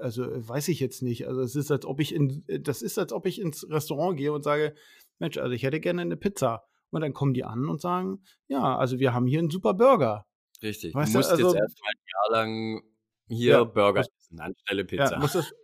also 0.00 0.26
weiß 0.26 0.68
ich 0.68 0.80
jetzt 0.80 1.02
nicht. 1.02 1.26
Also 1.26 1.40
es 1.40 1.56
ist, 1.56 1.70
als 1.70 1.86
ob 1.86 2.00
ich 2.00 2.14
in, 2.14 2.44
das 2.46 2.82
ist, 2.82 2.98
als 2.98 3.12
ob 3.12 3.26
ich 3.26 3.40
ins 3.40 3.68
Restaurant 3.70 4.16
gehe 4.16 4.32
und 4.32 4.42
sage, 4.42 4.74
Mensch, 5.18 5.38
also 5.38 5.52
ich 5.52 5.62
hätte 5.62 5.80
gerne 5.80 6.02
eine 6.02 6.16
Pizza. 6.16 6.64
Und 6.90 7.00
dann 7.00 7.12
kommen 7.12 7.34
die 7.34 7.44
an 7.44 7.68
und 7.68 7.80
sagen, 7.80 8.22
ja, 8.48 8.76
also 8.76 8.98
wir 8.98 9.12
haben 9.12 9.26
hier 9.26 9.40
einen 9.40 9.50
super 9.50 9.74
Burger. 9.74 10.24
Richtig. 10.62 10.94
Weißt 10.94 11.12
du 11.12 11.18
musst 11.18 11.30
also, 11.30 11.48
jetzt 11.48 11.56
erstmal 11.56 11.90
ein 11.90 12.04
Jahr 12.12 12.30
lang 12.30 12.82
hier 13.28 13.52
ja, 13.52 13.64
Burger 13.64 14.00
essen, 14.00 14.40
anstelle 14.40 14.84
Pizza. 14.84 15.12
Ja, 15.12 15.20
das, 15.20 15.54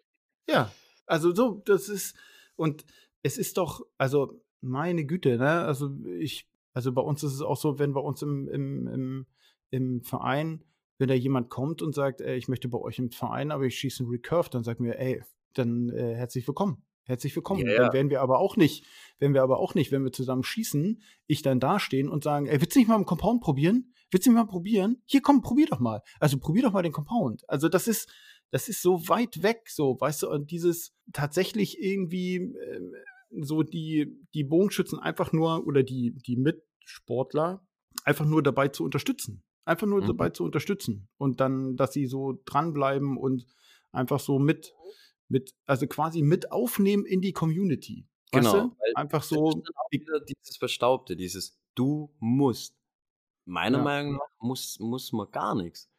ja, 0.49 0.73
also 1.07 1.35
so, 1.35 1.63
das 1.65 1.89
ist, 1.89 2.17
und 2.57 2.85
es 3.23 3.39
ist 3.39 3.57
doch, 3.57 3.81
also 3.99 4.43
meine 4.61 5.05
Güte, 5.05 5.39
ne? 5.39 5.65
Also 5.65 5.91
ich, 6.19 6.49
also 6.75 6.93
bei 6.93 7.03
uns 7.03 7.23
ist 7.23 7.35
es 7.35 7.41
auch 7.41 7.57
so, 7.57 7.79
wenn 7.79 7.93
bei 7.93 8.01
uns 8.01 8.23
im, 8.23 8.49
im, 8.49 8.87
im, 8.89 9.27
im 9.71 10.03
Verein, 10.03 10.65
wenn 10.99 11.09
da 11.09 11.15
jemand 11.15 11.51
kommt 11.51 11.83
und 11.83 11.95
sagt, 11.95 12.21
ey, 12.21 12.37
ich 12.37 12.49
möchte 12.49 12.69
bei 12.69 12.79
euch 12.79 12.99
im 12.99 13.11
Verein, 13.11 13.51
aber 13.51 13.65
ich 13.65 13.79
schieße 13.79 14.03
einen 14.03 14.11
Recurve, 14.11 14.51
dann 14.51 14.65
sagt 14.65 14.81
mir, 14.81 14.99
ey, 14.99 15.23
dann 15.55 15.91
äh, 15.91 16.15
herzlich 16.15 16.47
willkommen. 16.47 16.85
Herzlich 17.05 17.35
willkommen. 17.35 17.67
Ja. 17.67 17.77
Dann 17.77 17.93
werden 17.93 18.11
wir 18.11 18.21
aber 18.21 18.39
auch 18.39 18.57
nicht, 18.57 18.85
wenn 19.19 19.35
wir 19.35 19.43
aber 19.43 19.59
auch 19.59 19.75
nicht, 19.75 19.91
wenn 19.91 20.05
wir 20.05 20.13
zusammen 20.13 20.45
schießen, 20.45 21.03
ich 21.27 21.43
dann 21.43 21.59
dastehen 21.59 22.09
und 22.09 22.23
sagen, 22.23 22.47
ey, 22.47 22.61
willst 22.61 22.77
du 22.77 22.79
nicht 22.79 22.89
mal 22.89 22.95
einen 22.95 23.07
Compound 23.07 23.41
probieren? 23.43 23.93
Willst 24.11 24.27
du 24.27 24.31
nicht 24.31 24.39
mal 24.39 24.47
probieren? 24.47 25.03
Hier 25.07 25.21
komm, 25.21 25.43
probier 25.43 25.67
doch 25.67 25.81
mal. 25.81 26.03
Also 26.21 26.39
probier 26.39 26.63
doch 26.63 26.73
mal 26.73 26.83
den 26.83 26.93
Compound. 26.93 27.43
Also 27.49 27.69
das 27.69 27.89
ist, 27.89 28.09
das 28.51 28.69
ist 28.69 28.83
so 28.83 29.09
weit 29.09 29.43
weg, 29.43 29.63
so, 29.69 29.97
weißt 29.99 30.23
du, 30.23 30.31
und 30.31 30.51
dieses 30.51 30.95
tatsächlich 31.13 31.81
irgendwie 31.81 32.37
äh, 32.37 32.81
so 33.41 33.63
die, 33.63 34.21
die 34.35 34.45
Bogenschützen 34.45 34.99
einfach 34.99 35.33
nur 35.33 35.67
oder 35.67 35.83
die, 35.83 36.15
die 36.27 36.37
Mitsportler 36.37 37.67
einfach 38.05 38.27
nur 38.27 38.43
dabei 38.43 38.69
zu 38.69 38.85
unterstützen. 38.85 39.43
Einfach 39.65 39.87
nur 39.87 40.03
mhm. 40.03 40.07
dabei 40.07 40.31
zu 40.31 40.45
unterstützen. 40.45 41.09
Und 41.19 41.41
dann, 41.41 41.77
dass 41.77 41.93
sie 41.93 42.07
so 42.07 42.41
dranbleiben 42.45 43.17
und 43.17 43.47
einfach 43.93 44.21
so 44.21 44.39
mit, 44.39 44.75
mit, 45.29 45.55
also 45.67 45.87
quasi 45.87 46.23
mit 46.23 46.51
aufnehmen 46.51 47.05
in 47.05 47.21
die 47.21 47.33
Community. 47.33 48.07
Genau. 48.33 48.53
Weißt 48.53 48.65
du? 48.65 48.77
Einfach 48.95 49.23
so. 49.23 49.63
dieses 49.93 50.57
Verstaubte, 50.59 51.17
dieses 51.17 51.59
Du 51.75 52.15
musst. 52.19 52.77
Meiner 53.45 53.79
ja. 53.79 53.85
Meinung 53.85 54.13
nach 54.15 54.31
muss, 54.39 54.79
muss 54.79 55.13
man 55.13 55.31
gar 55.31 55.55
nichts. 55.55 55.91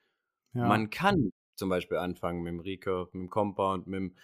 Ja. 0.53 0.67
Man 0.67 0.89
kann 0.89 1.31
zum 1.55 1.69
Beispiel 1.69 1.97
anfangen 1.97 2.41
mit 2.43 2.53
dem 2.53 2.59
Recurve, 2.59 3.09
mit 3.13 3.23
dem 3.23 3.29
Compound, 3.29 3.87
mit 3.87 3.97
dem 3.97 4.15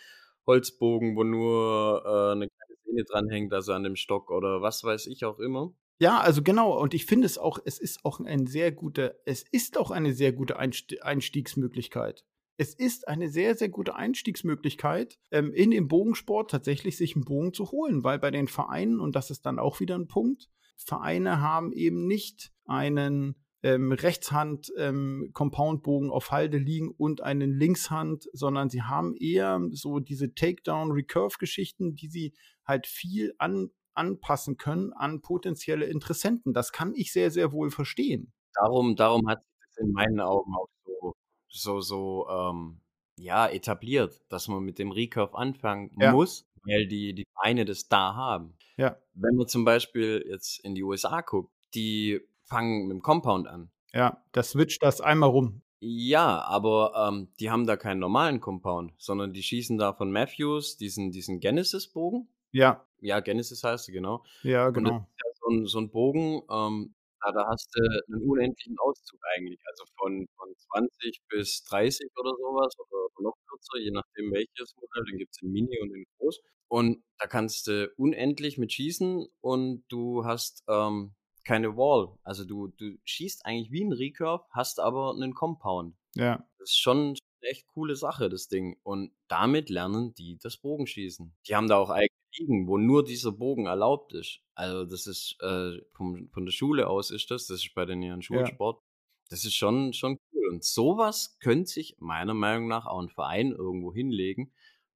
Holzbogen, 0.46 1.16
wo 1.16 1.24
nur 1.24 2.04
äh, 2.06 2.32
eine 2.32 2.48
kleine 2.48 2.76
Sehne 2.86 3.04
dranhängt, 3.04 3.54
also 3.54 3.74
an 3.74 3.84
dem 3.84 3.96
Stock 3.96 4.32
oder 4.32 4.62
was 4.62 4.84
weiß 4.84 5.08
ich 5.08 5.26
auch 5.26 5.40
immer. 5.40 5.74
Ja, 6.02 6.20
also 6.22 6.42
genau, 6.42 6.80
und 6.80 6.94
ich 6.94 7.06
finde 7.06 7.26
es 7.26 7.38
auch, 7.38 7.60
es 7.66 7.78
ist 7.78 8.06
auch 8.06 8.22
ein 8.22 8.48
sehr 8.48 8.72
guter, 8.72 9.16
es 9.26 9.44
ist 9.52 9.78
auch 9.78 9.92
eine 9.92 10.14
sehr 10.14 10.32
gute 10.32 10.58
Einstiegsmöglichkeit. 10.58 12.24
Es 12.56 12.74
ist 12.74 13.08
eine 13.08 13.30
sehr, 13.30 13.56
sehr 13.56 13.70
gute 13.70 13.96
Einstiegsmöglichkeit, 13.96 15.20
ähm, 15.32 15.54
in 15.54 15.72
den 15.72 15.90
Bogensport 15.90 16.52
tatsächlich 16.52 16.96
sich 16.98 17.16
einen 17.16 17.26
Bogen 17.26 17.54
zu 17.54 17.72
holen, 17.72 18.04
weil 18.04 18.18
bei 18.18 18.32
den 18.32 18.48
Vereinen, 18.48 19.02
und 19.02 19.16
das 19.16 19.30
ist 19.30 19.46
dann 19.46 19.60
auch 19.60 19.82
wieder 19.82 19.96
ein 19.96 20.08
Punkt, 20.08 20.50
Vereine 20.78 21.42
haben 21.42 21.74
eben 21.74 22.08
nicht 22.08 22.54
einen 22.66 23.36
ähm, 23.62 23.92
Rechtshand 23.92 24.72
ähm, 24.78 25.32
Compoundbogen 25.34 26.12
auf 26.12 26.32
Halde 26.32 26.58
liegen 26.58 26.90
und 26.90 27.22
einen 27.22 27.52
Linkshand, 27.52 28.30
sondern 28.32 28.70
sie 28.70 28.84
haben 28.84 29.16
eher 29.18 29.62
so 29.72 30.00
diese 30.00 30.34
Takedown-Recurve-Geschichten, 30.34 31.96
die 31.96 32.08
sie 32.08 32.34
halt 32.66 32.88
viel 32.88 33.34
an, 33.38 33.72
anpassen 34.00 34.58
können 34.58 34.94
an 34.94 35.22
potenzielle 35.22 35.86
Interessenten. 35.86 36.54
Das 36.54 36.72
kann 36.72 36.94
ich 36.96 37.12
sehr, 37.12 37.30
sehr 37.30 37.52
wohl 37.52 37.70
verstehen. 37.70 38.32
Darum, 38.56 38.96
darum 38.96 39.28
hat 39.28 39.44
sich 39.44 39.58
das 39.60 39.86
in 39.86 39.92
meinen 39.92 40.20
Augen 40.22 40.56
auch 40.56 40.70
so, 40.86 41.14
so, 41.50 41.82
so 41.82 42.30
ähm, 42.30 42.80
ja, 43.18 43.48
etabliert, 43.48 44.22
dass 44.30 44.48
man 44.48 44.64
mit 44.64 44.80
dem 44.80 44.92
Recurve 44.92 45.38
anfangen 45.38 45.92
ja. 46.00 46.14
muss, 46.14 46.48
weil 46.64 46.88
die, 46.88 47.14
die 47.14 47.28
Vereine 47.34 47.66
das 47.66 47.88
da 47.88 48.16
haben. 48.16 48.58
Ja. 48.78 48.98
Wenn 49.14 49.36
man 49.36 49.48
zum 49.48 49.66
Beispiel 49.66 50.26
jetzt 50.28 50.64
in 50.64 50.74
die 50.74 50.84
USA 50.84 51.22
guckt, 51.22 51.52
die 51.76 52.22
fangen 52.46 52.88
mit 52.88 52.96
dem 52.96 53.02
Compound 53.02 53.48
an. 53.48 53.70
Ja, 53.94 54.24
das 54.32 54.52
switcht 54.52 54.82
das 54.82 55.02
einmal 55.02 55.30
rum. 55.30 55.62
Ja, 55.82 56.42
aber 56.42 56.94
ähm, 56.96 57.30
die 57.40 57.50
haben 57.50 57.66
da 57.66 57.78
keinen 57.78 58.00
normalen 58.00 58.42
Compound, 58.42 58.94
sondern 58.98 59.34
die 59.34 59.44
schießen 59.44 59.78
da 59.78 59.94
von 59.94 60.12
Matthews 60.12 60.78
diesen, 60.78 61.12
diesen 61.12 61.40
Genesis-Bogen. 61.40 62.28
Ja. 62.52 62.86
Ja, 63.02 63.20
Genesis 63.22 63.64
heißt 63.64 63.86
sie, 63.86 63.94
genau. 63.94 64.24
Ja, 64.44 64.70
genau. 64.72 64.90
Und 64.90 64.98
das 64.98 65.08
ist 65.08 65.24
ja 65.24 65.32
so 65.40 65.50
ein, 65.50 65.66
so 65.68 65.80
ein 65.80 65.90
Bogen, 65.90 66.42
ähm, 66.52 66.96
da 67.22 67.48
hast 67.48 67.70
du 67.74 67.82
einen 67.84 68.30
unendlichen 68.30 68.78
Auszug 68.80 69.20
eigentlich, 69.36 69.60
also 69.66 69.84
von, 69.98 70.28
von 70.38 70.56
20 70.74 71.22
bis 71.30 71.64
30 71.64 72.10
oder 72.18 72.32
sowas 72.32 72.74
oder 72.80 73.08
noch 73.22 73.36
kürzer, 73.48 73.80
je 73.80 73.92
nachdem 73.92 74.32
welches 74.32 74.76
Modell, 74.78 75.06
den 75.06 75.18
gibt 75.18 75.36
es 75.36 75.42
in 75.42 75.52
Mini 75.52 75.80
und 75.82 75.94
in 75.94 76.06
Groß. 76.18 76.40
Und 76.68 77.04
da 77.18 77.28
kannst 77.28 77.68
du 77.68 77.92
unendlich 77.98 78.58
mit 78.58 78.72
schießen 78.72 79.28
und 79.42 79.84
du 79.90 80.24
hast 80.26 80.64
ähm, 80.68 81.16
keine 81.44 81.76
Wall. 81.76 82.16
Also 82.24 82.46
du, 82.46 82.68
du 82.68 82.98
schießt 83.06 83.46
eigentlich 83.46 83.72
wie 83.72 83.84
ein 83.84 83.94
Recurve, 83.94 84.46
hast 84.52 84.80
aber 84.80 85.14
einen 85.14 85.34
Compound. 85.34 85.96
Ja. 86.16 86.46
Das 86.60 86.70
ist 86.70 86.80
schon 86.80 87.16
eine 87.42 87.50
echt 87.50 87.68
coole 87.68 87.96
Sache, 87.96 88.30
das 88.30 88.48
Ding. 88.48 88.80
Und 88.84 89.12
damit 89.28 89.70
lernen 89.70 90.14
die 90.14 90.38
das 90.42 90.58
Bogenschießen. 90.58 91.36
Die 91.48 91.56
haben 91.56 91.68
da 91.68 91.78
auch 91.78 91.90
eigene 91.90 92.19
Ligen, 92.38 92.68
wo 92.68 92.78
nur 92.78 93.04
dieser 93.04 93.32
Bogen 93.32 93.66
erlaubt 93.66 94.14
ist. 94.14 94.42
Also 94.56 94.86
das 94.86 95.08
ist 95.08 95.38
äh, 95.42 95.80
vom, 95.94 96.30
von 96.30 96.46
der 96.46 96.52
Schule 96.52 96.88
aus 96.88 97.12
ist 97.12 97.32
das, 97.32 97.48
das 97.48 97.64
ist 97.66 97.74
bei 97.74 97.86
den 97.86 98.02
ihren 98.02 98.22
Schulsport. 98.22 98.78
Ja. 98.78 98.84
Das 99.30 99.46
ist 99.46 99.56
schon, 99.56 99.94
schon 99.94 100.18
cool. 100.34 100.50
Und 100.50 100.64
sowas 100.64 101.38
könnte 101.40 101.70
sich 101.70 101.96
meiner 102.00 102.34
Meinung 102.34 102.68
nach 102.68 102.86
auch 102.86 103.02
ein 103.02 103.10
Verein 103.10 103.52
irgendwo 103.52 103.94
hinlegen, 103.94 104.52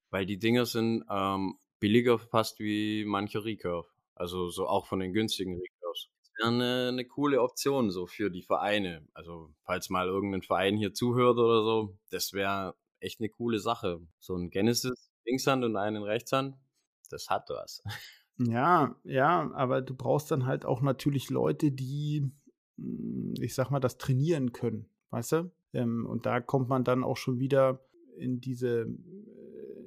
weil 0.09 0.25
die 0.25 0.39
Dinger 0.39 0.65
sind 0.65 1.03
ähm, 1.09 1.57
billiger 1.79 2.19
fast 2.19 2.59
wie 2.59 3.05
mancher 3.05 3.45
Recurve. 3.45 3.87
Also 4.15 4.49
so 4.49 4.67
auch 4.67 4.85
von 4.85 4.99
den 4.99 5.13
günstigen 5.13 5.53
Recurve 5.55 5.73
wäre 6.37 6.49
eine, 6.49 6.87
eine 6.89 7.05
coole 7.05 7.41
Option 7.41 7.91
so 7.91 8.07
für 8.07 8.29
die 8.29 8.43
Vereine. 8.43 9.07
Also 9.13 9.53
falls 9.63 9.89
mal 9.89 10.07
irgendein 10.07 10.41
Verein 10.41 10.77
hier 10.77 10.93
zuhört 10.93 11.37
oder 11.37 11.63
so, 11.63 11.97
das 12.09 12.33
wäre 12.33 12.75
echt 12.99 13.19
eine 13.19 13.29
coole 13.29 13.59
Sache. 13.59 14.01
So 14.19 14.35
ein 14.35 14.49
Genesis 14.49 15.11
Linkshand 15.25 15.63
und 15.63 15.77
einen 15.77 16.03
Rechtshand, 16.03 16.55
das 17.13 17.29
hat 17.29 17.49
was. 17.49 17.83
Ja, 18.39 18.95
ja, 19.03 19.51
aber 19.53 19.81
du 19.81 19.95
brauchst 19.95 20.31
dann 20.31 20.45
halt 20.45 20.65
auch 20.65 20.81
natürlich 20.81 21.29
Leute, 21.29 21.71
die, 21.71 22.31
hm, 22.77 23.35
ich 23.39 23.53
sag 23.53 23.69
mal, 23.69 23.79
das 23.79 23.97
trainieren 23.97 24.51
können, 24.51 24.89
weißt 25.11 25.31
du? 25.33 25.51
Ähm, 25.73 26.05
und 26.05 26.25
da 26.25 26.41
kommt 26.41 26.69
man 26.69 26.83
dann 26.83 27.03
auch 27.03 27.17
schon 27.17 27.39
wieder 27.39 27.85
in 28.17 28.39
diese, 28.39 28.87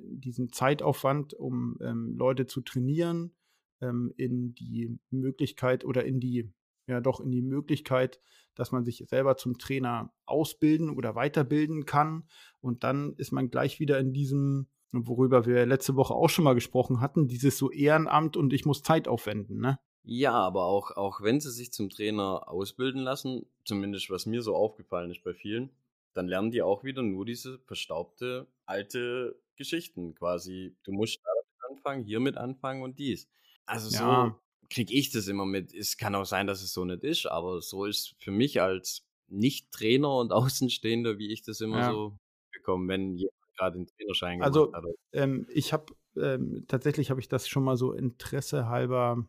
diesen 0.04 0.52
Zeitaufwand, 0.52 1.34
um 1.34 1.76
ähm, 1.80 2.16
Leute 2.16 2.46
zu 2.46 2.60
trainieren 2.60 3.34
ähm, 3.80 4.12
in 4.16 4.54
die 4.54 4.98
Möglichkeit 5.10 5.84
oder 5.84 6.04
in 6.04 6.20
die, 6.20 6.52
ja 6.86 7.00
doch 7.00 7.20
in 7.20 7.30
die 7.30 7.42
Möglichkeit, 7.42 8.20
dass 8.54 8.72
man 8.72 8.84
sich 8.84 9.04
selber 9.08 9.36
zum 9.36 9.58
Trainer 9.58 10.12
ausbilden 10.24 10.90
oder 10.90 11.14
weiterbilden 11.14 11.84
kann. 11.84 12.24
Und 12.60 12.84
dann 12.84 13.14
ist 13.16 13.32
man 13.32 13.50
gleich 13.50 13.80
wieder 13.80 13.98
in 13.98 14.12
diesem, 14.12 14.68
worüber 14.92 15.46
wir 15.46 15.66
letzte 15.66 15.96
Woche 15.96 16.14
auch 16.14 16.28
schon 16.28 16.44
mal 16.44 16.54
gesprochen 16.54 17.00
hatten, 17.00 17.28
dieses 17.28 17.58
so 17.58 17.70
Ehrenamt 17.70 18.36
und 18.36 18.52
ich 18.52 18.64
muss 18.64 18.82
Zeit 18.82 19.08
aufwenden, 19.08 19.58
ne? 19.58 19.78
Ja, 20.08 20.34
aber 20.34 20.66
auch, 20.66 20.92
auch 20.92 21.20
wenn 21.20 21.40
sie 21.40 21.50
sich 21.50 21.72
zum 21.72 21.90
Trainer 21.90 22.48
ausbilden 22.48 23.02
lassen, 23.02 23.44
zumindest 23.64 24.08
was 24.08 24.24
mir 24.24 24.40
so 24.40 24.54
aufgefallen 24.54 25.10
ist 25.10 25.24
bei 25.24 25.34
vielen, 25.34 25.70
dann 26.14 26.28
lernen 26.28 26.52
die 26.52 26.62
auch 26.62 26.84
wieder 26.84 27.02
nur 27.02 27.26
diese 27.26 27.58
verstaubte 27.66 28.46
alte 28.66 29.36
Geschichten 29.56 30.14
quasi. 30.14 30.76
Du 30.84 30.92
musst 30.92 31.18
damit 31.24 31.76
anfangen, 31.78 32.04
hiermit 32.04 32.36
anfangen 32.36 32.82
und 32.82 32.98
dies. 33.00 33.28
Also 33.66 33.90
so 33.90 34.04
ja. 34.04 34.40
kriege 34.70 34.94
ich 34.94 35.10
das 35.10 35.26
immer 35.26 35.44
mit. 35.44 35.74
Es 35.74 35.96
kann 35.96 36.14
auch 36.14 36.24
sein, 36.24 36.46
dass 36.46 36.62
es 36.62 36.72
so 36.72 36.84
nicht 36.84 37.02
ist, 37.02 37.26
aber 37.26 37.60
so 37.60 37.84
ist 37.84 38.14
für 38.18 38.30
mich 38.30 38.62
als 38.62 39.04
Nicht-Trainer 39.26 40.18
und 40.18 40.32
Außenstehender, 40.32 41.18
wie 41.18 41.32
ich 41.32 41.42
das 41.42 41.60
immer 41.60 41.78
ja. 41.80 41.90
so 41.90 42.16
bekomme, 42.52 42.88
wenn 42.88 43.16
jemand 43.16 43.45
gerade 43.56 43.78
den 43.78 43.86
Trainerschein 43.86 44.38
gemacht 44.38 44.48
also, 44.48 44.72
hat. 44.72 44.84
Ähm, 45.12 45.46
ich 45.50 45.72
habe 45.72 45.94
ähm, 46.16 46.64
tatsächlich 46.68 47.10
habe 47.10 47.20
ich 47.20 47.28
das 47.28 47.48
schon 47.48 47.64
mal 47.64 47.76
so 47.76 47.92
Interesse 47.92 48.68
halber 48.68 49.26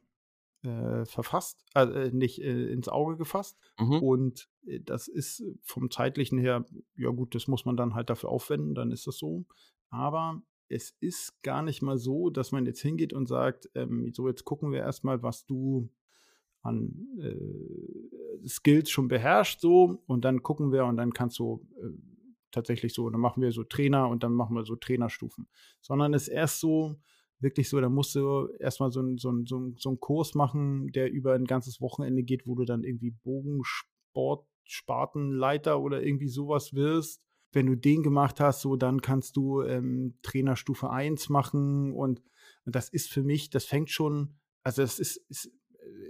äh, 0.63 1.05
verfasst, 1.05 1.63
äh, 1.75 2.09
nicht 2.11 2.41
äh, 2.41 2.71
ins 2.71 2.89
Auge 2.89 3.17
gefasst. 3.17 3.57
Mhm. 3.80 4.01
Und 4.01 4.49
äh, 4.65 4.80
das 4.80 5.07
ist 5.07 5.43
vom 5.61 5.91
zeitlichen 5.91 6.38
her, 6.38 6.65
ja 6.95 7.09
gut, 7.09 7.36
das 7.36 7.47
muss 7.47 7.65
man 7.65 7.78
dann 7.78 7.93
halt 7.95 8.09
dafür 8.09 8.30
aufwenden, 8.30 8.75
dann 8.75 8.91
ist 8.91 9.07
das 9.07 9.17
so. 9.17 9.45
Aber 9.89 10.41
es 10.69 10.95
ist 10.99 11.41
gar 11.43 11.61
nicht 11.61 11.82
mal 11.82 11.97
so, 11.97 12.30
dass 12.30 12.51
man 12.51 12.65
jetzt 12.65 12.82
hingeht 12.82 13.13
und 13.13 13.28
sagt, 13.28 13.69
ähm, 13.75 14.11
so 14.13 14.28
jetzt 14.28 14.45
gucken 14.45 14.71
wir 14.71 14.80
erstmal, 14.80 15.23
was 15.23 15.45
du 15.45 15.89
an 16.61 17.07
äh, 17.19 18.47
Skills 18.47 18.89
schon 18.89 19.07
beherrscht 19.07 19.61
so 19.61 20.01
und 20.07 20.25
dann 20.25 20.43
gucken 20.43 20.71
wir 20.71 20.86
und 20.86 20.97
dann 20.97 21.13
kannst 21.13 21.39
du 21.39 21.65
äh, 21.82 21.88
tatsächlich 22.51 22.93
so, 22.93 23.09
dann 23.09 23.21
machen 23.21 23.41
wir 23.41 23.51
so 23.51 23.63
Trainer 23.63 24.07
und 24.09 24.23
dann 24.23 24.33
machen 24.33 24.55
wir 24.55 24.65
so 24.65 24.75
Trainerstufen. 24.75 25.47
Sondern 25.81 26.13
es 26.13 26.23
ist 26.23 26.33
erst 26.33 26.59
so, 26.59 26.97
wirklich 27.39 27.69
so, 27.69 27.79
da 27.79 27.89
musst 27.89 28.15
du 28.15 28.47
erstmal 28.59 28.91
so, 28.91 29.03
so, 29.17 29.33
so, 29.45 29.73
so 29.77 29.89
einen 29.89 29.99
Kurs 29.99 30.33
machen, 30.35 30.91
der 30.91 31.11
über 31.11 31.33
ein 31.33 31.45
ganzes 31.45 31.81
Wochenende 31.81 32.23
geht, 32.23 32.47
wo 32.47 32.55
du 32.55 32.65
dann 32.65 32.83
irgendwie 32.83 33.11
Bogensport, 33.11 34.47
Spartenleiter 34.63 35.79
oder 35.79 36.03
irgendwie 36.03 36.27
sowas 36.27 36.73
wirst. 36.73 37.21
Wenn 37.53 37.67
du 37.67 37.75
den 37.75 38.03
gemacht 38.03 38.39
hast, 38.39 38.61
so 38.61 38.75
dann 38.75 39.01
kannst 39.01 39.37
du 39.37 39.61
ähm, 39.61 40.17
Trainerstufe 40.21 40.89
1 40.89 41.29
machen 41.29 41.93
und, 41.93 42.21
und 42.65 42.75
das 42.75 42.89
ist 42.89 43.09
für 43.09 43.23
mich, 43.23 43.49
das 43.49 43.65
fängt 43.65 43.89
schon, 43.89 44.39
also 44.63 44.81
das 44.81 44.99
ist, 44.99 45.17
ist 45.29 45.51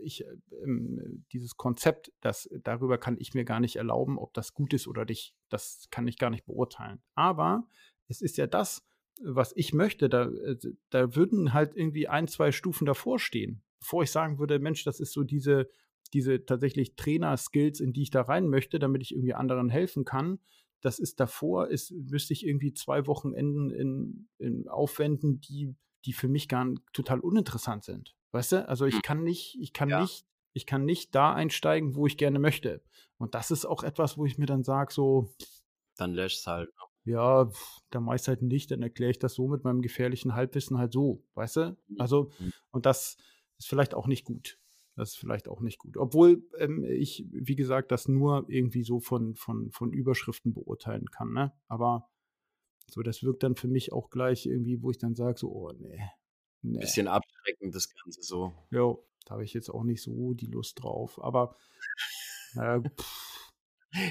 ich, 0.08 0.26
ähm, 0.64 1.26
dieses 1.32 1.58
Konzept, 1.58 2.12
das, 2.22 2.49
darüber 2.64 2.97
kann 2.97 3.18
ich 3.20 3.34
mir 3.34 3.45
gar 3.45 3.60
nicht 3.60 3.76
erlauben, 3.76 4.18
ob 4.18 4.34
das 4.34 4.53
gut 4.53 4.74
ist 4.74 4.88
oder 4.88 5.05
nicht. 5.05 5.36
Das 5.49 5.88
kann 5.91 6.08
ich 6.08 6.18
gar 6.18 6.30
nicht 6.30 6.45
beurteilen. 6.45 7.01
Aber 7.16 7.68
es 8.08 8.22
ist 8.22 8.38
ja 8.38 8.47
das, 8.47 8.88
was 9.22 9.53
ich 9.55 9.74
möchte. 9.74 10.10
Da, 10.10 10.30
äh, 10.30 10.58
da 10.89 11.16
würden 11.16 11.53
halt 11.53 11.76
irgendwie 11.76 12.08
ein, 12.08 12.28
zwei 12.28 12.51
Stufen 12.51 12.86
davor 12.86 13.20
stehen, 13.20 13.64
bevor 13.80 14.03
ich 14.03 14.12
sagen 14.12 14.39
würde, 14.39 14.60
Mensch, 14.60 14.84
das 14.84 14.99
ist 14.99 15.14
so 15.14 15.24
diese, 15.24 15.70
diese 16.14 16.45
tatsächlich 16.45 16.95
Trainer-Skills, 16.95 17.80
in 17.80 17.93
die 17.93 18.03
ich 18.03 18.12
da 18.12 18.22
rein 18.22 18.47
möchte, 18.47 18.80
damit 18.80 19.01
ich 19.01 19.12
irgendwie 19.12 19.34
anderen 19.34 19.70
helfen 19.70 20.05
kann. 20.05 20.39
Das 20.82 20.99
ist 20.99 21.20
davor, 21.20 21.68
ist, 21.70 21.91
müsste 21.91 22.34
ich 22.34 22.45
irgendwie 22.45 22.74
zwei 22.74 23.08
Wochenenden 23.08 23.72
in, 23.72 24.30
in 24.38 24.68
aufwenden, 24.68 25.41
die, 25.41 25.76
die 26.05 26.14
für 26.14 26.28
mich 26.28 26.47
gar 26.47 26.68
total 26.93 27.20
uninteressant 27.20 27.84
sind. 27.84 28.16
Weißt 28.38 28.51
du? 28.51 28.69
Also 28.69 28.85
ich 28.85 28.93
hm. 28.93 29.01
kann 29.01 29.23
nicht, 29.23 29.57
ich 29.59 29.73
kann 29.73 29.89
ja. 29.89 29.99
nicht, 29.99 30.23
ich 30.53 30.67
kann 30.67 30.85
nicht 30.85 31.15
da 31.15 31.33
einsteigen, 31.33 31.95
wo 31.95 32.05
ich 32.05 32.17
gerne 32.17 32.38
möchte. 32.38 32.83
Und 33.17 33.33
das 33.33 33.49
ist 33.49 33.65
auch 33.65 33.81
etwas, 33.81 34.15
wo 34.15 34.27
ich 34.27 34.38
mir 34.38 34.45
dann 34.45 34.63
sage, 34.63 34.93
so. 34.93 35.33
Dann 35.95 36.13
löscht 36.13 36.41
es 36.41 36.45
halt. 36.45 36.69
Ne? 36.69 37.13
Ja, 37.13 37.49
da 37.89 37.99
meist 37.99 38.27
halt 38.27 38.43
nicht, 38.43 38.69
dann 38.69 38.83
erkläre 38.83 39.09
ich 39.09 39.17
das 39.17 39.33
so 39.33 39.47
mit 39.47 39.63
meinem 39.63 39.81
gefährlichen 39.81 40.35
Halbwissen 40.35 40.77
halt 40.77 40.93
so, 40.93 41.23
weißt 41.33 41.55
du? 41.55 41.77
Mhm. 41.88 41.95
Also, 41.97 42.29
mhm. 42.38 42.53
und 42.69 42.85
das 42.85 43.17
ist 43.57 43.69
vielleicht 43.69 43.95
auch 43.95 44.05
nicht 44.05 44.23
gut. 44.23 44.59
Das 44.95 45.13
ist 45.13 45.17
vielleicht 45.17 45.47
auch 45.47 45.61
nicht 45.61 45.79
gut. 45.79 45.97
Obwohl 45.97 46.43
ähm, 46.59 46.83
ich, 46.83 47.25
wie 47.31 47.55
gesagt, 47.55 47.91
das 47.91 48.07
nur 48.07 48.45
irgendwie 48.49 48.83
so 48.83 48.99
von, 48.99 49.33
von, 49.33 49.71
von 49.71 49.91
Überschriften 49.93 50.53
beurteilen 50.53 51.09
kann. 51.09 51.33
Ne? 51.33 51.53
Aber 51.67 52.07
so, 52.88 53.01
das 53.01 53.23
wirkt 53.23 53.41
dann 53.41 53.55
für 53.55 53.67
mich 53.67 53.93
auch 53.93 54.11
gleich 54.11 54.45
irgendwie, 54.45 54.79
wo 54.83 54.91
ich 54.91 54.99
dann 54.99 55.15
sage, 55.15 55.39
so, 55.39 55.51
oh 55.51 55.71
nee, 55.71 55.99
Nee. 56.62 56.80
Bisschen 56.80 57.08
abschreckend, 57.08 57.76
das 57.76 57.89
Ganze 57.93 58.22
so. 58.22 58.53
Jo, 58.72 59.05
da 59.26 59.32
habe 59.32 59.43
ich 59.43 59.53
jetzt 59.53 59.70
auch 59.70 59.84
nicht 59.84 60.01
so 60.01 60.34
die 60.34 60.47
Lust 60.47 60.82
drauf. 60.82 61.22
Aber 61.22 61.55
naja, 62.53 62.82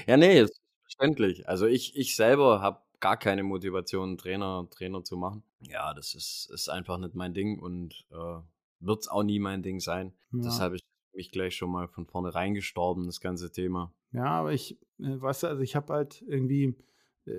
ja, 0.07 0.17
nee, 0.17 0.41
ist 0.41 0.59
verständlich. 0.81 1.47
Also 1.47 1.65
ich, 1.65 1.95
ich 1.95 2.15
selber 2.15 2.61
habe 2.61 2.81
gar 2.99 3.17
keine 3.17 3.43
Motivation, 3.43 4.17
Trainer, 4.17 4.67
Trainer 4.71 5.03
zu 5.03 5.17
machen. 5.17 5.43
Ja, 5.61 5.93
das 5.93 6.15
ist, 6.15 6.49
ist 6.51 6.69
einfach 6.69 6.97
nicht 6.97 7.15
mein 7.15 7.33
Ding 7.33 7.59
und 7.59 8.05
äh, 8.11 8.39
wird 8.79 9.01
es 9.01 9.07
auch 9.07 9.23
nie 9.23 9.39
mein 9.39 9.63
Ding 9.63 9.79
sein. 9.79 10.13
Ja. 10.31 10.43
Deshalb 10.43 10.73
ist 10.73 10.83
mich 11.13 11.31
gleich 11.31 11.55
schon 11.55 11.71
mal 11.71 11.87
von 11.87 12.05
vornherein 12.05 12.53
gestorben, 12.53 13.05
das 13.05 13.19
ganze 13.19 13.51
Thema. 13.51 13.93
Ja, 14.11 14.25
aber 14.25 14.53
ich, 14.53 14.79
äh, 14.99 15.19
weißt 15.19 15.43
du, 15.43 15.47
also 15.47 15.61
ich 15.61 15.75
habe 15.75 15.93
halt 15.93 16.23
irgendwie 16.27 16.65
äh, 16.65 16.75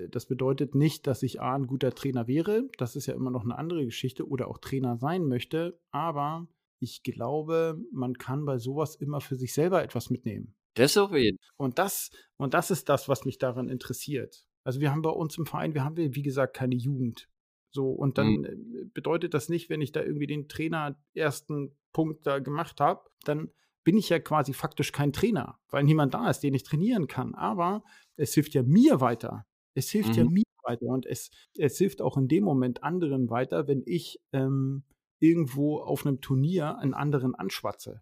das 0.09 0.25
bedeutet 0.25 0.75
nicht, 0.75 1.07
dass 1.07 1.23
ich 1.23 1.41
A, 1.41 1.55
ein 1.55 1.67
guter 1.67 1.93
Trainer 1.93 2.27
wäre. 2.27 2.69
Das 2.77 2.95
ist 2.95 3.07
ja 3.07 3.13
immer 3.13 3.31
noch 3.31 3.43
eine 3.43 3.57
andere 3.57 3.85
Geschichte 3.85 4.27
oder 4.27 4.47
auch 4.47 4.59
Trainer 4.59 4.97
sein 4.97 5.25
möchte. 5.25 5.79
Aber 5.91 6.47
ich 6.79 7.03
glaube, 7.03 7.79
man 7.91 8.17
kann 8.17 8.45
bei 8.45 8.57
sowas 8.57 8.95
immer 8.95 9.21
für 9.21 9.35
sich 9.35 9.53
selber 9.53 9.83
etwas 9.83 10.09
mitnehmen. 10.09 10.55
Das 10.75 10.95
auf 10.97 11.13
jeden. 11.13 11.37
Und 11.57 11.79
das, 11.79 12.11
und 12.37 12.53
das 12.53 12.71
ist 12.71 12.87
das, 12.89 13.09
was 13.09 13.25
mich 13.25 13.37
daran 13.37 13.67
interessiert. 13.67 14.45
Also 14.63 14.79
wir 14.79 14.91
haben 14.91 15.01
bei 15.01 15.09
uns 15.09 15.37
im 15.37 15.45
Verein, 15.45 15.73
wir 15.73 15.83
haben, 15.83 15.97
wie 15.97 16.21
gesagt, 16.21 16.55
keine 16.55 16.75
Jugend. 16.75 17.27
So, 17.71 17.91
und 17.91 18.17
dann 18.17 18.41
mhm. 18.41 18.91
bedeutet 18.93 19.33
das 19.33 19.49
nicht, 19.49 19.69
wenn 19.69 19.81
ich 19.81 19.91
da 19.91 20.01
irgendwie 20.01 20.27
den 20.27 20.47
Trainer 20.47 20.99
ersten 21.13 21.75
Punkt 21.93 22.25
da 22.25 22.39
gemacht 22.39 22.79
habe, 22.79 23.09
dann 23.23 23.51
bin 23.83 23.97
ich 23.97 24.09
ja 24.09 24.19
quasi 24.19 24.53
faktisch 24.53 24.91
kein 24.91 25.13
Trainer, 25.13 25.59
weil 25.69 25.83
niemand 25.83 26.13
da 26.13 26.29
ist, 26.29 26.41
den 26.41 26.53
ich 26.53 26.63
trainieren 26.63 27.07
kann. 27.07 27.35
Aber 27.35 27.83
es 28.15 28.33
hilft 28.33 28.53
ja 28.53 28.63
mir 28.63 29.01
weiter. 29.01 29.45
Es 29.79 29.89
hilft 29.89 30.09
mhm. 30.09 30.15
ja 30.15 30.23
mir 30.25 30.43
weiter 30.63 30.85
und 30.87 31.05
es, 31.05 31.31
es 31.57 31.77
hilft 31.77 32.01
auch 32.01 32.17
in 32.17 32.27
dem 32.27 32.43
Moment 32.43 32.83
anderen 32.83 33.29
weiter, 33.29 33.67
wenn 33.67 33.81
ich 33.85 34.19
ähm, 34.33 34.83
irgendwo 35.19 35.79
auf 35.79 36.05
einem 36.05 36.19
Turnier 36.19 36.77
einen 36.77 36.93
anderen 36.93 37.33
anschwatze. 37.33 38.01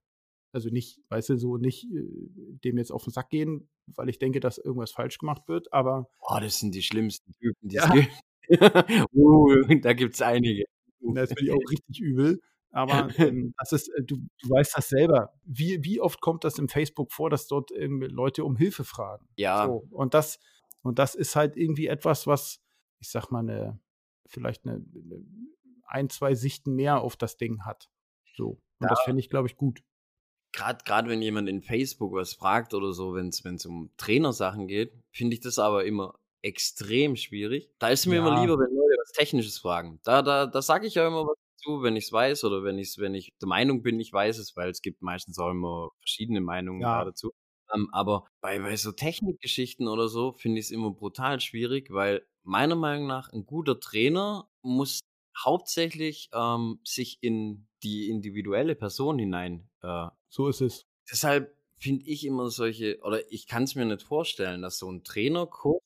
Also 0.51 0.69
nicht, 0.69 0.99
weißt 1.09 1.29
du, 1.29 1.37
so 1.37 1.57
nicht 1.57 1.85
äh, 1.85 2.03
dem 2.63 2.77
jetzt 2.79 2.91
auf 2.91 3.03
den 3.03 3.13
Sack 3.13 3.29
gehen, 3.29 3.69
weil 3.85 4.09
ich 4.09 4.17
denke, 4.17 4.39
dass 4.39 4.57
irgendwas 4.57 4.91
falsch 4.91 5.19
gemacht 5.19 5.47
wird, 5.47 5.71
aber. 5.71 6.09
Oh, 6.19 6.39
das 6.41 6.59
sind 6.59 6.73
die 6.73 6.81
schlimmsten 6.81 7.31
Typen, 7.33 7.69
die 7.69 7.77
es 7.77 7.91
gibt. 7.91 8.09
uh, 9.13 9.55
da 9.81 9.93
gibt 9.93 10.15
es 10.15 10.21
einige. 10.21 10.65
Das 11.13 11.29
finde 11.29 11.43
ich 11.43 11.51
auch 11.51 11.71
richtig 11.71 12.01
übel. 12.01 12.41
Aber 12.71 13.07
ähm, 13.19 13.53
das 13.59 13.71
ist, 13.71 13.87
äh, 13.89 14.03
du, 14.03 14.17
du 14.41 14.49
weißt 14.49 14.75
das 14.75 14.89
selber. 14.89 15.31
Wie, 15.45 15.83
wie 15.85 16.01
oft 16.01 16.19
kommt 16.21 16.43
das 16.43 16.57
im 16.57 16.67
Facebook 16.67 17.13
vor, 17.13 17.29
dass 17.29 17.47
dort 17.47 17.69
Leute 17.71 18.43
um 18.43 18.57
Hilfe 18.57 18.83
fragen? 18.83 19.25
Ja. 19.37 19.67
So, 19.67 19.87
und 19.91 20.15
das, 20.15 20.39
und 20.87 20.99
das 20.99 21.15
ist 21.15 21.35
halt 21.35 21.57
irgendwie 21.57 21.87
etwas, 21.87 22.27
was, 22.27 22.61
ich 22.99 23.09
sag 23.09 23.29
mal, 23.31 23.39
eine, 23.39 23.79
vielleicht 24.27 24.65
eine, 24.65 24.75
eine 24.75 25.25
ein, 25.87 26.09
zwei 26.09 26.35
Sichten 26.35 26.75
mehr 26.75 27.01
auf 27.01 27.15
das 27.15 27.37
Ding 27.37 27.65
hat. 27.65 27.89
So. 28.35 28.49
Und 28.49 28.61
ja. 28.81 28.89
das 28.89 29.01
fände 29.01 29.19
ich, 29.19 29.29
glaube 29.29 29.47
ich, 29.47 29.55
gut. 29.55 29.83
Gerade 30.51 31.09
wenn 31.09 31.21
jemand 31.21 31.49
in 31.49 31.61
Facebook 31.61 32.13
was 32.13 32.33
fragt 32.33 32.73
oder 32.73 32.93
so, 32.93 33.13
wenn 33.13 33.27
es 33.27 33.65
um 33.65 33.91
Trainersachen 33.97 34.67
geht, 34.67 34.93
finde 35.11 35.35
ich 35.35 35.41
das 35.41 35.59
aber 35.59 35.85
immer 35.85 36.15
extrem 36.41 37.15
schwierig. 37.15 37.69
Da 37.79 37.89
ist 37.89 38.05
mir 38.05 38.15
ja. 38.15 38.21
immer 38.21 38.41
lieber, 38.41 38.57
wenn 38.57 38.75
Leute 38.75 38.97
was 38.99 39.11
Technisches 39.11 39.59
fragen. 39.59 39.99
Da, 40.03 40.21
da, 40.21 40.47
da 40.47 40.61
sage 40.61 40.87
ich 40.87 40.95
ja 40.95 41.07
immer 41.07 41.25
was 41.25 41.37
dazu, 41.57 41.83
wenn 41.83 41.95
ich 41.95 42.05
es 42.05 42.11
weiß 42.11 42.43
oder 42.45 42.63
wenn, 42.63 42.79
ich's, 42.79 42.97
wenn 42.97 43.13
ich 43.13 43.33
der 43.41 43.47
Meinung 43.47 43.83
bin, 43.83 43.99
ich 43.99 44.11
weiß 44.11 44.37
es, 44.39 44.55
weil 44.55 44.69
es 44.69 44.81
gibt 44.81 45.01
meistens 45.01 45.37
auch 45.37 45.51
immer 45.51 45.89
verschiedene 45.99 46.41
Meinungen 46.41 46.81
ja. 46.81 47.03
dazu. 47.03 47.31
Ähm, 47.73 47.89
aber 47.91 48.25
bei, 48.41 48.59
bei 48.59 48.75
so 48.75 48.91
Technikgeschichten 48.91 49.87
oder 49.87 50.07
so 50.07 50.33
finde 50.33 50.59
ich 50.59 50.67
es 50.67 50.71
immer 50.71 50.91
brutal 50.91 51.39
schwierig, 51.41 51.91
weil 51.91 52.25
meiner 52.43 52.75
Meinung 52.75 53.07
nach 53.07 53.31
ein 53.33 53.45
guter 53.45 53.79
Trainer 53.79 54.49
muss 54.61 55.01
hauptsächlich 55.43 56.29
ähm, 56.33 56.79
sich 56.83 57.17
in 57.21 57.67
die 57.83 58.09
individuelle 58.09 58.75
Person 58.75 59.19
hinein. 59.19 59.69
Äh, 59.81 60.07
so 60.29 60.47
ist 60.47 60.61
es. 60.61 60.85
Deshalb 61.11 61.55
finde 61.79 62.05
ich 62.05 62.25
immer 62.25 62.49
solche, 62.49 62.99
oder 63.03 63.31
ich 63.31 63.47
kann 63.47 63.63
es 63.63 63.75
mir 63.75 63.85
nicht 63.85 64.01
vorstellen, 64.03 64.61
dass 64.61 64.79
so 64.79 64.91
ein 64.91 65.03
Trainerkurs, 65.03 65.81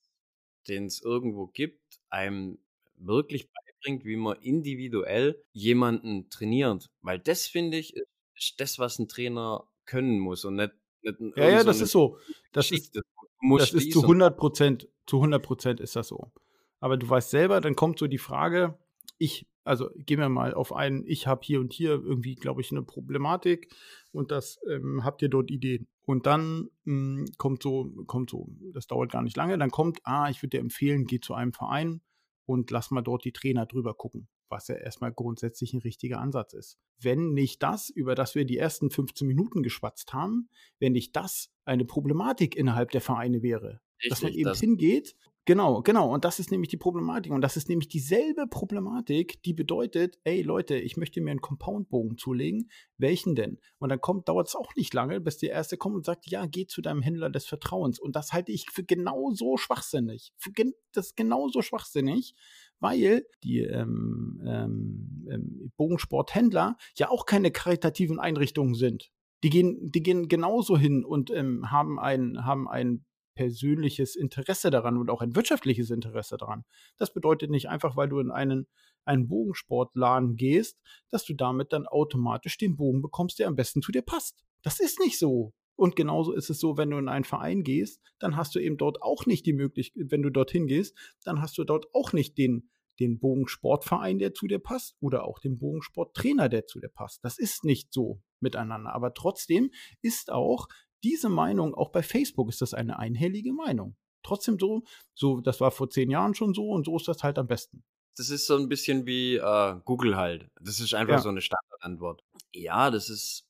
den 0.68 0.86
es 0.86 1.02
irgendwo 1.02 1.48
gibt, 1.48 2.00
einem 2.10 2.60
wirklich 2.96 3.50
beibringt, 3.52 4.06
wie 4.06 4.16
man 4.16 4.38
individuell 4.42 5.44
jemanden 5.54 6.30
trainiert. 6.30 6.90
Weil 7.02 7.20
das, 7.20 7.48
finde 7.48 7.78
ich, 7.78 7.96
ist 8.36 8.60
das, 8.60 8.80
was 8.80 9.00
ein 9.00 9.08
Trainer 9.08 9.68
können 9.86 10.20
muss 10.20 10.46
und 10.46 10.56
nicht 10.56 10.72
ja, 11.04 11.50
ja, 11.50 11.64
das 11.64 11.82
ist 11.82 11.92
so. 11.92 12.18
Das 12.52 12.72
ist, 12.72 12.96
das 12.96 13.74
ist 13.74 13.92
zu 13.92 14.02
100 14.02 14.38
Prozent, 14.38 14.88
zu 15.06 15.18
100 15.18 15.42
Prozent 15.42 15.80
ist 15.80 15.96
das 15.96 16.08
so. 16.08 16.32
Aber 16.80 16.98
du 16.98 17.08
weißt 17.08 17.30
selber, 17.30 17.62
dann 17.62 17.76
kommt 17.76 18.00
so 18.00 18.08
die 18.08 18.18
Frage, 18.18 18.78
ich, 19.18 19.48
also 19.64 19.90
gehen 19.96 20.20
wir 20.20 20.30
mal 20.30 20.54
auf 20.54 20.74
einen, 20.74 21.06
ich 21.06 21.28
habe 21.28 21.42
hier 21.44 21.60
und 21.60 21.74
hier 21.74 21.92
irgendwie, 21.92 22.36
glaube 22.36 22.62
ich, 22.62 22.72
eine 22.72 22.82
Problematik 22.82 23.74
und 24.12 24.32
das 24.32 24.60
ähm, 24.70 25.04
habt 25.04 25.22
ihr 25.22 25.30
dort 25.30 25.52
Ideen. 25.52 25.88
Und 26.04 26.26
dann 26.26 26.70
mh, 26.86 27.20
hm, 27.20 27.26
kommt 27.38 27.62
so, 27.62 27.92
kommt 28.08 28.32
so, 28.32 28.50
das 28.74 28.88
dauert 28.88 29.12
gar 29.12 29.22
nicht 29.22 29.38
lange, 29.38 29.58
dann 29.58 29.70
kommt, 29.70 30.00
ah, 30.04 30.30
ich 30.30 30.42
würde 30.42 30.58
dir 30.58 30.62
empfehlen, 30.62 31.06
geh 31.06 31.20
zu 31.20 31.36
einem 31.36 31.54
Verein 31.54 32.02
und 32.46 32.72
lass 32.72 32.90
mal 32.90 33.02
dort 33.02 33.24
die 33.26 33.32
Trainer 33.32 33.66
drüber 33.66 33.94
gucken 33.94 34.28
was 34.52 34.68
ja 34.68 34.76
erstmal 34.76 35.12
grundsätzlich 35.12 35.74
ein 35.74 35.82
richtiger 35.82 36.20
Ansatz 36.20 36.54
ist. 36.54 36.78
Wenn 37.00 37.34
nicht 37.34 37.64
das, 37.64 37.90
über 37.90 38.14
das 38.14 38.36
wir 38.36 38.46
die 38.46 38.58
ersten 38.58 38.92
15 38.92 39.28
Minuten 39.28 39.64
geschwatzt 39.64 40.14
haben, 40.14 40.50
wenn 40.80 40.92
nicht 40.92 41.16
das 41.16 41.50
eine 41.66 41.86
Problematik 41.86 42.56
innerhalb 42.56 42.92
der 42.92 43.02
Vereine 43.02 43.42
wäre, 43.42 43.82
Richtig, 43.98 44.10
dass 44.10 44.22
man 44.24 44.34
eben 44.34 44.44
das 44.44 44.60
hingeht 44.60 45.16
Genau, 45.46 45.82
genau. 45.82 46.14
Und 46.14 46.24
das 46.24 46.40
ist 46.40 46.52
nämlich 46.52 46.70
die 46.70 46.78
Problematik. 46.78 47.32
Und 47.32 47.42
das 47.42 47.58
ist 47.58 47.68
nämlich 47.68 47.88
dieselbe 47.88 48.46
Problematik, 48.46 49.42
die 49.42 49.54
bedeutet, 49.54 50.20
ey 50.24 50.44
Leute, 50.44 50.76
ich 50.78 50.98
möchte 50.98 51.20
mir 51.20 51.32
einen 51.32 51.42
Compoundbogen 51.42 52.18
zulegen. 52.18 52.70
Welchen 52.98 53.34
denn? 53.34 53.58
Und 53.80 53.90
dann 53.90 54.00
kommt, 54.00 54.30
dauert 54.30 54.50
es 54.50 54.56
auch 54.56 54.76
nicht 54.76 54.94
lange, 54.94 55.20
bis 55.20 55.40
der 55.40 55.50
Erste 55.50 55.78
kommt 55.78 55.96
und 55.96 56.06
sagt, 56.06 56.28
ja, 56.28 56.46
geh 56.46 56.68
zu 56.68 56.82
deinem 56.84 57.02
Händler 57.02 57.32
des 57.32 57.48
Vertrauens. 57.48 58.00
Und 58.00 58.16
das 58.16 58.34
halte 58.34 58.52
ich 58.52 58.68
für 58.72 58.84
genauso 58.84 59.58
schwachsinnig. 59.58 60.32
Für 60.38 60.52
gen 60.52 60.74
das 60.94 61.08
ist 61.08 61.18
genauso 61.18 61.62
schwachsinnig, 61.64 62.36
weil 62.82 63.26
die 63.44 63.60
ähm, 63.60 64.42
ähm, 64.46 65.28
ähm, 65.30 65.72
Bogensporthändler 65.78 66.76
ja 66.98 67.10
auch 67.10 67.26
keine 67.26 67.52
karitativen 67.52 68.20
Einrichtungen 68.20 68.74
sind. 68.74 69.12
Die 69.44 69.50
gehen, 69.50 69.92
die 69.92 70.04
gehen 70.04 70.28
genauso 70.28 70.78
hin 70.78 71.06
und 71.06 71.32
ähm, 71.32 71.72
haben 71.72 72.00
ein, 72.00 72.46
haben 72.46 72.68
ein 72.68 73.06
persönliches 73.36 74.16
Interesse 74.16 74.72
daran 74.72 74.98
und 74.98 75.10
auch 75.10 75.22
ein 75.22 75.36
wirtschaftliches 75.36 75.90
Interesse 75.90 76.38
daran. 76.38 76.64
Das 76.98 77.14
bedeutet 77.14 77.50
nicht 77.50 77.70
einfach, 77.70 77.96
weil 77.96 78.10
du 78.10 78.20
in 78.20 78.32
einen, 78.32 78.68
einen 79.06 79.28
Bogensportladen 79.28 80.36
gehst, 80.36 80.80
dass 81.10 81.24
du 81.24 81.34
damit 81.34 81.74
dann 81.74 81.88
automatisch 81.88 82.58
den 82.58 82.76
Bogen 82.76 83.02
bekommst, 83.02 83.40
der 83.40 83.48
am 83.48 83.56
besten 83.56 83.82
zu 83.82 83.92
dir 83.92 84.02
passt. 84.02 84.44
Das 84.64 84.80
ist 84.80 85.00
nicht 85.00 85.18
so. 85.18 85.54
Und 85.82 85.96
genauso 85.96 86.34
ist 86.34 86.52
es 86.52 86.60
so, 86.60 86.78
wenn 86.78 86.92
du 86.92 87.00
in 87.00 87.10
einen 87.10 87.26
Verein 87.26 87.64
gehst, 87.64 88.04
dann 88.20 88.36
hast 88.36 88.54
du 88.54 88.60
eben 88.60 88.78
dort 88.78 89.02
auch 89.02 89.26
nicht 89.26 89.48
die 89.48 89.54
Möglichkeit, 89.54 90.12
wenn 90.12 90.22
du 90.22 90.30
dorthin 90.30 90.68
gehst, 90.68 90.96
dann 91.24 91.42
hast 91.42 91.58
du 91.58 91.64
dort 91.64 91.88
auch 91.96 92.14
nicht 92.14 92.38
den, 92.38 92.70
den 93.00 93.20
Bogensportverein, 93.20 94.20
der 94.20 94.36
zu 94.36 94.46
dir 94.46 94.60
passt, 94.60 94.96
oder 95.00 95.24
auch 95.24 95.40
den 95.40 95.58
Bogensporttrainer, 95.58 96.50
der 96.50 96.68
zu 96.68 96.80
dir 96.80 96.90
passt. 96.90 97.26
Das 97.26 97.40
ist 97.40 97.64
nicht 97.64 97.92
so 97.92 98.22
miteinander. 98.42 98.94
Aber 98.94 99.16
trotzdem 99.16 99.72
ist 100.04 100.32
auch 100.32 100.68
diese 101.04 101.30
Meinung, 101.30 101.74
auch 101.74 101.90
bei 101.90 102.04
Facebook 102.04 102.50
ist 102.50 102.62
das 102.62 102.76
eine 102.76 103.00
einhellige 103.00 103.52
Meinung. 103.52 103.96
Trotzdem 104.22 104.60
so, 104.60 104.84
so, 105.16 105.42
das 105.42 105.62
war 105.62 105.72
vor 105.72 105.90
zehn 105.90 106.12
Jahren 106.12 106.36
schon 106.36 106.54
so 106.54 106.70
und 106.70 106.86
so 106.86 106.96
ist 106.96 107.08
das 107.08 107.24
halt 107.24 107.40
am 107.40 107.48
besten. 107.48 107.84
Das 108.18 108.30
ist 108.30 108.46
so 108.46 108.56
ein 108.56 108.70
bisschen 108.70 109.08
wie 109.08 109.38
äh, 109.38 109.76
Google 109.84 110.16
halt. 110.16 110.48
Das 110.62 110.80
ist 110.80 110.94
einfach 110.94 111.16
ja. 111.16 111.22
so 111.22 111.30
eine 111.30 111.42
Standardantwort. 111.42 112.22
Ja, 112.54 112.92
das 112.92 113.10
ist 113.10 113.48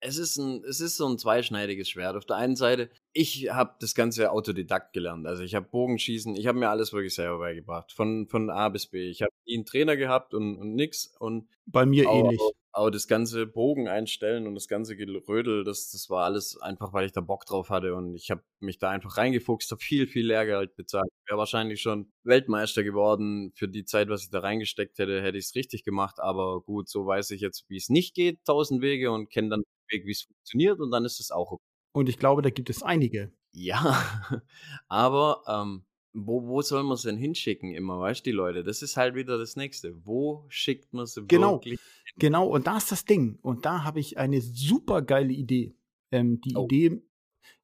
es 0.00 0.18
ist, 0.18 0.36
ein, 0.36 0.62
es 0.64 0.80
ist 0.80 0.96
so 0.96 1.08
ein 1.08 1.18
zweischneidiges 1.18 1.88
Schwert. 1.88 2.16
Auf 2.16 2.24
der 2.24 2.36
einen 2.36 2.56
Seite, 2.56 2.90
ich 3.12 3.50
habe 3.50 3.74
das 3.80 3.94
Ganze 3.94 4.30
Autodidakt 4.30 4.92
gelernt. 4.92 5.26
Also 5.26 5.42
ich 5.42 5.54
habe 5.54 5.66
Bogenschießen, 5.68 6.36
ich 6.36 6.46
habe 6.46 6.58
mir 6.58 6.68
alles 6.68 6.92
wirklich 6.92 7.14
selber 7.14 7.38
beigebracht. 7.38 7.92
Von, 7.92 8.26
von 8.28 8.50
A 8.50 8.68
bis 8.68 8.86
B. 8.86 9.08
Ich 9.08 9.22
habe 9.22 9.32
einen 9.50 9.64
Trainer 9.64 9.96
gehabt 9.96 10.34
und, 10.34 10.56
und 10.58 10.74
nix. 10.74 11.14
Und 11.18 11.48
Bei 11.66 11.86
mir 11.86 12.08
auch, 12.08 12.24
ähnlich. 12.24 12.40
Aber 12.72 12.90
das 12.90 13.08
ganze 13.08 13.46
Bogen 13.46 13.88
einstellen 13.88 14.46
und 14.46 14.54
das 14.54 14.68
ganze 14.68 14.96
Gerödel, 14.96 15.64
das, 15.64 15.90
das 15.90 16.10
war 16.10 16.24
alles 16.24 16.60
einfach, 16.60 16.92
weil 16.92 17.06
ich 17.06 17.12
da 17.12 17.22
Bock 17.22 17.46
drauf 17.46 17.70
hatte. 17.70 17.94
Und 17.94 18.14
ich 18.14 18.30
habe 18.30 18.42
mich 18.60 18.78
da 18.78 18.90
einfach 18.90 19.16
reingefuchst, 19.16 19.70
habe 19.70 19.82
viel, 19.82 20.06
viel 20.06 20.26
Lehrgeld 20.26 20.76
bezahlt. 20.76 21.08
Wäre 21.26 21.38
wahrscheinlich 21.38 21.80
schon 21.80 22.12
Weltmeister 22.24 22.84
geworden. 22.84 23.52
Für 23.54 23.68
die 23.68 23.84
Zeit, 23.84 24.08
was 24.08 24.24
ich 24.24 24.30
da 24.30 24.40
reingesteckt 24.40 24.98
hätte, 24.98 25.22
hätte 25.22 25.38
ich 25.38 25.46
es 25.46 25.54
richtig 25.54 25.84
gemacht. 25.84 26.20
Aber 26.20 26.60
gut, 26.60 26.88
so 26.88 27.06
weiß 27.06 27.30
ich 27.32 27.40
jetzt, 27.40 27.64
wie 27.68 27.76
es 27.76 27.88
nicht 27.88 28.14
geht, 28.14 28.44
tausend 28.44 28.80
Wege 28.80 29.10
und 29.10 29.30
kenne 29.30 29.48
dann 29.48 29.62
Weg, 29.90 30.06
wie 30.06 30.12
es 30.12 30.22
funktioniert 30.22 30.80
und 30.80 30.90
dann 30.90 31.04
ist 31.04 31.20
es 31.20 31.30
auch 31.30 31.52
okay. 31.52 31.64
Und 31.92 32.08
ich 32.08 32.18
glaube, 32.18 32.42
da 32.42 32.50
gibt 32.50 32.70
es 32.70 32.82
einige. 32.82 33.32
Ja, 33.52 34.02
aber 34.88 35.42
ähm, 35.48 35.84
wo, 36.12 36.46
wo 36.46 36.62
soll 36.62 36.82
man 36.82 36.94
es 36.94 37.02
denn 37.02 37.16
hinschicken 37.16 37.74
immer, 37.74 38.00
weißt 38.00 38.20
du, 38.20 38.30
die 38.30 38.36
Leute? 38.36 38.64
Das 38.64 38.82
ist 38.82 38.96
halt 38.96 39.14
wieder 39.14 39.38
das 39.38 39.56
Nächste. 39.56 39.94
Wo 40.06 40.46
schickt 40.48 40.92
man 40.92 41.06
sie 41.06 41.26
genau, 41.26 41.54
wirklich? 41.54 41.80
Genau, 42.16 42.46
und 42.48 42.66
da 42.66 42.78
ist 42.78 42.90
das 42.90 43.04
Ding. 43.04 43.38
Und 43.42 43.64
da 43.64 43.84
habe 43.84 44.00
ich 44.00 44.18
eine 44.18 44.40
super 44.40 45.02
geile 45.02 45.32
Idee. 45.32 45.74
Ähm, 46.10 46.40
die 46.40 46.56
oh. 46.56 46.64
Idee, 46.64 47.02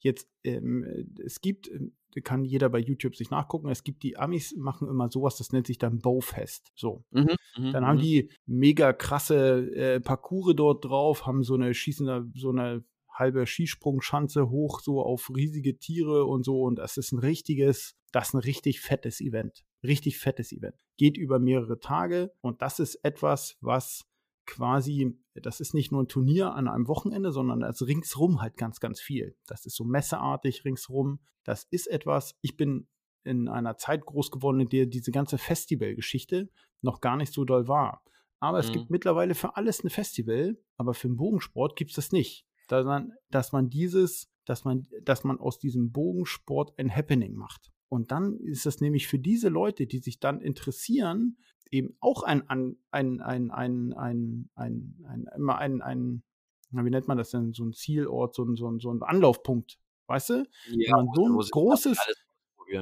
jetzt, 0.01 0.29
ähm, 0.45 1.15
es 1.23 1.41
gibt, 1.41 1.69
ähm, 1.69 1.95
kann 2.21 2.45
jeder 2.45 2.69
bei 2.69 2.79
YouTube 2.79 3.17
sich 3.17 3.31
nachgucken. 3.31 3.69
Es 3.69 3.85
gibt 3.85 4.03
die 4.03 4.19
Amis 4.19 4.55
machen 4.57 4.89
immer 4.89 5.11
sowas, 5.11 5.37
das 5.37 5.53
nennt 5.53 5.67
sich 5.67 5.79
dann 5.79 5.99
Bowfest. 5.99 6.73
So. 6.75 7.05
Mhm, 7.11 7.37
mh, 7.57 7.73
dann 7.73 7.87
haben 7.87 7.97
mh. 7.97 8.03
die 8.03 8.31
mega 8.47 8.93
krasse 8.93 9.75
äh, 9.75 10.01
Parcours 10.01 10.55
dort 10.57 10.85
drauf, 10.85 11.27
haben 11.27 11.43
so 11.43 11.55
eine 11.55 11.73
schießende, 11.73 12.31
so 12.35 12.51
eine 12.51 12.85
halbe 13.13 13.47
Skisprungschanze 13.47 14.51
hoch, 14.51 14.81
so 14.81 15.03
auf 15.03 15.31
riesige 15.35 15.79
Tiere 15.79 16.25
und 16.25 16.45
so. 16.45 16.63
Und 16.63 16.77
das 16.77 16.97
ist 16.97 17.13
ein 17.13 17.19
richtiges, 17.19 17.95
das 18.11 18.29
ist 18.29 18.35
ein 18.35 18.39
richtig 18.39 18.81
fettes 18.81 19.21
Event. 19.21 19.65
Richtig 19.83 20.19
fettes 20.19 20.53
Event. 20.53 20.77
Geht 20.97 21.17
über 21.17 21.39
mehrere 21.39 21.79
Tage 21.79 22.33
und 22.41 22.63
das 22.63 22.79
ist 22.79 22.97
etwas, 23.05 23.57
was 23.61 24.05
quasi, 24.47 25.19
das 25.35 25.61
ist 25.61 25.75
nicht 25.75 25.93
nur 25.93 26.03
ein 26.03 26.09
Turnier 26.09 26.55
an 26.55 26.69
einem 26.69 26.89
Wochenende, 26.89 27.33
sondern 27.33 27.61
da 27.61 27.69
ist 27.69 27.83
ringsrum 27.83 28.41
halt 28.41 28.57
ganz, 28.57 28.81
ganz 28.81 29.01
viel. 29.01 29.37
Das 29.47 29.67
ist 29.67 29.77
so 29.77 29.85
messeartig 29.85 30.65
ringsrum. 30.65 31.21
Das 31.45 31.65
ist 31.65 31.87
etwas, 31.87 32.37
ich 32.41 32.57
bin 32.57 32.89
in 33.25 33.49
einer 33.49 33.77
Zeit 33.77 34.05
groß 34.05 34.31
geworden, 34.31 34.61
in 34.61 34.69
der 34.69 34.87
diese 34.87 35.13
ganze 35.13 35.39
Festivalgeschichte 35.39 36.51
noch 36.81 37.01
gar 37.01 37.17
nicht 37.17 37.33
so 37.33 37.45
doll 37.45 37.69
war. 37.69 38.03
Aber 38.41 38.59
es 38.59 38.69
mhm. 38.69 38.73
gibt 38.73 38.91
mittlerweile 38.91 39.35
für 39.35 39.57
alles 39.57 39.85
ein 39.85 39.91
Festival, 39.91 40.59
aber 40.77 40.95
für 40.95 41.07
den 41.07 41.17
Bogensport 41.17 41.77
gibt 41.77 41.91
es 41.91 41.97
das 41.97 42.13
nicht. 42.13 42.45
Dass 42.69 42.85
man, 42.85 43.13
dass 43.31 43.53
man 43.53 43.71
dieses, 43.71 44.29
dass 44.45 44.65
man, 44.65 44.87
dass 45.03 45.25
man 45.25 45.39
aus 45.39 45.59
diesem 45.59 45.93
Bogensport 45.93 46.77
ein 46.79 46.95
Happening 46.95 47.35
macht. 47.35 47.71
Und 47.89 48.11
dann 48.11 48.39
ist 48.39 48.67
es 48.67 48.81
nämlich 48.81 49.07
für 49.07 49.19
diese 49.19 49.49
Leute, 49.49 49.87
die 49.87 49.99
sich 49.99 50.19
dann 50.19 50.41
interessieren, 50.41 51.37
eben 51.73 51.97
auch 52.01 52.23
ein, 52.23 52.49
ein, 52.49 52.77
ein, 52.91 53.21
ein, 53.21 53.51
ein, 53.51 53.95
ein, 53.95 54.45
ein, 54.55 55.27
immer 55.37 55.59
ein, 55.59 55.83
ein, 55.83 56.23
wie 56.71 56.91
nennt 56.91 57.09
man 57.09 57.19
das 57.19 57.31
denn, 57.31 57.53
so 57.53 57.65
ein 57.65 57.73
Zielort, 57.73 58.35
so 58.35 58.45
ein, 58.45 58.55
so 58.55 58.71
ein, 58.71 58.79
so 58.79 58.93
ein 58.93 59.03
Anlaufpunkt, 59.03 59.79
weißt 60.07 60.31
du? 60.31 60.47
Ja, 60.71 60.97
Wenn 60.97 61.07
man 61.07 61.15
so 61.15 61.27
ein 61.27 61.51
großes. 61.51 61.99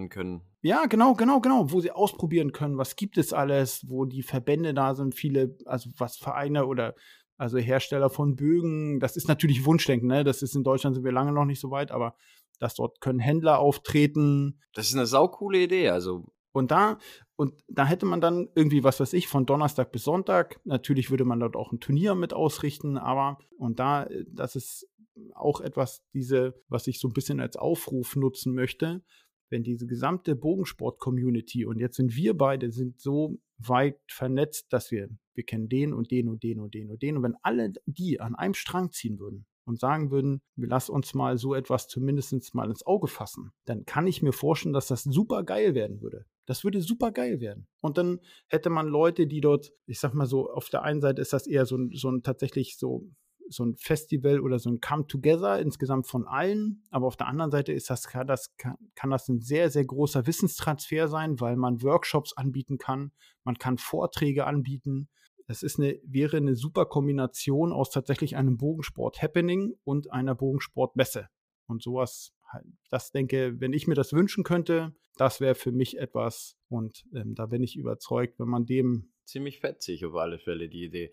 Können. 0.08 0.42
Ja, 0.62 0.86
genau, 0.86 1.14
genau, 1.14 1.40
genau, 1.40 1.72
wo 1.72 1.80
sie 1.80 1.90
ausprobieren 1.90 2.52
können, 2.52 2.78
was 2.78 2.94
gibt 2.94 3.18
es 3.18 3.32
alles, 3.32 3.84
wo 3.88 4.04
die 4.04 4.22
Verbände 4.22 4.72
da 4.72 4.94
sind, 4.94 5.16
viele, 5.16 5.56
also 5.64 5.90
was 5.98 6.16
Vereine 6.16 6.66
oder 6.66 6.94
also 7.36 7.58
Hersteller 7.58 8.08
von 8.08 8.36
Bögen, 8.36 9.00
das 9.00 9.16
ist 9.16 9.26
natürlich 9.26 9.64
Wunschdenken, 9.64 10.06
ne? 10.06 10.22
Das 10.22 10.42
ist 10.42 10.54
in 10.54 10.62
Deutschland 10.62 10.94
sind 10.94 11.04
wir 11.04 11.10
lange 11.10 11.32
noch 11.32 11.44
nicht 11.44 11.58
so 11.58 11.72
weit, 11.72 11.90
aber 11.90 12.14
dass 12.60 12.74
dort 12.74 13.00
können 13.00 13.18
Händler 13.18 13.58
auftreten. 13.58 14.60
Das 14.74 14.86
ist 14.86 14.94
eine 14.94 15.06
saukoole 15.06 15.58
Idee. 15.58 15.88
Also 15.88 16.30
und 16.52 16.70
da, 16.70 16.98
und 17.36 17.54
da 17.68 17.86
hätte 17.86 18.06
man 18.06 18.20
dann 18.20 18.48
irgendwie, 18.54 18.84
was 18.84 19.00
weiß 19.00 19.12
ich, 19.12 19.28
von 19.28 19.46
Donnerstag 19.46 19.92
bis 19.92 20.04
Sonntag, 20.04 20.60
natürlich 20.64 21.10
würde 21.10 21.24
man 21.24 21.40
dort 21.40 21.56
auch 21.56 21.72
ein 21.72 21.80
Turnier 21.80 22.14
mit 22.14 22.32
ausrichten, 22.32 22.98
aber, 22.98 23.38
und 23.56 23.78
da, 23.78 24.08
das 24.26 24.56
ist 24.56 24.88
auch 25.34 25.60
etwas, 25.60 26.02
diese, 26.12 26.54
was 26.68 26.86
ich 26.86 26.98
so 26.98 27.08
ein 27.08 27.12
bisschen 27.12 27.40
als 27.40 27.56
Aufruf 27.56 28.16
nutzen 28.16 28.54
möchte, 28.54 29.02
wenn 29.50 29.62
diese 29.62 29.86
gesamte 29.86 30.36
Bogensport-Community, 30.36 31.64
und 31.64 31.78
jetzt 31.78 31.96
sind 31.96 32.14
wir 32.14 32.36
beide, 32.36 32.70
sind 32.70 33.00
so 33.00 33.40
weit 33.58 33.98
vernetzt, 34.08 34.72
dass 34.72 34.90
wir, 34.90 35.08
wir 35.34 35.44
kennen 35.44 35.68
den 35.68 35.92
und 35.92 36.10
den 36.10 36.28
und 36.28 36.42
den 36.42 36.60
und 36.60 36.74
den 36.74 36.90
und 36.90 37.02
den, 37.02 37.16
und 37.16 37.22
wenn 37.22 37.36
alle 37.42 37.72
die 37.86 38.20
an 38.20 38.34
einem 38.34 38.54
Strang 38.54 38.92
ziehen 38.92 39.18
würden, 39.18 39.46
und 39.70 39.78
sagen 39.78 40.10
würden, 40.10 40.42
lassen 40.56 40.90
uns 40.90 41.14
mal 41.14 41.38
so 41.38 41.54
etwas 41.54 41.86
zumindest 41.86 42.54
mal 42.56 42.68
ins 42.68 42.84
Auge 42.84 43.06
fassen, 43.06 43.52
dann 43.66 43.84
kann 43.86 44.08
ich 44.08 44.20
mir 44.20 44.32
vorstellen, 44.32 44.72
dass 44.72 44.88
das 44.88 45.04
super 45.04 45.44
geil 45.44 45.76
werden 45.76 46.02
würde. 46.02 46.26
Das 46.44 46.64
würde 46.64 46.80
super 46.82 47.12
geil 47.12 47.40
werden. 47.40 47.68
Und 47.80 47.96
dann 47.96 48.18
hätte 48.48 48.68
man 48.68 48.88
Leute, 48.88 49.28
die 49.28 49.40
dort, 49.40 49.72
ich 49.86 50.00
sag 50.00 50.12
mal 50.12 50.26
so, 50.26 50.50
auf 50.50 50.68
der 50.70 50.82
einen 50.82 51.00
Seite 51.00 51.22
ist 51.22 51.32
das 51.32 51.46
eher 51.46 51.66
so 51.66 51.76
ein, 51.76 51.90
so 51.94 52.10
ein 52.10 52.24
tatsächlich 52.24 52.76
so 52.78 53.08
so 53.52 53.64
ein 53.64 53.74
Festival 53.76 54.38
oder 54.38 54.60
so 54.60 54.70
ein 54.70 54.80
Come 54.80 55.08
Together 55.08 55.58
insgesamt 55.58 56.06
von 56.06 56.24
allen. 56.24 56.84
Aber 56.90 57.08
auf 57.08 57.16
der 57.16 57.26
anderen 57.26 57.50
Seite 57.50 57.72
ist 57.72 57.90
das, 57.90 58.06
kann, 58.06 58.28
das, 58.28 58.54
kann 58.56 59.10
das 59.10 59.28
ein 59.28 59.40
sehr, 59.40 59.70
sehr 59.70 59.84
großer 59.84 60.24
Wissenstransfer 60.26 61.08
sein, 61.08 61.40
weil 61.40 61.56
man 61.56 61.82
Workshops 61.82 62.32
anbieten 62.36 62.78
kann, 62.78 63.10
man 63.42 63.56
kann 63.56 63.76
Vorträge 63.76 64.46
anbieten, 64.46 65.08
es 65.50 65.64
ist 65.64 65.80
eine, 65.80 65.98
wäre 66.04 66.36
eine 66.36 66.54
super 66.54 66.86
Kombination 66.86 67.72
aus 67.72 67.90
tatsächlich 67.90 68.36
einem 68.36 68.56
Bogensport-Happening 68.56 69.74
und 69.82 70.12
einer 70.12 70.36
Bogensport-Messe. 70.36 71.28
Und 71.66 71.82
sowas, 71.82 72.32
halt, 72.48 72.66
das 72.88 73.10
denke, 73.10 73.60
wenn 73.60 73.72
ich 73.72 73.88
mir 73.88 73.96
das 73.96 74.12
wünschen 74.12 74.44
könnte, 74.44 74.94
das 75.16 75.40
wäre 75.40 75.56
für 75.56 75.72
mich 75.72 75.98
etwas. 75.98 76.56
Und 76.68 77.04
ähm, 77.14 77.34
da 77.34 77.46
bin 77.46 77.64
ich 77.64 77.76
überzeugt, 77.76 78.38
wenn 78.38 78.48
man 78.48 78.64
dem. 78.64 79.12
Ziemlich 79.24 79.58
fetzig 79.58 80.04
auf 80.04 80.14
alle 80.14 80.38
Fälle, 80.38 80.68
die 80.68 80.84
Idee. 80.84 81.10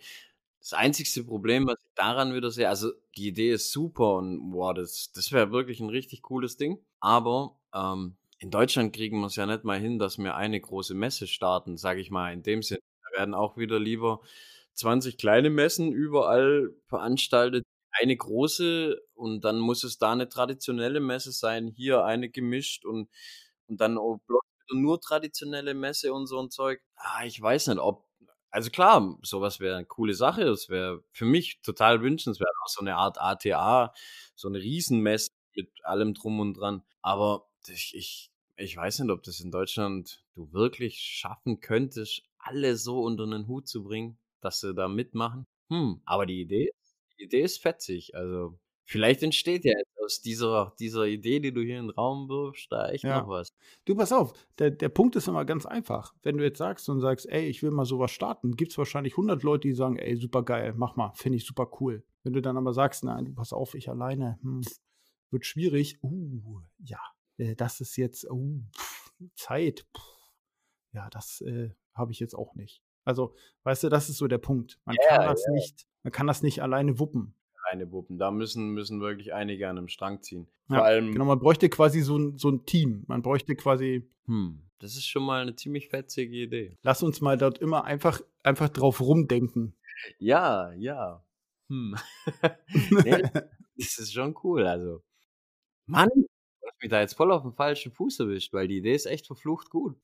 Das 0.59 0.73
einzigste 0.73 1.23
Problem, 1.23 1.65
was 1.65 1.79
ich 1.83 1.93
daran 1.95 2.35
wieder 2.35 2.51
sehe, 2.51 2.69
also 2.69 2.91
die 3.15 3.27
Idee 3.29 3.51
ist 3.51 3.71
super 3.71 4.15
und 4.15 4.51
wow, 4.51 4.73
das, 4.73 5.11
das 5.13 5.31
wäre 5.31 5.51
wirklich 5.51 5.79
ein 5.79 5.89
richtig 5.89 6.21
cooles 6.21 6.57
Ding. 6.57 6.83
Aber 6.99 7.59
ähm, 7.73 8.17
in 8.39 8.51
Deutschland 8.51 8.93
kriegen 8.93 9.19
wir 9.19 9.27
es 9.27 9.35
ja 9.35 9.47
nicht 9.47 9.63
mal 9.63 9.79
hin, 9.79 9.97
dass 9.97 10.17
wir 10.19 10.35
eine 10.35 10.59
große 10.59 10.93
Messe 10.93 11.25
starten, 11.25 11.77
sage 11.77 12.01
ich 12.01 12.11
mal, 12.11 12.33
in 12.33 12.43
dem 12.43 12.61
Sinne 12.61 12.81
werden 13.17 13.33
auch 13.33 13.57
wieder 13.57 13.79
lieber 13.79 14.21
20 14.73 15.17
kleine 15.17 15.49
Messen 15.49 15.91
überall 15.91 16.73
veranstaltet. 16.87 17.63
Eine 17.91 18.15
große 18.15 19.01
und 19.15 19.43
dann 19.43 19.59
muss 19.59 19.83
es 19.83 19.97
da 19.97 20.11
eine 20.11 20.29
traditionelle 20.29 20.99
Messe 20.99 21.31
sein, 21.31 21.67
hier 21.67 22.05
eine 22.05 22.29
gemischt 22.29 22.85
und, 22.85 23.09
und 23.67 23.81
dann 23.81 23.97
nur 24.71 25.01
traditionelle 25.01 25.73
Messe 25.73 26.13
und 26.13 26.27
so 26.27 26.39
ein 26.39 26.51
Zeug. 26.51 26.79
Ah, 26.95 27.25
ich 27.25 27.41
weiß 27.41 27.67
nicht, 27.67 27.79
ob, 27.79 28.05
also 28.51 28.69
klar, 28.69 29.17
sowas 29.23 29.59
wäre 29.59 29.77
eine 29.77 29.85
coole 29.85 30.13
Sache. 30.13 30.45
Das 30.45 30.69
wäre 30.69 31.03
für 31.11 31.25
mich 31.25 31.59
total 31.61 32.01
wünschenswert. 32.01 32.53
Auch 32.63 32.69
so 32.69 32.81
eine 32.81 32.97
Art 32.97 33.19
ATA, 33.19 33.93
so 34.35 34.47
eine 34.47 34.59
Riesenmesse 34.59 35.31
mit 35.55 35.69
allem 35.83 36.13
drum 36.13 36.39
und 36.39 36.53
dran. 36.53 36.83
Aber 37.01 37.47
ich, 37.67 37.95
ich, 37.95 38.31
ich 38.57 38.77
weiß 38.77 38.99
nicht, 38.99 39.11
ob 39.11 39.23
das 39.23 39.39
in 39.39 39.51
Deutschland 39.51 40.23
du 40.35 40.51
wirklich 40.53 40.99
schaffen 40.99 41.59
könntest, 41.61 42.23
alle 42.47 42.75
so 42.75 43.01
unter 43.01 43.23
einen 43.23 43.47
Hut 43.47 43.67
zu 43.67 43.83
bringen, 43.83 44.17
dass 44.41 44.59
sie 44.59 44.73
da 44.73 44.87
mitmachen. 44.87 45.45
Hm, 45.69 46.01
aber 46.05 46.25
die 46.25 46.41
Idee, 46.41 46.71
die 47.17 47.25
Idee 47.25 47.41
ist 47.41 47.61
fetzig. 47.61 48.15
Also 48.15 48.57
vielleicht 48.85 49.23
entsteht 49.23 49.65
ja 49.65 49.73
aus 50.03 50.21
dieser, 50.21 50.73
dieser 50.79 51.05
Idee, 51.05 51.39
die 51.39 51.51
du 51.51 51.61
hier 51.61 51.79
in 51.79 51.87
den 51.87 51.95
Raum 51.95 52.29
wirfst, 52.29 52.71
da 52.71 52.89
echt 52.89 53.03
ja. 53.03 53.19
noch 53.19 53.27
was. 53.27 53.49
Du 53.85 53.95
pass 53.95 54.13
auf, 54.13 54.33
der, 54.57 54.71
der 54.71 54.89
Punkt 54.89 55.15
ist 55.15 55.27
immer 55.27 55.43
ganz 55.43 55.65
einfach. 55.65 56.13
Wenn 56.23 56.37
du 56.37 56.43
jetzt 56.43 56.59
sagst 56.59 56.87
und 56.89 57.01
sagst, 57.01 57.27
ey, 57.27 57.47
ich 57.47 57.61
will 57.63 57.71
mal 57.71 57.85
sowas 57.85 58.11
starten, 58.11 58.55
gibt 58.55 58.71
es 58.71 58.77
wahrscheinlich 58.77 59.13
100 59.13 59.43
Leute, 59.43 59.67
die 59.67 59.73
sagen, 59.73 59.97
ey, 59.97 60.15
super 60.15 60.43
geil, 60.43 60.73
mach 60.77 60.95
mal, 60.95 61.11
finde 61.15 61.37
ich 61.37 61.45
super 61.45 61.69
cool. 61.81 62.05
Wenn 62.23 62.33
du 62.33 62.41
dann 62.41 62.57
aber 62.57 62.73
sagst, 62.73 63.03
nein, 63.03 63.25
du 63.25 63.33
pass 63.33 63.51
auf, 63.51 63.75
ich 63.75 63.89
alleine, 63.89 64.39
hm, 64.41 64.61
wird 65.31 65.45
schwierig. 65.45 66.01
Uh, 66.01 66.61
ja, 66.79 66.99
äh, 67.37 67.55
das 67.55 67.81
ist 67.81 67.97
jetzt, 67.97 68.29
uh, 68.29 68.61
Zeit. 69.35 69.85
Ja, 70.93 71.09
das 71.09 71.41
äh, 71.41 71.71
habe 71.97 72.11
ich 72.11 72.19
jetzt 72.19 72.35
auch 72.35 72.55
nicht. 72.55 72.81
Also, 73.05 73.33
weißt 73.63 73.83
du, 73.83 73.89
das 73.89 74.09
ist 74.09 74.17
so 74.17 74.27
der 74.27 74.37
Punkt. 74.37 74.79
Man 74.85 74.95
ja, 75.01 75.17
kann 75.17 75.27
das 75.27 75.43
ja. 75.45 75.53
nicht, 75.53 75.87
man 76.03 76.11
kann 76.11 76.27
das 76.27 76.43
nicht 76.43 76.61
alleine 76.61 76.99
wuppen. 76.99 77.33
alleine 77.63 77.91
wuppen. 77.91 78.17
Da 78.17 78.31
müssen, 78.31 78.71
müssen 78.71 78.99
wirklich 78.99 79.33
einige 79.33 79.69
an 79.69 79.77
einem 79.77 79.87
Strang 79.87 80.21
ziehen. 80.21 80.47
Vor 80.67 80.77
ja, 80.77 80.83
allem. 80.83 81.13
Genau, 81.13 81.25
man 81.25 81.39
bräuchte 81.39 81.69
quasi 81.69 82.01
so 82.01 82.17
ein, 82.17 82.37
so 82.37 82.49
ein 82.49 82.65
Team. 82.65 83.03
Man 83.07 83.21
bräuchte 83.21 83.55
quasi. 83.55 84.09
Hm, 84.25 84.61
das 84.79 84.95
ist 84.95 85.07
schon 85.07 85.23
mal 85.23 85.41
eine 85.41 85.55
ziemlich 85.55 85.89
fetzige 85.89 86.35
Idee. 86.35 86.77
Lass 86.83 87.01
uns 87.01 87.21
mal 87.21 87.37
dort 87.37 87.57
immer 87.57 87.85
einfach, 87.85 88.21
einfach 88.43 88.69
drauf 88.69 89.01
rumdenken. 89.01 89.75
Ja, 90.19 90.73
ja. 90.73 91.23
Hm. 91.69 91.95
nee, 92.91 93.21
das 93.77 93.97
ist 93.97 94.13
schon 94.13 94.35
cool. 94.43 94.65
Also, 94.67 95.01
Mann, 95.85 96.09
du 96.13 96.67
hast 96.67 96.81
mich 96.81 96.89
da 96.89 96.99
jetzt 96.99 97.15
voll 97.15 97.31
auf 97.31 97.43
den 97.43 97.53
falschen 97.53 97.91
Fuß 97.91 98.19
erwischt, 98.19 98.53
weil 98.53 98.67
die 98.67 98.77
Idee 98.77 98.93
ist 98.93 99.05
echt 99.05 99.27
verflucht 99.27 99.69
gut. 99.69 99.97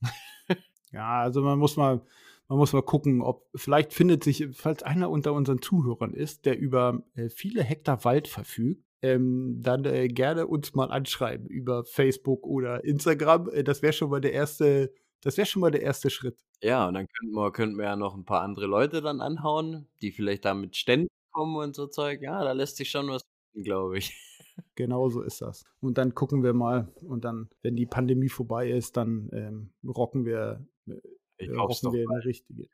ja, 0.94 1.20
also 1.20 1.42
man 1.42 1.58
muss 1.58 1.76
mal, 1.76 2.00
man 2.48 2.58
muss 2.58 2.72
mal 2.72 2.82
gucken, 2.82 3.22
ob 3.22 3.48
vielleicht 3.54 3.92
findet 3.92 4.24
sich, 4.24 4.48
falls 4.52 4.82
einer 4.82 5.10
unter 5.10 5.32
unseren 5.32 5.60
Zuhörern 5.60 6.14
ist, 6.14 6.46
der 6.46 6.58
über 6.58 7.02
äh, 7.14 7.28
viele 7.28 7.62
Hektar 7.62 8.04
Wald 8.04 8.28
verfügt, 8.28 8.84
ähm, 9.02 9.60
dann 9.62 9.84
äh, 9.84 10.08
gerne 10.08 10.46
uns 10.46 10.74
mal 10.74 10.90
anschreiben 10.90 11.46
über 11.46 11.84
Facebook 11.84 12.46
oder 12.46 12.84
Instagram. 12.84 13.50
Äh, 13.50 13.64
das 13.64 13.82
wäre 13.82 13.92
schon 13.92 14.10
mal 14.10 14.20
der 14.20 14.32
erste, 14.32 14.92
das 15.20 15.36
wäre 15.36 15.46
schon 15.46 15.60
mal 15.60 15.70
der 15.70 15.82
erste 15.82 16.10
Schritt. 16.10 16.38
Ja, 16.62 16.88
und 16.88 16.94
dann 16.94 17.06
könnten 17.08 17.34
wir, 17.34 17.52
könnten 17.52 17.76
wir 17.76 17.84
ja 17.84 17.96
noch 17.96 18.14
ein 18.14 18.24
paar 18.24 18.42
andere 18.42 18.66
Leute 18.66 19.02
dann 19.02 19.20
anhauen, 19.20 19.86
die 20.00 20.12
vielleicht 20.12 20.44
da 20.44 20.54
mit 20.54 20.76
Ständen 20.76 21.08
kommen 21.32 21.56
und 21.56 21.74
so 21.74 21.86
Zeug. 21.86 22.22
Ja, 22.22 22.42
da 22.44 22.52
lässt 22.52 22.76
sich 22.76 22.90
schon 22.90 23.08
was 23.08 23.22
glaube 23.62 23.98
ich. 23.98 24.16
Genau 24.76 25.08
so 25.08 25.22
ist 25.22 25.40
das. 25.40 25.64
Und 25.80 25.98
dann 25.98 26.14
gucken 26.14 26.44
wir 26.44 26.52
mal. 26.52 26.92
Und 27.02 27.24
dann, 27.24 27.48
wenn 27.62 27.74
die 27.74 27.86
Pandemie 27.86 28.28
vorbei 28.28 28.70
ist, 28.70 28.96
dann 28.96 29.28
ähm, 29.32 29.70
rocken 29.84 30.24
wir, 30.24 30.64
äh, 30.86 31.50
rocken 31.50 31.92
wir 31.92 32.06
eine 32.10 32.24
richtige. 32.24 32.68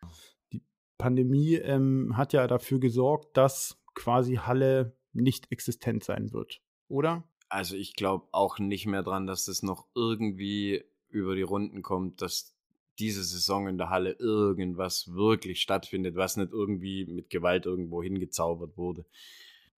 Die 0.52 0.62
Pandemie 0.98 1.54
ähm, 1.54 2.16
hat 2.16 2.32
ja 2.32 2.46
dafür 2.46 2.78
gesorgt, 2.78 3.36
dass 3.36 3.82
quasi 3.94 4.36
Halle 4.36 4.96
nicht 5.12 5.50
existent 5.50 6.04
sein 6.04 6.32
wird, 6.32 6.60
oder? 6.88 7.24
Also 7.48 7.76
ich 7.76 7.94
glaube 7.94 8.28
auch 8.32 8.58
nicht 8.58 8.86
mehr 8.86 9.02
dran, 9.02 9.26
dass 9.26 9.48
es 9.48 9.62
noch 9.62 9.88
irgendwie 9.94 10.84
über 11.08 11.34
die 11.34 11.42
Runden 11.42 11.82
kommt, 11.82 12.22
dass 12.22 12.56
diese 12.98 13.24
Saison 13.24 13.66
in 13.66 13.78
der 13.78 13.90
Halle 13.90 14.12
irgendwas 14.12 15.12
wirklich 15.12 15.60
stattfindet, 15.60 16.16
was 16.16 16.36
nicht 16.36 16.52
irgendwie 16.52 17.06
mit 17.06 17.30
Gewalt 17.30 17.66
irgendwo 17.66 18.02
hingezaubert 18.02 18.76
wurde. 18.76 19.04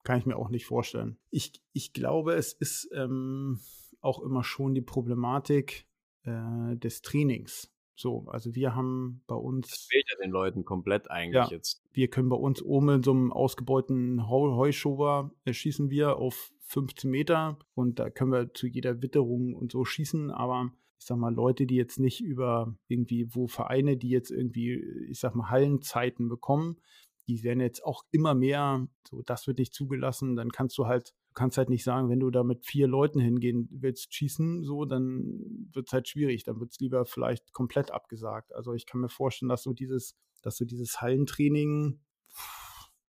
Kann 0.03 0.17
ich 0.17 0.25
mir 0.25 0.35
auch 0.35 0.49
nicht 0.49 0.65
vorstellen. 0.65 1.17
Ich, 1.29 1.61
ich 1.71 1.93
glaube, 1.93 2.33
es 2.33 2.53
ist 2.53 2.89
ähm, 2.93 3.59
auch 4.01 4.19
immer 4.21 4.43
schon 4.43 4.73
die 4.73 4.81
Problematik 4.81 5.85
äh, 6.23 6.75
des 6.75 7.03
Trainings. 7.03 7.71
So, 7.95 8.25
also 8.27 8.55
wir 8.55 8.75
haben 8.75 9.23
bei 9.27 9.35
uns. 9.35 9.69
Das 9.69 9.87
fehlt 9.89 10.05
ja 10.09 10.17
den 10.23 10.31
Leuten 10.31 10.65
komplett 10.65 11.11
eigentlich 11.11 11.35
ja, 11.35 11.49
jetzt. 11.49 11.83
Wir 11.93 12.07
können 12.07 12.29
bei 12.29 12.35
uns 12.35 12.61
oben 12.61 12.89
in 12.89 13.03
so 13.03 13.11
einem 13.11 13.31
ausgebeuten 13.31 14.27
Heuschober 14.29 15.31
äh, 15.45 15.53
schießen 15.53 15.89
wir 15.89 16.17
auf 16.17 16.51
15 16.61 17.11
Meter 17.11 17.59
und 17.75 17.99
da 17.99 18.09
können 18.09 18.31
wir 18.31 18.53
zu 18.53 18.67
jeder 18.67 19.01
Witterung 19.01 19.53
und 19.53 19.71
so 19.71 19.83
schießen, 19.83 20.31
aber 20.31 20.71
ich 20.97 21.05
sag 21.05 21.17
mal, 21.17 21.33
Leute, 21.33 21.65
die 21.65 21.75
jetzt 21.75 21.99
nicht 21.99 22.21
über 22.21 22.75
irgendwie, 22.87 23.33
wo 23.33 23.47
Vereine, 23.47 23.97
die 23.97 24.09
jetzt 24.09 24.29
irgendwie, 24.29 24.75
ich 25.09 25.19
sag 25.19 25.35
mal, 25.35 25.49
Hallenzeiten 25.49 26.29
bekommen, 26.29 26.77
die 27.27 27.43
werden 27.43 27.59
jetzt 27.59 27.83
auch 27.83 28.03
immer 28.11 28.35
mehr, 28.35 28.87
so 29.09 29.21
das 29.23 29.47
wird 29.47 29.57
nicht 29.57 29.73
zugelassen, 29.73 30.35
dann 30.35 30.51
kannst 30.51 30.77
du 30.77 30.85
halt, 30.85 31.13
du 31.31 31.33
kannst 31.33 31.57
halt 31.57 31.69
nicht 31.69 31.85
sagen, 31.85 32.09
wenn 32.09 32.19
du 32.19 32.29
da 32.29 32.43
mit 32.43 32.65
vier 32.65 32.87
Leuten 32.87 33.21
hingehen 33.21 33.69
willst, 33.71 34.13
schießen, 34.13 34.63
so, 34.63 34.83
dann 34.83 35.69
wird 35.71 35.87
es 35.87 35.93
halt 35.93 36.09
schwierig, 36.09 36.43
dann 36.43 36.59
wird 36.59 36.71
es 36.71 36.79
lieber 36.79 37.05
vielleicht 37.05 37.53
komplett 37.53 37.91
abgesagt. 37.91 38.53
Also 38.53 38.73
ich 38.73 38.85
kann 38.85 38.99
mir 38.99 39.09
vorstellen, 39.09 39.49
dass 39.49 39.63
so 39.63 39.73
dieses, 39.73 40.17
dass 40.41 40.57
so 40.57 40.65
dieses 40.65 40.99
Hallentraining 41.01 42.01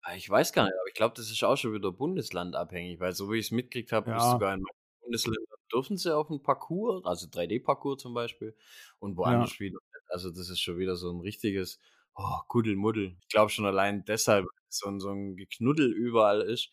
ah, 0.04 0.16
ich 0.16 0.30
weiß 0.30 0.54
gar 0.54 0.66
nicht, 0.66 0.74
aber 0.74 0.88
ich 0.88 0.94
glaube, 0.94 1.16
das 1.16 1.32
ist 1.32 1.44
auch 1.44 1.58
schon 1.58 1.74
wieder 1.74 1.92
bundeslandabhängig, 1.92 3.00
weil 3.00 3.14
so 3.14 3.32
wie 3.32 3.38
ich 3.38 3.48
es 3.48 3.52
mitgekriegt 3.52 3.92
habe, 3.92 4.12
ja. 4.12 4.18
ist 4.18 4.32
sogar 4.32 4.54
in 4.54 4.64
Bundesländern 5.02 5.46
dürfen 5.74 5.98
sie 5.98 6.16
auf 6.16 6.30
einen 6.30 6.44
Parcours, 6.44 7.04
also 7.06 7.28
3D-Parcours 7.28 8.02
zum 8.02 8.14
Beispiel, 8.14 8.56
und 9.00 9.18
woanders 9.18 9.54
ja. 9.54 9.60
wieder. 9.62 9.80
Also 10.10 10.30
das 10.30 10.50
ist 10.50 10.60
schon 10.60 10.78
wieder 10.78 10.96
so 10.96 11.10
ein 11.12 11.22
richtiges, 11.22 11.80
oh, 12.16 12.40
Kuddelmuddel. 12.48 13.18
Ich 13.22 13.30
glaube 13.30 13.50
schon 13.50 13.66
allein 13.66 14.04
deshalb, 14.06 14.46
so 14.68 15.00
so 15.00 15.10
ein 15.10 15.36
Geknuddel 15.36 15.92
überall 15.92 16.42
ist. 16.42 16.70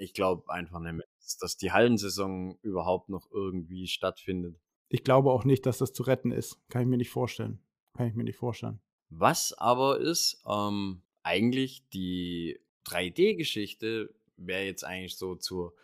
Ich 0.00 0.14
glaube 0.14 0.50
einfach 0.50 0.80
nicht 0.80 0.94
mehr, 0.94 1.06
dass 1.40 1.56
die 1.58 1.72
Hallensaison 1.72 2.58
überhaupt 2.62 3.10
noch 3.10 3.30
irgendwie 3.30 3.86
stattfindet. 3.86 4.58
Ich 4.88 5.04
glaube 5.04 5.30
auch 5.30 5.44
nicht, 5.44 5.66
dass 5.66 5.78
das 5.78 5.92
zu 5.92 6.02
retten 6.02 6.32
ist. 6.32 6.58
Kann 6.68 6.82
ich 6.82 6.88
mir 6.88 6.96
nicht 6.96 7.10
vorstellen. 7.10 7.60
Kann 7.96 8.08
ich 8.08 8.14
mir 8.14 8.24
nicht 8.24 8.38
vorstellen. 8.38 8.80
Was 9.10 9.52
aber 9.52 10.00
ist, 10.00 10.42
ähm, 10.48 11.02
eigentlich 11.22 11.86
die 11.90 12.58
3D-Geschichte 12.86 14.14
wäre 14.36 14.64
jetzt 14.64 14.84
eigentlich 14.84 15.16
so 15.16 15.34
zur 15.34 15.74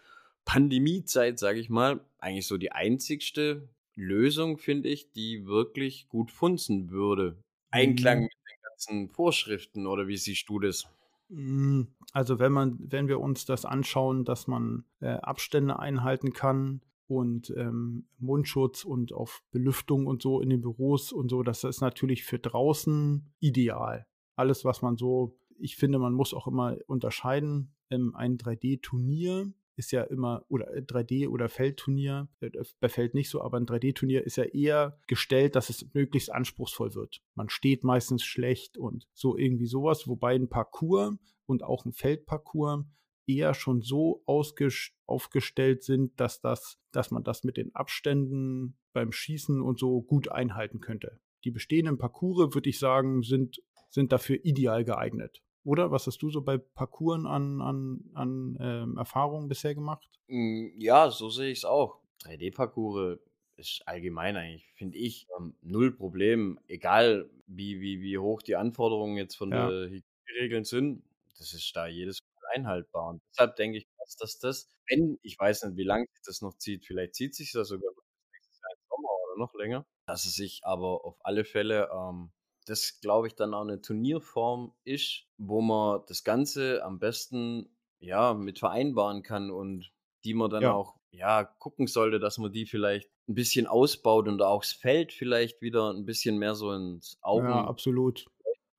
Pandemiezeit, 0.46 1.38
sage 1.38 1.60
ich 1.60 1.68
mal, 1.68 2.00
eigentlich 2.18 2.46
so 2.46 2.56
die 2.56 2.72
einzigste 2.72 3.68
Lösung, 3.94 4.56
finde 4.56 4.88
ich, 4.88 5.12
die 5.12 5.44
wirklich 5.44 6.08
gut 6.08 6.30
funzen 6.30 6.90
würde. 6.90 7.36
Einklang 7.70 8.20
mhm. 8.20 8.24
mit 8.24 8.62
ganzen 8.62 9.08
Vorschriften 9.10 9.86
oder 9.86 10.08
wie 10.08 10.16
siehst 10.16 10.48
du 10.48 10.58
das? 10.58 10.88
Hm, 11.28 11.88
also 12.12 12.38
wenn 12.38 12.52
man, 12.52 12.76
wenn 12.78 13.08
wir 13.08 13.20
uns 13.20 13.44
das 13.44 13.64
anschauen, 13.64 14.24
dass 14.24 14.46
man 14.46 14.84
äh, 15.00 15.08
Abstände 15.08 15.78
einhalten 15.78 16.32
kann 16.32 16.82
und 17.08 17.52
ähm, 17.56 18.06
Mundschutz 18.18 18.84
und 18.84 19.12
auf 19.12 19.42
Belüftung 19.50 20.06
und 20.06 20.22
so 20.22 20.40
in 20.40 20.50
den 20.50 20.60
Büros 20.60 21.12
und 21.12 21.28
so, 21.28 21.42
das 21.42 21.64
ist 21.64 21.80
natürlich 21.80 22.24
für 22.24 22.38
draußen 22.38 23.32
ideal. 23.40 24.06
Alles, 24.36 24.64
was 24.64 24.82
man 24.82 24.96
so, 24.96 25.38
ich 25.58 25.76
finde, 25.76 25.98
man 25.98 26.12
muss 26.12 26.34
auch 26.34 26.46
immer 26.46 26.76
unterscheiden. 26.86 27.74
Ähm, 27.90 28.14
ein 28.14 28.36
3D-Turnier 28.36 29.52
ist 29.76 29.92
ja 29.92 30.02
immer, 30.02 30.44
oder 30.48 30.68
3D- 30.72 31.24
äh, 31.24 31.26
oder 31.26 31.48
Feldturnier, 31.48 32.28
äh, 32.40 32.50
bei 32.80 32.88
Feld 32.88 33.14
nicht 33.14 33.30
so, 33.30 33.42
aber 33.42 33.58
ein 33.58 33.66
3D-Turnier 33.66 34.24
ist 34.24 34.36
ja 34.36 34.44
eher 34.44 34.98
gestellt, 35.06 35.54
dass 35.54 35.70
es 35.70 35.86
möglichst 35.92 36.32
anspruchsvoll 36.32 36.94
wird. 36.94 37.22
Man 37.34 37.48
steht 37.48 37.84
meistens 37.84 38.24
schlecht 38.24 38.78
und 38.78 39.06
so 39.12 39.36
irgendwie 39.36 39.66
sowas, 39.66 40.08
wobei 40.08 40.34
ein 40.34 40.48
Parcours 40.48 41.14
und 41.46 41.62
auch 41.62 41.84
ein 41.84 41.92
Feldparcours 41.92 42.84
eher 43.26 43.54
schon 43.54 43.82
so 43.82 44.22
aufgestellt 44.24 45.82
sind, 45.82 46.18
dass 46.20 46.40
das, 46.40 46.78
dass 46.92 47.10
man 47.10 47.24
das 47.24 47.44
mit 47.44 47.56
den 47.56 47.74
Abständen 47.74 48.78
beim 48.92 49.12
Schießen 49.12 49.60
und 49.60 49.78
so 49.78 50.00
gut 50.02 50.30
einhalten 50.30 50.80
könnte. 50.80 51.20
Die 51.44 51.50
bestehenden 51.50 51.98
Parcours, 51.98 52.54
würde 52.54 52.70
ich 52.70 52.78
sagen, 52.78 53.22
sind, 53.22 53.62
sind 53.90 54.12
dafür 54.12 54.38
ideal 54.44 54.84
geeignet. 54.84 55.42
Oder 55.66 55.90
was 55.90 56.06
hast 56.06 56.22
du 56.22 56.30
so 56.30 56.42
bei 56.42 56.58
Parcours 56.58 57.24
an, 57.26 57.60
an, 57.60 58.10
an 58.14 58.56
ähm, 58.60 58.96
Erfahrungen 58.98 59.48
bisher 59.48 59.74
gemacht? 59.74 60.08
Hm, 60.28 60.72
ja, 60.78 61.10
so 61.10 61.28
sehe 61.28 61.50
ich 61.50 61.58
es 61.58 61.64
auch. 61.64 61.98
3D-Parcours 62.22 63.18
ist 63.56 63.82
allgemein 63.84 64.36
eigentlich, 64.36 64.72
finde 64.76 64.96
ich, 64.96 65.26
ähm, 65.36 65.56
null 65.62 65.92
Problem. 65.96 66.60
Egal, 66.68 67.28
wie, 67.48 67.80
wie, 67.80 68.00
wie 68.00 68.16
hoch 68.16 68.42
die 68.42 68.54
Anforderungen 68.54 69.16
jetzt 69.16 69.34
von 69.34 69.50
ja. 69.50 69.68
der 69.68 69.88
Hygieneregeln 69.88 70.64
sind, 70.64 71.02
das 71.36 71.52
ist 71.52 71.74
da 71.74 71.88
jedes 71.88 72.20
Mal 72.20 72.60
einhaltbar. 72.60 73.08
Und 73.08 73.22
deshalb 73.32 73.56
denke 73.56 73.78
ich, 73.78 73.86
dass 74.20 74.38
das, 74.38 74.70
wenn, 74.88 75.18
ich 75.22 75.36
weiß 75.36 75.64
nicht, 75.64 75.76
wie 75.76 75.84
lange 75.84 76.06
sich 76.12 76.22
das 76.24 76.42
noch 76.42 76.56
zieht, 76.58 76.86
vielleicht 76.86 77.16
zieht 77.16 77.34
sich 77.34 77.50
das 77.50 77.66
sogar 77.66 77.90
noch 77.90 78.04
bis 78.04 78.30
nächstes 78.32 78.60
Jahr 78.60 78.72
im 78.72 78.88
Sommer 78.88 79.08
oder 79.26 79.38
noch 79.40 79.54
länger, 79.54 79.84
dass 80.06 80.26
es 80.26 80.34
sich 80.34 80.60
aber 80.62 81.04
auf 81.04 81.16
alle 81.24 81.44
Fälle 81.44 81.88
ähm, 81.92 82.30
das, 82.66 83.00
glaube 83.00 83.28
ich, 83.28 83.34
dann 83.34 83.54
auch 83.54 83.62
eine 83.62 83.80
Turnierform 83.80 84.72
ist, 84.84 85.24
wo 85.38 85.60
man 85.60 86.02
das 86.08 86.24
Ganze 86.24 86.84
am 86.84 86.98
besten 86.98 87.68
ja 87.98 88.34
mit 88.34 88.58
vereinbaren 88.58 89.22
kann 89.22 89.50
und 89.50 89.90
die 90.24 90.34
man 90.34 90.50
dann 90.50 90.64
ja. 90.64 90.72
auch 90.72 90.96
ja 91.12 91.44
gucken 91.44 91.86
sollte, 91.86 92.18
dass 92.18 92.38
man 92.38 92.52
die 92.52 92.66
vielleicht 92.66 93.08
ein 93.28 93.34
bisschen 93.34 93.66
ausbaut 93.66 94.28
und 94.28 94.42
auch 94.42 94.62
das 94.62 94.72
Feld 94.72 95.12
vielleicht 95.12 95.62
wieder 95.62 95.92
ein 95.92 96.04
bisschen 96.04 96.38
mehr 96.38 96.54
so 96.54 96.72
ins 96.72 97.18
Auge. 97.22 97.48
Ja, 97.48 97.64
absolut. 97.64 98.26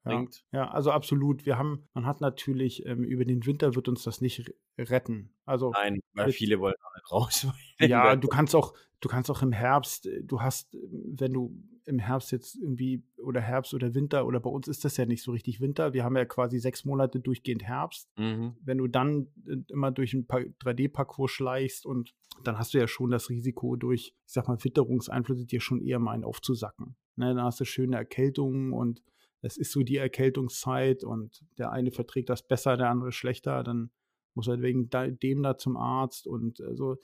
Ja, 0.06 0.26
ja, 0.54 0.72
also 0.72 0.92
absolut. 0.92 1.46
Wir 1.46 1.58
haben, 1.58 1.88
man 1.94 2.06
hat 2.06 2.22
natürlich 2.22 2.86
ähm, 2.86 3.04
über 3.04 3.26
den 3.26 3.46
Winter 3.46 3.76
wird 3.76 3.90
uns 3.90 4.04
das 4.04 4.22
nicht 4.22 4.50
retten. 4.78 5.36
Also 5.46 5.72
Nein, 5.72 6.00
weil 6.14 6.32
viele 6.32 6.60
wollen 6.60 6.76
auch 6.82 6.96
nicht 6.96 7.12
raus. 7.12 7.48
Ja, 7.80 8.16
du 8.16 8.28
kannst 8.28 8.56
auch, 8.56 8.74
du 9.02 9.10
kannst 9.10 9.30
auch 9.30 9.42
im 9.42 9.52
Herbst, 9.52 10.08
äh, 10.08 10.24
du 10.24 10.42
hast, 10.42 10.78
wenn 10.82 11.34
du 11.34 11.62
im 11.88 12.00
Herbst 12.00 12.32
jetzt 12.32 12.56
irgendwie 12.56 13.02
oder 13.24 13.40
Herbst 13.40 13.74
oder 13.74 13.94
Winter 13.96 14.28
oder 14.28 14.40
bei 14.40 14.50
uns 14.50 14.68
ist 14.68 14.84
das 14.84 14.98
ja 14.98 15.06
nicht 15.06 15.24
so 15.24 15.32
richtig 15.32 15.62
Winter. 15.62 15.94
Wir 15.94 16.04
haben 16.04 16.18
ja 16.18 16.26
quasi 16.26 16.60
sechs 16.60 16.84
Monate 16.84 17.20
durchgehend 17.20 17.64
Herbst. 17.64 18.10
Mhm. 18.18 18.56
Wenn 18.62 18.78
du 18.78 18.88
dann 18.88 19.28
äh, 19.48 19.56
immer 19.70 19.92
durch 19.92 20.14
ein 20.14 20.28
3D-Parcours 20.28 21.32
schleichst 21.32 21.86
und 21.86 22.14
dann 22.44 22.60
hast 22.60 22.74
du 22.74 22.78
ja 22.78 22.88
schon 22.88 23.10
das 23.10 23.30
Risiko 23.30 23.78
durch, 23.78 24.14
ich 24.26 24.34
sag 24.34 24.48
mal, 24.48 24.62
Witterungseinflüsse 24.62 25.46
dir 25.46 25.62
schon 25.62 25.82
eher 25.82 26.00
mal 26.00 26.12
einen 26.12 26.26
aufzusacken. 26.26 26.98
Ne, 27.16 27.34
dann 27.34 27.44
hast 27.44 27.60
du 27.60 27.66
schöne 27.66 27.96
Erkältungen 27.96 28.74
und 28.74 29.02
es 29.42 29.58
ist 29.58 29.72
so 29.72 29.82
die 29.82 29.98
Erkältungszeit 29.98 31.04
und 31.04 31.44
der 31.58 31.72
eine 31.72 31.92
verträgt 31.92 32.30
das 32.30 32.46
besser, 32.46 32.76
der 32.76 32.90
andere 32.90 33.12
schlechter, 33.12 33.64
dann 33.64 33.92
muss 34.38 34.48
halt 34.48 34.62
wegen 34.62 34.90
dem 34.90 35.44
da 35.44 35.58
zum 35.58 35.76
Arzt 35.76 36.28
und 36.28 36.60
äh, 36.62 36.76
so, 36.76 36.96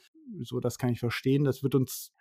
so, 0.41 0.59
das 0.61 0.77
kann 0.77 0.91
ich 0.91 0.99
verstehen. 0.99 1.43
Das 1.43 1.63
wird 1.63 1.75
uns, 1.75 2.13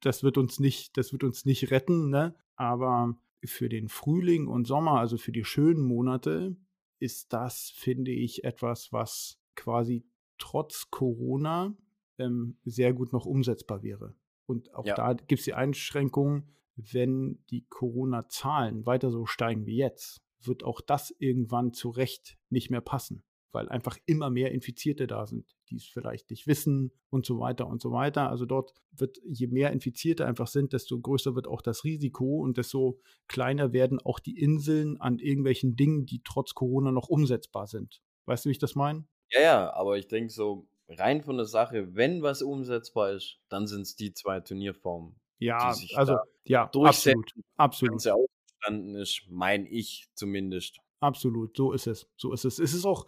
das 0.00 0.22
wird 0.24 0.38
uns 0.38 0.58
nicht, 0.58 0.96
das 0.96 1.12
wird 1.12 1.22
uns 1.22 1.44
nicht 1.44 1.70
retten, 1.70 2.08
ne? 2.08 2.34
Aber 2.56 3.16
für 3.44 3.68
den 3.68 3.88
Frühling 3.88 4.48
und 4.48 4.66
Sommer, 4.66 4.98
also 4.98 5.18
für 5.18 5.30
die 5.30 5.44
schönen 5.44 5.82
Monate, 5.82 6.56
ist 6.98 7.32
das, 7.32 7.70
finde 7.76 8.10
ich, 8.10 8.42
etwas, 8.44 8.92
was 8.92 9.38
quasi 9.54 10.04
trotz 10.38 10.90
Corona 10.90 11.76
ähm, 12.18 12.58
sehr 12.64 12.94
gut 12.94 13.12
noch 13.12 13.26
umsetzbar 13.26 13.82
wäre. 13.82 14.16
Und 14.46 14.74
auch 14.74 14.86
Ja. 14.86 14.94
da 14.94 15.12
gibt 15.12 15.40
es 15.40 15.44
die 15.44 15.54
Einschränkung, 15.54 16.48
wenn 16.76 17.44
die 17.50 17.66
Corona-Zahlen 17.68 18.86
weiter 18.86 19.10
so 19.10 19.26
steigen 19.26 19.66
wie 19.66 19.76
jetzt, 19.76 20.22
wird 20.40 20.64
auch 20.64 20.80
das 20.80 21.14
irgendwann 21.18 21.72
zu 21.72 21.90
Recht 21.90 22.38
nicht 22.48 22.70
mehr 22.70 22.80
passen, 22.80 23.22
weil 23.52 23.68
einfach 23.68 23.96
immer 24.06 24.30
mehr 24.30 24.52
Infizierte 24.52 25.06
da 25.06 25.26
sind, 25.26 25.56
die 25.70 25.76
es 25.76 25.84
vielleicht 25.86 26.30
nicht 26.30 26.46
wissen 26.46 26.92
und 27.10 27.24
so 27.26 27.38
weiter 27.38 27.66
und 27.66 27.80
so 27.80 27.92
weiter. 27.92 28.28
Also 28.28 28.44
dort 28.46 28.72
wird, 28.92 29.18
je 29.24 29.46
mehr 29.46 29.72
Infizierte 29.72 30.26
einfach 30.26 30.46
sind, 30.46 30.72
desto 30.72 31.00
größer 31.00 31.34
wird 31.34 31.46
auch 31.46 31.62
das 31.62 31.84
Risiko 31.84 32.40
und 32.42 32.56
desto 32.58 33.00
kleiner 33.28 33.72
werden 33.72 33.98
auch 34.00 34.18
die 34.20 34.38
Inseln 34.38 35.00
an 35.00 35.18
irgendwelchen 35.18 35.76
Dingen, 35.76 36.06
die 36.06 36.22
trotz 36.24 36.54
Corona 36.54 36.92
noch 36.92 37.08
umsetzbar 37.08 37.66
sind. 37.66 38.02
Weißt 38.26 38.44
du, 38.44 38.48
wie 38.48 38.52
ich 38.52 38.58
das 38.58 38.74
meine? 38.74 39.06
Ja, 39.30 39.40
ja, 39.40 39.72
aber 39.74 39.98
ich 39.98 40.08
denke 40.08 40.30
so, 40.32 40.66
rein 40.88 41.22
von 41.22 41.36
der 41.36 41.46
Sache, 41.46 41.94
wenn 41.94 42.22
was 42.22 42.42
umsetzbar 42.42 43.12
ist, 43.12 43.38
dann 43.48 43.66
sind 43.66 43.82
es 43.82 43.96
die 43.96 44.12
zwei 44.12 44.40
Turnierformen, 44.40 45.16
die 45.40 45.46
Ja, 45.46 45.72
sich 45.72 45.96
also 45.96 46.14
da 46.14 46.22
ja, 46.44 46.66
durchsetzen. 46.68 47.20
absolut, 47.20 47.32
absolut. 47.56 47.92
Ganze 47.92 48.14
ausgestanden 48.14 48.94
ist, 48.96 49.22
meine 49.28 49.68
ich 49.68 50.06
zumindest. 50.14 50.78
Absolut, 51.00 51.56
so 51.56 51.72
ist 51.72 51.86
es. 51.86 52.08
So 52.16 52.32
ist 52.32 52.44
es. 52.44 52.58
Es 52.58 52.72
ist 52.72 52.84
auch, 52.86 53.06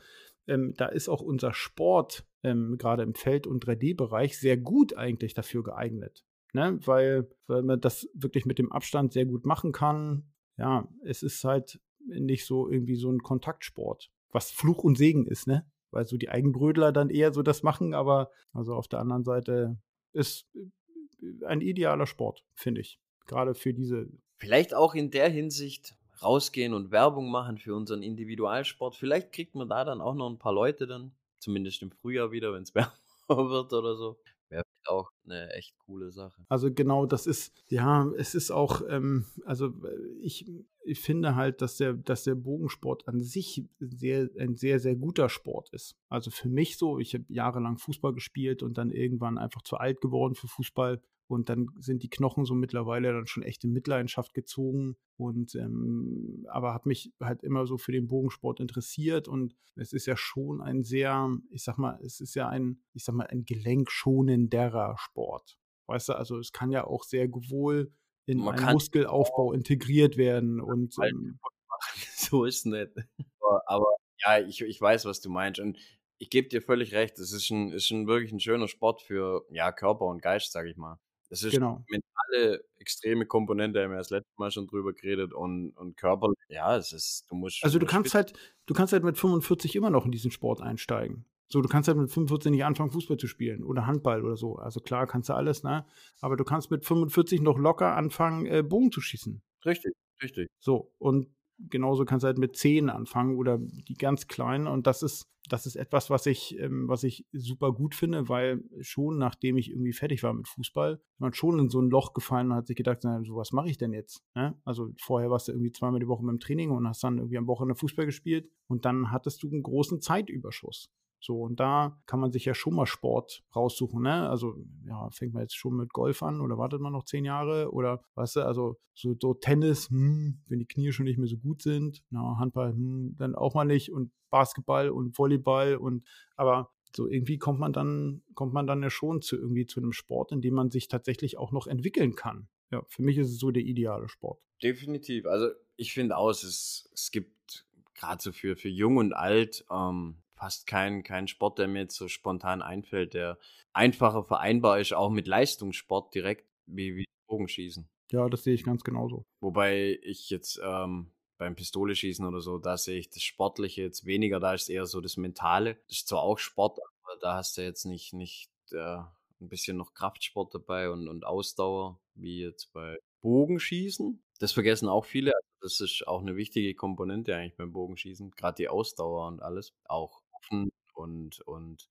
ähm, 0.48 0.74
da 0.76 0.86
ist 0.86 1.08
auch 1.08 1.20
unser 1.20 1.52
Sport, 1.52 2.26
ähm, 2.42 2.76
gerade 2.78 3.02
im 3.02 3.14
Feld- 3.14 3.46
und 3.46 3.64
3D-Bereich, 3.64 4.38
sehr 4.38 4.56
gut 4.56 4.96
eigentlich 4.96 5.34
dafür 5.34 5.62
geeignet. 5.62 6.24
Ne? 6.52 6.78
Weil, 6.84 7.30
weil 7.46 7.62
man 7.62 7.80
das 7.80 8.08
wirklich 8.14 8.46
mit 8.46 8.58
dem 8.58 8.72
Abstand 8.72 9.12
sehr 9.12 9.26
gut 9.26 9.44
machen 9.44 9.72
kann. 9.72 10.32
Ja, 10.56 10.88
es 11.04 11.22
ist 11.22 11.44
halt 11.44 11.80
nicht 12.06 12.46
so 12.46 12.68
irgendwie 12.68 12.96
so 12.96 13.10
ein 13.10 13.22
Kontaktsport, 13.22 14.10
was 14.30 14.50
Fluch 14.50 14.82
und 14.82 14.96
Segen 14.96 15.26
ist, 15.26 15.46
ne? 15.46 15.70
Weil 15.90 16.06
so 16.06 16.16
die 16.16 16.30
Eigenbrödler 16.30 16.92
dann 16.92 17.10
eher 17.10 17.32
so 17.32 17.42
das 17.42 17.62
machen, 17.62 17.94
aber 17.94 18.30
also 18.52 18.74
auf 18.74 18.88
der 18.88 19.00
anderen 19.00 19.24
Seite 19.24 19.78
ist 20.12 20.46
äh, 20.54 21.44
ein 21.44 21.60
idealer 21.60 22.06
Sport, 22.06 22.44
finde 22.54 22.80
ich. 22.80 22.98
Gerade 23.26 23.54
für 23.54 23.74
diese 23.74 24.08
Vielleicht 24.38 24.72
auch 24.72 24.94
in 24.94 25.10
der 25.10 25.28
Hinsicht 25.28 25.96
rausgehen 26.22 26.74
und 26.74 26.90
Werbung 26.90 27.30
machen 27.30 27.58
für 27.58 27.74
unseren 27.74 28.02
Individualsport. 28.02 28.94
Vielleicht 28.96 29.32
kriegt 29.32 29.54
man 29.54 29.68
da 29.68 29.84
dann 29.84 30.00
auch 30.00 30.14
noch 30.14 30.28
ein 30.28 30.38
paar 30.38 30.52
Leute 30.52 30.86
dann, 30.86 31.12
zumindest 31.38 31.82
im 31.82 31.90
Frühjahr 31.90 32.30
wieder, 32.30 32.52
wenn 32.52 32.62
es 32.62 32.74
wärmer 32.74 33.50
wird 33.50 33.72
oder 33.72 33.96
so. 33.96 34.18
Wäre 34.48 34.64
auch 34.86 35.10
eine 35.24 35.52
echt 35.52 35.78
coole 35.78 36.10
Sache. 36.10 36.42
Also 36.48 36.72
genau, 36.72 37.04
das 37.04 37.26
ist, 37.26 37.52
ja, 37.68 38.10
es 38.16 38.34
ist 38.34 38.50
auch, 38.50 38.82
ähm, 38.88 39.26
also 39.44 39.66
äh, 39.66 40.18
ich, 40.22 40.50
ich 40.84 41.00
finde 41.00 41.34
halt, 41.34 41.60
dass 41.60 41.76
der, 41.76 41.92
dass 41.92 42.24
der 42.24 42.34
Bogensport 42.34 43.06
an 43.08 43.20
sich 43.20 43.68
sehr, 43.78 44.30
ein 44.38 44.56
sehr, 44.56 44.80
sehr 44.80 44.96
guter 44.96 45.28
Sport 45.28 45.68
ist. 45.72 45.96
Also 46.08 46.30
für 46.30 46.48
mich 46.48 46.78
so, 46.78 46.98
ich 46.98 47.14
habe 47.14 47.24
jahrelang 47.28 47.76
Fußball 47.76 48.14
gespielt 48.14 48.62
und 48.62 48.78
dann 48.78 48.90
irgendwann 48.90 49.36
einfach 49.36 49.62
zu 49.62 49.76
alt 49.76 50.00
geworden 50.00 50.34
für 50.34 50.48
Fußball. 50.48 51.02
Und 51.28 51.50
dann 51.50 51.68
sind 51.78 52.02
die 52.02 52.08
Knochen 52.08 52.46
so 52.46 52.54
mittlerweile 52.54 53.12
dann 53.12 53.26
schon 53.26 53.42
echt 53.42 53.62
in 53.62 53.72
Mitleidenschaft 53.72 54.32
gezogen. 54.32 54.96
Und 55.18 55.54
ähm, 55.56 56.46
aber 56.48 56.72
habe 56.72 56.88
mich 56.88 57.12
halt 57.20 57.42
immer 57.42 57.66
so 57.66 57.76
für 57.76 57.92
den 57.92 58.08
Bogensport 58.08 58.60
interessiert. 58.60 59.28
Und 59.28 59.54
es 59.76 59.92
ist 59.92 60.06
ja 60.06 60.16
schon 60.16 60.62
ein 60.62 60.82
sehr, 60.84 61.30
ich 61.50 61.62
sag 61.62 61.76
mal, 61.76 62.00
es 62.02 62.20
ist 62.20 62.34
ja 62.34 62.48
ein, 62.48 62.80
ich 62.94 63.04
sag 63.04 63.14
mal, 63.14 63.26
ein 63.26 63.44
gelenkschonenderer 63.44 64.96
Sport. 64.98 65.58
Weißt 65.86 66.08
du, 66.08 66.14
also 66.14 66.38
es 66.38 66.52
kann 66.52 66.70
ja 66.70 66.86
auch 66.86 67.04
sehr 67.04 67.28
wohl 67.30 67.92
in 68.24 68.38
Man 68.38 68.58
einen 68.58 68.72
Muskelaufbau 68.72 69.52
integriert 69.52 70.16
werden. 70.16 70.62
Und 70.62 70.94
ähm, 71.02 71.38
so 72.16 72.46
ist 72.46 72.64
nicht. 72.64 72.92
Aber, 73.40 73.62
aber 73.66 73.96
ja, 74.24 74.38
ich, 74.40 74.62
ich 74.62 74.80
weiß, 74.80 75.04
was 75.04 75.20
du 75.20 75.28
meinst. 75.28 75.60
Und 75.60 75.76
ich 76.16 76.30
gebe 76.30 76.48
dir 76.48 76.62
völlig 76.62 76.94
recht. 76.94 77.18
Es 77.18 77.32
ist 77.32 77.50
ein, 77.50 77.70
ist 77.70 77.90
ein 77.90 78.06
wirklich 78.06 78.32
ein 78.32 78.40
schöner 78.40 78.68
Sport 78.68 79.02
für 79.02 79.44
ja, 79.50 79.72
Körper 79.72 80.06
und 80.06 80.22
Geist, 80.22 80.52
sage 80.52 80.70
ich 80.70 80.76
mal. 80.78 80.98
Es 81.30 81.42
ist 81.42 81.52
genau. 81.52 81.84
mentale, 81.88 82.64
extreme 82.78 83.26
Komponente, 83.26 83.82
haben 83.82 83.90
wir 83.90 83.98
das 83.98 84.10
letzte 84.10 84.32
Mal 84.38 84.50
schon 84.50 84.66
drüber 84.66 84.92
geredet. 84.92 85.32
Und, 85.32 85.70
und 85.72 85.96
Körper, 85.96 86.32
ja, 86.48 86.76
es 86.76 86.92
ist, 86.92 87.26
du 87.28 87.34
musst. 87.34 87.62
Also 87.62 87.78
du 87.78 87.86
kannst 87.86 88.14
halt, 88.14 88.32
du 88.66 88.74
kannst 88.74 88.92
halt 88.92 89.04
mit 89.04 89.18
45 89.18 89.76
immer 89.76 89.90
noch 89.90 90.06
in 90.06 90.12
diesen 90.12 90.30
Sport 90.30 90.60
einsteigen. 90.60 91.26
So, 91.50 91.62
du 91.62 91.68
kannst 91.68 91.88
halt 91.88 91.96
mit 91.96 92.10
45 92.10 92.52
nicht 92.52 92.64
anfangen, 92.64 92.90
Fußball 92.90 93.16
zu 93.16 93.26
spielen 93.26 93.64
oder 93.64 93.86
Handball 93.86 94.22
oder 94.22 94.36
so. 94.36 94.56
Also 94.56 94.80
klar, 94.80 95.06
kannst 95.06 95.30
du 95.30 95.34
alles, 95.34 95.62
ne? 95.62 95.86
Aber 96.20 96.36
du 96.36 96.44
kannst 96.44 96.70
mit 96.70 96.84
45 96.84 97.40
noch 97.40 97.58
locker 97.58 97.96
anfangen, 97.96 98.46
äh, 98.46 98.62
Bogen 98.62 98.92
zu 98.92 99.00
schießen. 99.00 99.40
Richtig, 99.64 99.94
richtig. 100.22 100.48
So, 100.58 100.92
und 100.98 101.28
genauso 101.58 102.04
kannst 102.04 102.24
du 102.24 102.26
halt 102.26 102.38
mit 102.38 102.56
10 102.56 102.90
anfangen 102.90 103.36
oder 103.36 103.58
die 103.58 103.94
ganz 103.94 104.28
kleinen. 104.28 104.66
Und 104.66 104.86
das 104.86 105.02
ist, 105.02 105.28
das 105.48 105.66
ist 105.66 105.76
etwas, 105.76 106.10
was 106.10 106.26
ich, 106.26 106.58
ähm, 106.58 106.88
was 106.88 107.04
ich 107.04 107.26
super 107.32 107.72
gut 107.72 107.94
finde, 107.94 108.28
weil 108.28 108.62
schon 108.80 109.18
nachdem 109.18 109.56
ich 109.56 109.70
irgendwie 109.70 109.92
fertig 109.92 110.22
war 110.22 110.32
mit 110.32 110.48
Fußball, 110.48 111.00
man 111.18 111.32
schon 111.32 111.58
in 111.58 111.68
so 111.68 111.80
ein 111.80 111.90
Loch 111.90 112.12
gefallen 112.12 112.50
und 112.50 112.56
hat 112.56 112.66
sich 112.66 112.76
gedacht, 112.76 113.02
so 113.02 113.36
was 113.36 113.52
mache 113.52 113.68
ich 113.68 113.78
denn 113.78 113.92
jetzt? 113.92 114.22
Ne? 114.34 114.56
Also 114.64 114.90
vorher 114.98 115.30
warst 115.30 115.48
du 115.48 115.52
irgendwie 115.52 115.72
zweimal 115.72 116.00
die 116.00 116.08
Woche 116.08 116.24
beim 116.24 116.40
Training 116.40 116.70
und 116.70 116.86
hast 116.86 117.02
dann 117.02 117.18
irgendwie 117.18 117.38
am 117.38 117.46
Wochenende 117.46 117.78
Fußball 117.78 118.06
gespielt 118.06 118.50
und 118.68 118.84
dann 118.84 119.10
hattest 119.10 119.42
du 119.42 119.48
einen 119.48 119.62
großen 119.62 120.00
Zeitüberschuss. 120.00 120.90
So, 121.20 121.42
und 121.42 121.58
da 121.58 122.00
kann 122.06 122.20
man 122.20 122.30
sich 122.30 122.44
ja 122.44 122.54
schon 122.54 122.74
mal 122.74 122.86
Sport 122.86 123.42
raussuchen, 123.54 124.02
ne? 124.02 124.28
Also, 124.28 124.56
ja, 124.86 125.10
fängt 125.10 125.34
man 125.34 125.42
jetzt 125.42 125.56
schon 125.56 125.76
mit 125.76 125.92
Golf 125.92 126.22
an 126.22 126.40
oder 126.40 126.58
wartet 126.58 126.80
man 126.80 126.92
noch 126.92 127.04
zehn 127.04 127.24
Jahre? 127.24 127.72
Oder, 127.72 128.02
weißt 128.14 128.36
du, 128.36 128.40
also 128.46 128.78
so, 128.94 129.14
so 129.20 129.34
Tennis, 129.34 129.90
hm, 129.90 130.42
wenn 130.46 130.60
die 130.60 130.66
Knie 130.66 130.92
schon 130.92 131.06
nicht 131.06 131.18
mehr 131.18 131.26
so 131.26 131.36
gut 131.36 131.62
sind, 131.62 132.04
na, 132.10 132.36
Handball, 132.38 132.72
hm, 132.72 133.16
dann 133.18 133.34
auch 133.34 133.54
mal 133.54 133.64
nicht 133.64 133.92
und 133.92 134.12
Basketball 134.30 134.90
und 134.90 135.18
Volleyball 135.18 135.76
und, 135.76 136.06
aber 136.36 136.70
so 136.94 137.08
irgendwie 137.08 137.38
kommt 137.38 137.58
man 137.58 137.72
dann, 137.72 138.22
kommt 138.34 138.52
man 138.52 138.66
dann 138.66 138.82
ja 138.82 138.90
schon 138.90 139.20
zu 139.20 139.36
irgendwie 139.36 139.66
zu 139.66 139.80
einem 139.80 139.92
Sport, 139.92 140.32
in 140.32 140.40
dem 140.40 140.54
man 140.54 140.70
sich 140.70 140.88
tatsächlich 140.88 141.36
auch 141.36 141.52
noch 141.52 141.66
entwickeln 141.66 142.14
kann. 142.14 142.48
Ja, 142.70 142.82
für 142.88 143.02
mich 143.02 143.18
ist 143.18 143.30
es 143.30 143.38
so 143.38 143.50
der 143.50 143.62
ideale 143.62 144.08
Sport. 144.08 144.42
Definitiv. 144.62 145.26
Also 145.26 145.48
ich 145.76 145.92
finde 145.92 146.16
auch, 146.16 146.30
es, 146.30 146.88
es 146.92 147.10
gibt 147.10 147.66
gerade 147.94 148.22
so 148.22 148.32
für, 148.32 148.56
für 148.56 148.68
Jung 148.68 148.96
und 148.96 149.12
Alt 149.12 149.64
ähm, 149.70 150.22
fast 150.38 150.66
keinen 150.66 151.02
kein 151.02 151.28
Sport, 151.28 151.58
der 151.58 151.68
mir 151.68 151.80
jetzt 151.80 151.96
so 151.96 152.08
spontan 152.08 152.62
einfällt, 152.62 153.14
der 153.14 153.38
einfacher 153.72 154.24
vereinbar 154.24 154.80
ist, 154.80 154.92
auch 154.92 155.10
mit 155.10 155.26
Leistungssport 155.26 156.14
direkt, 156.14 156.46
wie, 156.66 156.96
wie 156.96 157.04
Bogenschießen. 157.26 157.88
Ja, 158.10 158.28
das 158.28 158.44
sehe 158.44 158.54
ich 158.54 158.64
ganz 158.64 158.84
genauso. 158.84 159.24
Wobei 159.40 159.98
ich 160.02 160.30
jetzt 160.30 160.60
ähm, 160.64 161.10
beim 161.36 161.54
Pistole 161.54 161.94
schießen 161.94 162.24
oder 162.24 162.40
so, 162.40 162.58
da 162.58 162.76
sehe 162.76 162.98
ich 162.98 163.10
das 163.10 163.22
Sportliche 163.22 163.82
jetzt 163.82 164.06
weniger, 164.06 164.40
da 164.40 164.54
ist 164.54 164.70
eher 164.70 164.86
so 164.86 165.00
das 165.00 165.16
Mentale. 165.16 165.74
Das 165.88 165.98
ist 165.98 166.08
zwar 166.08 166.22
auch 166.22 166.38
Sport, 166.38 166.78
aber 167.02 167.20
da 167.20 167.34
hast 167.34 167.58
du 167.58 167.62
jetzt 167.62 167.84
nicht, 167.84 168.14
nicht 168.14 168.50
äh, 168.72 168.98
ein 169.40 169.48
bisschen 169.48 169.76
noch 169.76 169.94
Kraftsport 169.94 170.54
dabei 170.54 170.90
und, 170.90 171.08
und 171.08 171.24
Ausdauer, 171.24 172.00
wie 172.14 172.40
jetzt 172.40 172.72
bei 172.72 172.98
Bogenschießen. 173.20 174.22
Das 174.38 174.52
vergessen 174.52 174.88
auch 174.88 175.04
viele. 175.04 175.32
Also 175.34 175.48
das 175.60 175.80
ist 175.80 176.06
auch 176.06 176.20
eine 176.20 176.36
wichtige 176.36 176.74
Komponente 176.74 177.34
eigentlich 177.34 177.56
beim 177.56 177.72
Bogenschießen. 177.72 178.30
Gerade 178.32 178.56
die 178.56 178.68
Ausdauer 178.68 179.26
und 179.26 179.42
alles. 179.42 179.74
Auch 179.84 180.22
offen 180.38 180.70
und, 180.94 181.40
und 181.40 181.88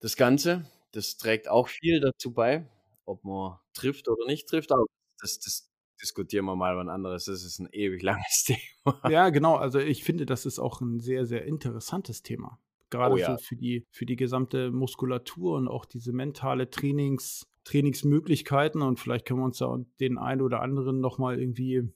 das 0.00 0.16
Ganze. 0.16 0.64
Das 0.92 1.16
trägt 1.16 1.48
auch 1.48 1.68
viel 1.68 2.00
dazu 2.00 2.32
bei, 2.32 2.66
ob 3.04 3.24
man 3.24 3.58
trifft 3.74 4.08
oder 4.08 4.26
nicht 4.26 4.48
trifft. 4.48 4.72
Aber 4.72 4.84
das, 5.20 5.38
das 5.38 5.70
diskutieren 6.00 6.44
wir 6.46 6.56
mal 6.56 6.76
wann 6.76 6.88
anderes. 6.88 7.24
Das 7.24 7.44
ist 7.44 7.58
ein 7.58 7.68
ewig 7.72 8.02
langes 8.02 8.44
Thema. 8.44 9.10
Ja, 9.10 9.30
genau. 9.30 9.56
Also 9.56 9.78
ich 9.78 10.04
finde, 10.04 10.26
das 10.26 10.46
ist 10.46 10.58
auch 10.58 10.80
ein 10.80 11.00
sehr, 11.00 11.26
sehr 11.26 11.44
interessantes 11.44 12.22
Thema. 12.22 12.58
Gerade 12.90 13.14
Oh 13.14 13.18
ja. 13.18 13.36
so 13.36 13.44
für 13.44 13.56
die, 13.56 13.86
für 13.90 14.06
die 14.06 14.16
gesamte 14.16 14.70
Muskulatur 14.70 15.56
und 15.56 15.68
auch 15.68 15.84
diese 15.84 16.12
mentale 16.12 16.70
Trainings, 16.70 17.46
Trainingsmöglichkeiten. 17.64 18.80
Und 18.80 18.98
vielleicht 18.98 19.26
können 19.26 19.40
wir 19.40 19.44
uns 19.44 19.58
da 19.58 19.76
den 20.00 20.16
einen 20.16 20.40
oder 20.40 20.62
anderen 20.62 21.00
nochmal 21.00 21.38
irgendwie 21.38 21.92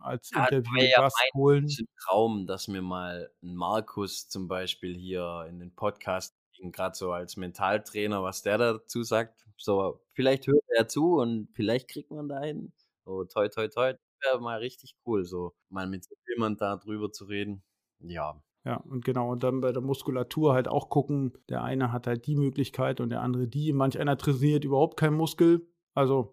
als 0.00 0.30
Ja, 0.30 0.40
ja 0.40 0.58
Interviewgast 0.58 1.16
mein 1.18 1.40
holen. 1.40 1.68
Traum, 2.04 2.46
dass 2.46 2.68
mir 2.68 2.82
mal 2.82 3.30
ein 3.42 3.54
Markus 3.54 4.28
zum 4.28 4.48
Beispiel 4.48 4.94
hier 4.94 5.46
in 5.48 5.58
den 5.58 5.74
Podcast 5.74 6.36
gerade 6.72 6.94
so 6.94 7.12
als 7.12 7.36
Mentaltrainer, 7.36 8.22
was 8.22 8.42
der 8.42 8.58
dazu 8.58 9.02
sagt. 9.02 9.46
So, 9.56 10.00
vielleicht 10.12 10.46
hört 10.46 10.64
er 10.68 10.88
zu 10.88 11.16
und 11.16 11.48
vielleicht 11.52 11.88
kriegt 11.88 12.10
man 12.10 12.28
da 12.28 12.40
hin. 12.40 12.72
So, 13.04 13.24
toi, 13.24 13.48
toi, 13.48 13.68
toi. 13.68 13.92
Das 13.92 14.32
wäre 14.32 14.40
mal 14.40 14.58
richtig 14.58 14.96
cool, 15.06 15.24
so 15.24 15.52
mal 15.68 15.86
mit 15.86 16.04
so 16.04 16.14
jemand 16.28 16.60
da 16.60 16.76
drüber 16.76 17.12
zu 17.12 17.24
reden. 17.24 17.62
Ja, 18.00 18.40
Ja, 18.64 18.76
und 18.76 19.04
genau, 19.04 19.30
und 19.30 19.42
dann 19.42 19.60
bei 19.60 19.72
der 19.72 19.82
Muskulatur 19.82 20.54
halt 20.54 20.68
auch 20.68 20.88
gucken, 20.88 21.36
der 21.48 21.62
eine 21.62 21.92
hat 21.92 22.06
halt 22.06 22.26
die 22.26 22.36
Möglichkeit 22.36 23.00
und 23.00 23.10
der 23.10 23.20
andere 23.20 23.46
die. 23.46 23.72
Manch 23.72 23.98
einer 23.98 24.16
trainiert 24.16 24.64
überhaupt 24.64 24.98
keinen 24.98 25.16
Muskel. 25.16 25.68
Also 25.94 26.32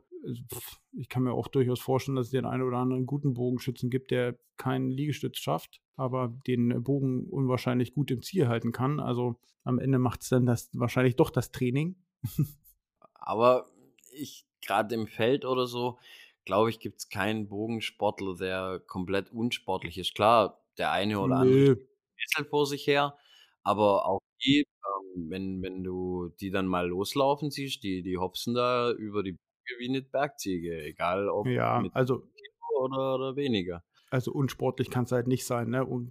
ich 0.94 1.10
kann 1.10 1.24
mir 1.24 1.34
auch 1.34 1.48
durchaus 1.48 1.80
vorstellen, 1.80 2.16
dass 2.16 2.28
es 2.28 2.32
den 2.32 2.46
einen 2.46 2.64
oder 2.64 2.78
anderen 2.78 3.06
guten 3.06 3.34
Bogenschützen 3.34 3.90
gibt, 3.90 4.12
der 4.12 4.38
keinen 4.58 4.90
Liegestütz 4.90 5.38
schafft, 5.38 5.82
aber 5.96 6.34
den 6.48 6.84
Bogen 6.84 7.28
unwahrscheinlich 7.30 7.94
gut 7.94 8.12
im 8.12 8.22
Ziel 8.22 8.48
halten 8.48 8.72
kann. 8.72 9.00
Also 9.00 9.36
am 9.64 9.80
Ende 9.80 10.00
macht 10.00 10.22
es 10.22 10.30
dann 10.30 10.46
das 10.46 10.70
wahrscheinlich 10.74 11.16
doch 11.16 11.30
das 11.30 11.52
Training. 11.52 11.96
aber 13.14 13.68
ich, 14.14 14.46
gerade 14.62 14.94
im 14.96 15.08
Feld 15.08 15.46
oder 15.46 15.68
so, 15.68 15.98
glaube 16.46 16.70
ich, 16.70 16.80
gibt 16.80 17.00
es 17.00 17.10
keinen 17.10 17.48
Bogensportler, 17.48 18.36
der 18.36 18.82
komplett 18.86 19.32
unsportlich 19.32 19.98
ist. 19.98 20.16
Klar, 20.16 20.64
der 20.78 20.92
eine 20.92 21.20
oder 21.20 21.38
andere 21.38 21.56
Nö. 21.56 21.76
Kessel 22.18 22.46
vor 22.46 22.66
sich 22.66 22.86
her, 22.88 23.18
aber 23.64 24.06
auch 24.06 24.22
die, 24.44 24.60
ähm, 24.60 25.30
wenn, 25.30 25.62
wenn 25.62 25.84
du 25.84 26.30
die 26.40 26.52
dann 26.52 26.68
mal 26.68 26.88
loslaufen 26.88 27.52
siehst, 27.52 27.84
die, 27.84 28.02
die 28.04 28.18
hopsen 28.18 28.54
da 28.54 28.92
über 28.92 29.24
die 29.24 29.38
Wie 29.80 29.90
eine 29.90 30.02
Bergziege, 30.02 30.84
egal 30.84 31.30
ob 31.30 31.48
Ja, 31.48 31.80
mit 31.82 31.96
also 31.96 32.28
oder, 32.80 33.16
oder 33.16 33.36
weniger. 33.36 33.84
Also 34.10 34.34
unsportlich 34.34 34.90
kann 34.90 35.06
es 35.06 35.12
halt 35.12 35.28
nicht 35.28 35.46
sein, 35.46 35.70
ne? 35.70 35.86
um, 35.86 36.10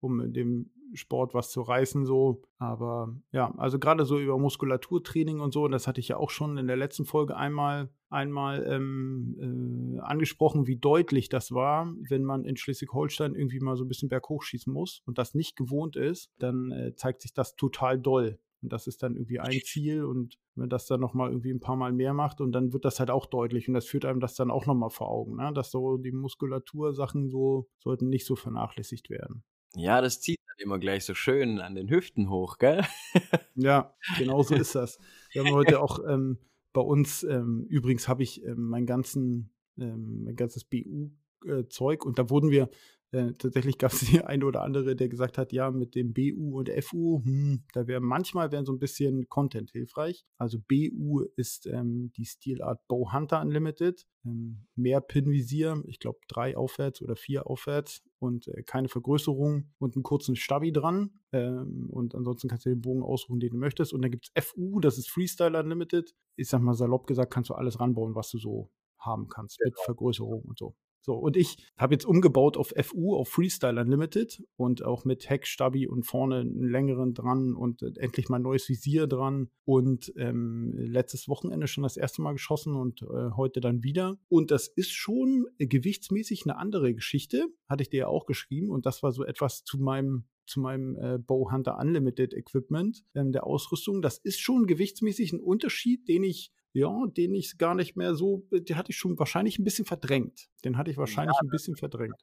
um 0.00 0.20
in 0.20 0.32
dem 0.32 0.70
Sport 0.94 1.34
was 1.34 1.50
zu 1.50 1.62
reißen, 1.62 2.04
so. 2.04 2.42
Aber 2.58 3.14
ja, 3.32 3.52
also 3.56 3.78
gerade 3.78 4.04
so 4.04 4.18
über 4.18 4.38
Muskulaturtraining 4.38 5.40
und 5.40 5.52
so, 5.52 5.64
und 5.64 5.72
das 5.72 5.86
hatte 5.86 6.00
ich 6.00 6.08
ja 6.08 6.16
auch 6.16 6.30
schon 6.30 6.58
in 6.58 6.66
der 6.66 6.76
letzten 6.76 7.04
Folge 7.04 7.36
einmal, 7.36 7.90
einmal 8.10 8.66
ähm, 8.66 9.96
äh, 9.96 10.00
angesprochen, 10.00 10.66
wie 10.66 10.76
deutlich 10.76 11.28
das 11.28 11.52
war, 11.52 11.94
wenn 12.08 12.24
man 12.24 12.44
in 12.44 12.56
Schleswig-Holstein 12.56 13.34
irgendwie 13.34 13.60
mal 13.60 13.76
so 13.76 13.84
ein 13.84 13.88
bisschen 13.88 14.08
berghoch 14.08 14.42
schießen 14.42 14.72
muss 14.72 15.02
und 15.06 15.18
das 15.18 15.34
nicht 15.34 15.56
gewohnt 15.56 15.96
ist, 15.96 16.30
dann 16.38 16.70
äh, 16.72 16.94
zeigt 16.94 17.22
sich 17.22 17.32
das 17.32 17.56
total 17.56 17.98
doll. 17.98 18.38
Und 18.62 18.72
das 18.72 18.86
ist 18.86 19.02
dann 19.02 19.14
irgendwie 19.14 19.40
ein 19.40 19.60
Ziel 19.64 20.04
und 20.04 20.38
wenn 20.54 20.62
man 20.62 20.70
das 20.70 20.86
dann 20.86 21.00
nochmal 21.00 21.30
irgendwie 21.30 21.52
ein 21.52 21.60
paar 21.60 21.76
Mal 21.76 21.92
mehr 21.92 22.12
macht 22.12 22.40
und 22.40 22.52
dann 22.52 22.72
wird 22.72 22.84
das 22.84 22.98
halt 22.98 23.10
auch 23.10 23.26
deutlich 23.26 23.68
und 23.68 23.74
das 23.74 23.86
führt 23.86 24.04
einem 24.04 24.20
das 24.20 24.34
dann 24.34 24.50
auch 24.50 24.66
nochmal 24.66 24.90
vor 24.90 25.08
Augen, 25.08 25.36
ne? 25.36 25.52
dass 25.54 25.70
so 25.70 25.96
die 25.96 26.12
Muskulatursachen 26.12 27.28
so 27.28 27.68
sollten 27.78 28.08
nicht 28.08 28.26
so 28.26 28.34
vernachlässigt 28.34 29.10
werden. 29.10 29.44
Ja, 29.74 30.00
das 30.00 30.20
zieht 30.20 30.38
dann 30.48 30.64
immer 30.64 30.78
gleich 30.78 31.04
so 31.04 31.14
schön 31.14 31.60
an 31.60 31.74
den 31.74 31.88
Hüften 31.90 32.30
hoch, 32.30 32.58
gell? 32.58 32.82
Ja, 33.60 33.92
genau 34.16 34.44
so 34.44 34.54
ist 34.54 34.76
das. 34.76 35.00
Wir 35.32 35.44
haben 35.44 35.52
heute 35.52 35.80
auch 35.80 35.98
ähm, 36.08 36.38
bei 36.72 36.80
uns, 36.80 37.24
ähm, 37.24 37.66
übrigens 37.68 38.06
habe 38.06 38.22
ich 38.22 38.44
ähm, 38.44 38.68
mein, 38.68 38.86
ganzen, 38.86 39.52
ähm, 39.76 40.22
mein 40.22 40.36
ganzes 40.36 40.64
BU-Zeug 40.64 42.04
äh, 42.04 42.06
und 42.06 42.20
da 42.20 42.30
wurden 42.30 42.50
wir 42.50 42.68
äh, 43.10 43.32
tatsächlich 43.38 43.78
gab 43.78 43.92
es 43.92 44.00
die 44.00 44.20
eine 44.24 44.44
oder 44.44 44.62
andere, 44.62 44.94
der 44.94 45.08
gesagt 45.08 45.38
hat, 45.38 45.52
ja, 45.52 45.70
mit 45.70 45.94
dem 45.94 46.12
BU 46.12 46.58
und 46.58 46.70
FU, 46.84 47.22
hm, 47.24 47.64
da 47.72 47.86
wäre 47.86 48.00
manchmal 48.00 48.52
wären 48.52 48.66
so 48.66 48.72
ein 48.72 48.78
bisschen 48.78 49.28
Content 49.28 49.70
hilfreich. 49.70 50.26
Also 50.36 50.58
BU 50.58 51.22
ist 51.36 51.66
ähm, 51.66 52.12
die 52.16 52.26
Stilart 52.26 52.86
Bow 52.86 53.12
Hunter 53.12 53.40
Unlimited. 53.40 54.06
Ähm, 54.26 54.66
mehr 54.74 55.00
Pinvisier, 55.00 55.82
ich 55.86 56.00
glaube 56.00 56.18
drei 56.28 56.56
aufwärts 56.56 57.00
oder 57.00 57.16
vier 57.16 57.46
aufwärts 57.46 58.02
und 58.18 58.48
äh, 58.48 58.62
keine 58.62 58.88
Vergrößerung 58.88 59.70
und 59.78 59.96
einen 59.96 60.02
kurzen 60.02 60.36
Stabi 60.36 60.72
dran. 60.72 61.20
Ähm, 61.32 61.88
und 61.90 62.14
ansonsten 62.14 62.48
kannst 62.48 62.66
du 62.66 62.70
den 62.70 62.82
Bogen 62.82 63.02
aussuchen, 63.02 63.40
den 63.40 63.50
du 63.50 63.56
möchtest. 63.56 63.94
Und 63.94 64.02
dann 64.02 64.10
gibt 64.10 64.30
es 64.34 64.44
FU, 64.44 64.80
das 64.80 64.98
ist 64.98 65.08
Freestyle 65.08 65.58
Unlimited. 65.58 66.14
Ich 66.36 66.48
sag 66.48 66.60
mal 66.60 66.74
salopp 66.74 67.06
gesagt, 67.06 67.32
kannst 67.32 67.48
du 67.48 67.54
alles 67.54 67.80
ranbauen, 67.80 68.14
was 68.14 68.30
du 68.30 68.38
so 68.38 68.70
haben 68.98 69.28
kannst, 69.28 69.58
genau. 69.58 69.68
mit 69.68 69.80
Vergrößerung 69.80 70.42
und 70.42 70.58
so. 70.58 70.74
So, 71.08 71.14
und 71.14 71.38
ich 71.38 71.56
habe 71.78 71.94
jetzt 71.94 72.04
umgebaut 72.04 72.58
auf 72.58 72.74
FU, 72.78 73.16
auf 73.16 73.30
Freestyle 73.30 73.80
Unlimited 73.80 74.44
und 74.56 74.84
auch 74.84 75.06
mit 75.06 75.30
Heck, 75.30 75.46
Stabi 75.46 75.88
und 75.88 76.02
vorne 76.02 76.40
einen 76.40 76.68
längeren 76.68 77.14
dran 77.14 77.54
und 77.54 77.80
äh, 77.80 77.92
endlich 77.96 78.28
mal 78.28 78.38
neues 78.38 78.68
Visier 78.68 79.06
dran 79.06 79.48
und 79.64 80.12
ähm, 80.18 80.74
letztes 80.76 81.26
Wochenende 81.26 81.66
schon 81.66 81.82
das 81.82 81.96
erste 81.96 82.20
Mal 82.20 82.32
geschossen 82.32 82.74
und 82.74 83.00
äh, 83.00 83.30
heute 83.34 83.62
dann 83.62 83.82
wieder. 83.82 84.18
Und 84.28 84.50
das 84.50 84.68
ist 84.68 84.92
schon 84.92 85.46
äh, 85.56 85.66
gewichtsmäßig 85.66 86.42
eine 86.44 86.58
andere 86.58 86.92
Geschichte, 86.92 87.46
hatte 87.70 87.84
ich 87.84 87.88
dir 87.88 88.00
ja 88.00 88.08
auch 88.08 88.26
geschrieben 88.26 88.68
und 88.68 88.84
das 88.84 89.02
war 89.02 89.10
so 89.10 89.24
etwas 89.24 89.64
zu 89.64 89.78
meinem 89.78 90.26
zu 90.44 90.60
meinem 90.60 90.96
äh, 90.96 91.18
Bowhunter 91.18 91.78
Unlimited 91.78 92.34
Equipment 92.34 93.02
ähm, 93.14 93.32
der 93.32 93.46
Ausrüstung. 93.46 94.02
Das 94.02 94.18
ist 94.18 94.40
schon 94.40 94.66
gewichtsmäßig 94.66 95.32
ein 95.32 95.40
Unterschied, 95.40 96.06
den 96.08 96.24
ich 96.24 96.52
ja, 96.78 97.06
den 97.06 97.34
ich 97.34 97.58
gar 97.58 97.74
nicht 97.74 97.96
mehr 97.96 98.14
so, 98.14 98.46
den 98.50 98.76
hatte 98.76 98.90
ich 98.90 98.96
schon 98.96 99.18
wahrscheinlich 99.18 99.58
ein 99.58 99.64
bisschen 99.64 99.84
verdrängt. 99.84 100.48
Den 100.64 100.76
hatte 100.76 100.90
ich 100.90 100.96
wahrscheinlich 100.96 101.36
ja, 101.36 101.46
ein 101.46 101.50
bisschen 101.50 101.76
verdrängt. 101.76 102.14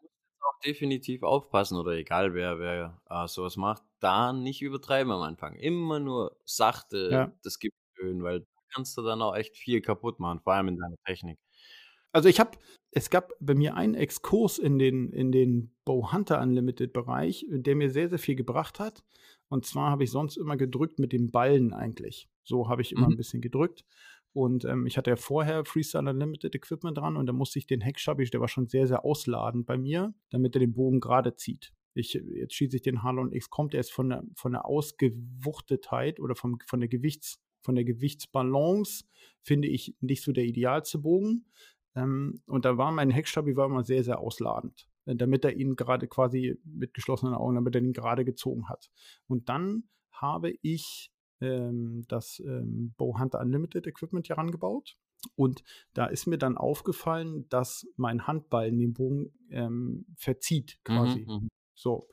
Auch 0.41 0.59
definitiv 0.65 1.23
aufpassen 1.23 1.77
oder 1.77 1.91
egal 1.91 2.33
wer, 2.33 2.59
wer 2.59 3.01
äh, 3.09 3.27
sowas 3.27 3.57
macht, 3.57 3.83
da 3.99 4.33
nicht 4.33 4.61
übertreiben 4.61 5.11
am 5.11 5.21
Anfang. 5.21 5.55
Immer 5.55 5.99
nur 5.99 6.37
sachte 6.45 7.09
ja. 7.11 7.31
das 7.43 7.57
erhöhen, 7.97 8.23
weil 8.23 8.41
da 8.41 8.45
kannst 8.73 8.97
du 8.97 9.01
dann 9.01 9.21
auch 9.21 9.35
echt 9.35 9.57
viel 9.57 9.81
kaputt 9.81 10.19
machen, 10.19 10.39
vor 10.39 10.53
allem 10.53 10.69
in 10.69 10.77
deiner 10.77 10.97
Technik. 11.05 11.39
Also 12.11 12.29
ich 12.29 12.39
habe, 12.39 12.57
es 12.91 13.09
gab 13.09 13.33
bei 13.41 13.55
mir 13.55 13.75
einen 13.75 13.93
Exkurs 13.93 14.57
in 14.57 14.79
den, 14.79 15.11
in 15.11 15.33
den 15.33 15.75
Bow 15.83 16.13
Hunter 16.13 16.41
Unlimited 16.41 16.93
Bereich, 16.93 17.45
der 17.49 17.75
mir 17.75 17.89
sehr, 17.89 18.07
sehr 18.07 18.19
viel 18.19 18.35
gebracht 18.35 18.79
hat. 18.79 19.03
Und 19.49 19.65
zwar 19.65 19.91
habe 19.91 20.05
ich 20.05 20.11
sonst 20.11 20.37
immer 20.37 20.55
gedrückt 20.55 20.97
mit 20.97 21.11
dem 21.11 21.29
Ballen 21.29 21.73
eigentlich. 21.73 22.29
So 22.43 22.69
habe 22.69 22.81
ich 22.81 22.93
immer 22.93 23.07
mhm. 23.07 23.13
ein 23.13 23.17
bisschen 23.17 23.41
gedrückt. 23.41 23.83
Und 24.35 24.65
ähm, 24.65 24.85
ich 24.85 24.97
hatte 24.97 25.11
ja 25.11 25.15
vorher 25.15 25.63
Freestyle 25.63 26.09
Unlimited 26.09 26.53
Equipment 26.53 26.97
dran 26.97 27.15
und 27.15 27.25
da 27.25 27.31
musste 27.31 27.57
ich 27.57 27.67
den 27.67 27.79
Heckschabisch, 27.79 28.31
der 28.31 28.41
war 28.41 28.49
schon 28.49 28.67
sehr, 28.67 28.85
sehr 28.85 29.05
ausladend 29.05 29.65
bei 29.65 29.77
mir, 29.77 30.13
damit 30.29 30.57
er 30.57 30.59
den 30.59 30.73
Bogen 30.73 30.99
gerade 30.99 31.37
zieht. 31.37 31.71
Ich, 31.93 32.15
jetzt 32.15 32.53
schieße 32.53 32.75
ich 32.75 32.81
den 32.81 33.01
Harlon 33.01 33.31
X 33.31 33.49
kommt, 33.49 33.71
der 33.71 33.79
ist 33.79 33.93
von 33.93 34.09
der, 34.09 34.23
von 34.35 34.51
der 34.51 34.65
Ausgewuchtetheit 34.65 36.19
oder 36.19 36.35
vom, 36.35 36.57
von 36.67 36.81
der 36.81 36.89
Gewichts, 36.89 37.41
von 37.61 37.75
der 37.75 37.85
Gewichtsbalance, 37.85 39.05
finde 39.41 39.69
ich, 39.69 39.95
nicht 40.01 40.21
so 40.21 40.33
der 40.33 40.43
idealste 40.43 40.99
Bogen. 40.99 41.45
Ähm, 41.95 42.41
und 42.45 42.65
da 42.65 42.77
war 42.77 42.91
mein 42.91 43.11
Heckstabi 43.11 43.55
war 43.55 43.67
immer 43.67 43.85
sehr, 43.85 44.03
sehr 44.03 44.19
ausladend, 44.19 44.85
äh, 45.05 45.15
damit 45.15 45.45
er 45.45 45.55
ihn 45.55 45.77
gerade 45.77 46.09
quasi 46.09 46.59
mit 46.65 46.93
geschlossenen 46.93 47.35
Augen, 47.35 47.55
damit 47.55 47.73
er 47.73 47.81
ihn 47.81 47.93
gerade 47.93 48.25
gezogen 48.25 48.67
hat. 48.67 48.91
Und 49.27 49.47
dann 49.47 49.85
habe 50.11 50.53
ich 50.61 51.14
ähm, 51.41 52.03
das 52.07 52.41
ähm, 52.45 52.93
Bowhunter 52.97 53.39
Unlimited 53.39 53.87
Equipment 53.87 54.27
hier 54.27 54.37
rangebaut. 54.37 54.97
Und 55.35 55.63
da 55.93 56.05
ist 56.05 56.27
mir 56.27 56.37
dann 56.37 56.57
aufgefallen, 56.57 57.47
dass 57.49 57.87
mein 57.95 58.27
Handball 58.27 58.71
den 58.71 58.93
Bogen 58.93 59.33
ähm, 59.49 60.05
verzieht 60.15 60.79
quasi. 60.83 61.25
Mhm, 61.27 61.33
mhm, 61.33 61.49
so. 61.73 62.07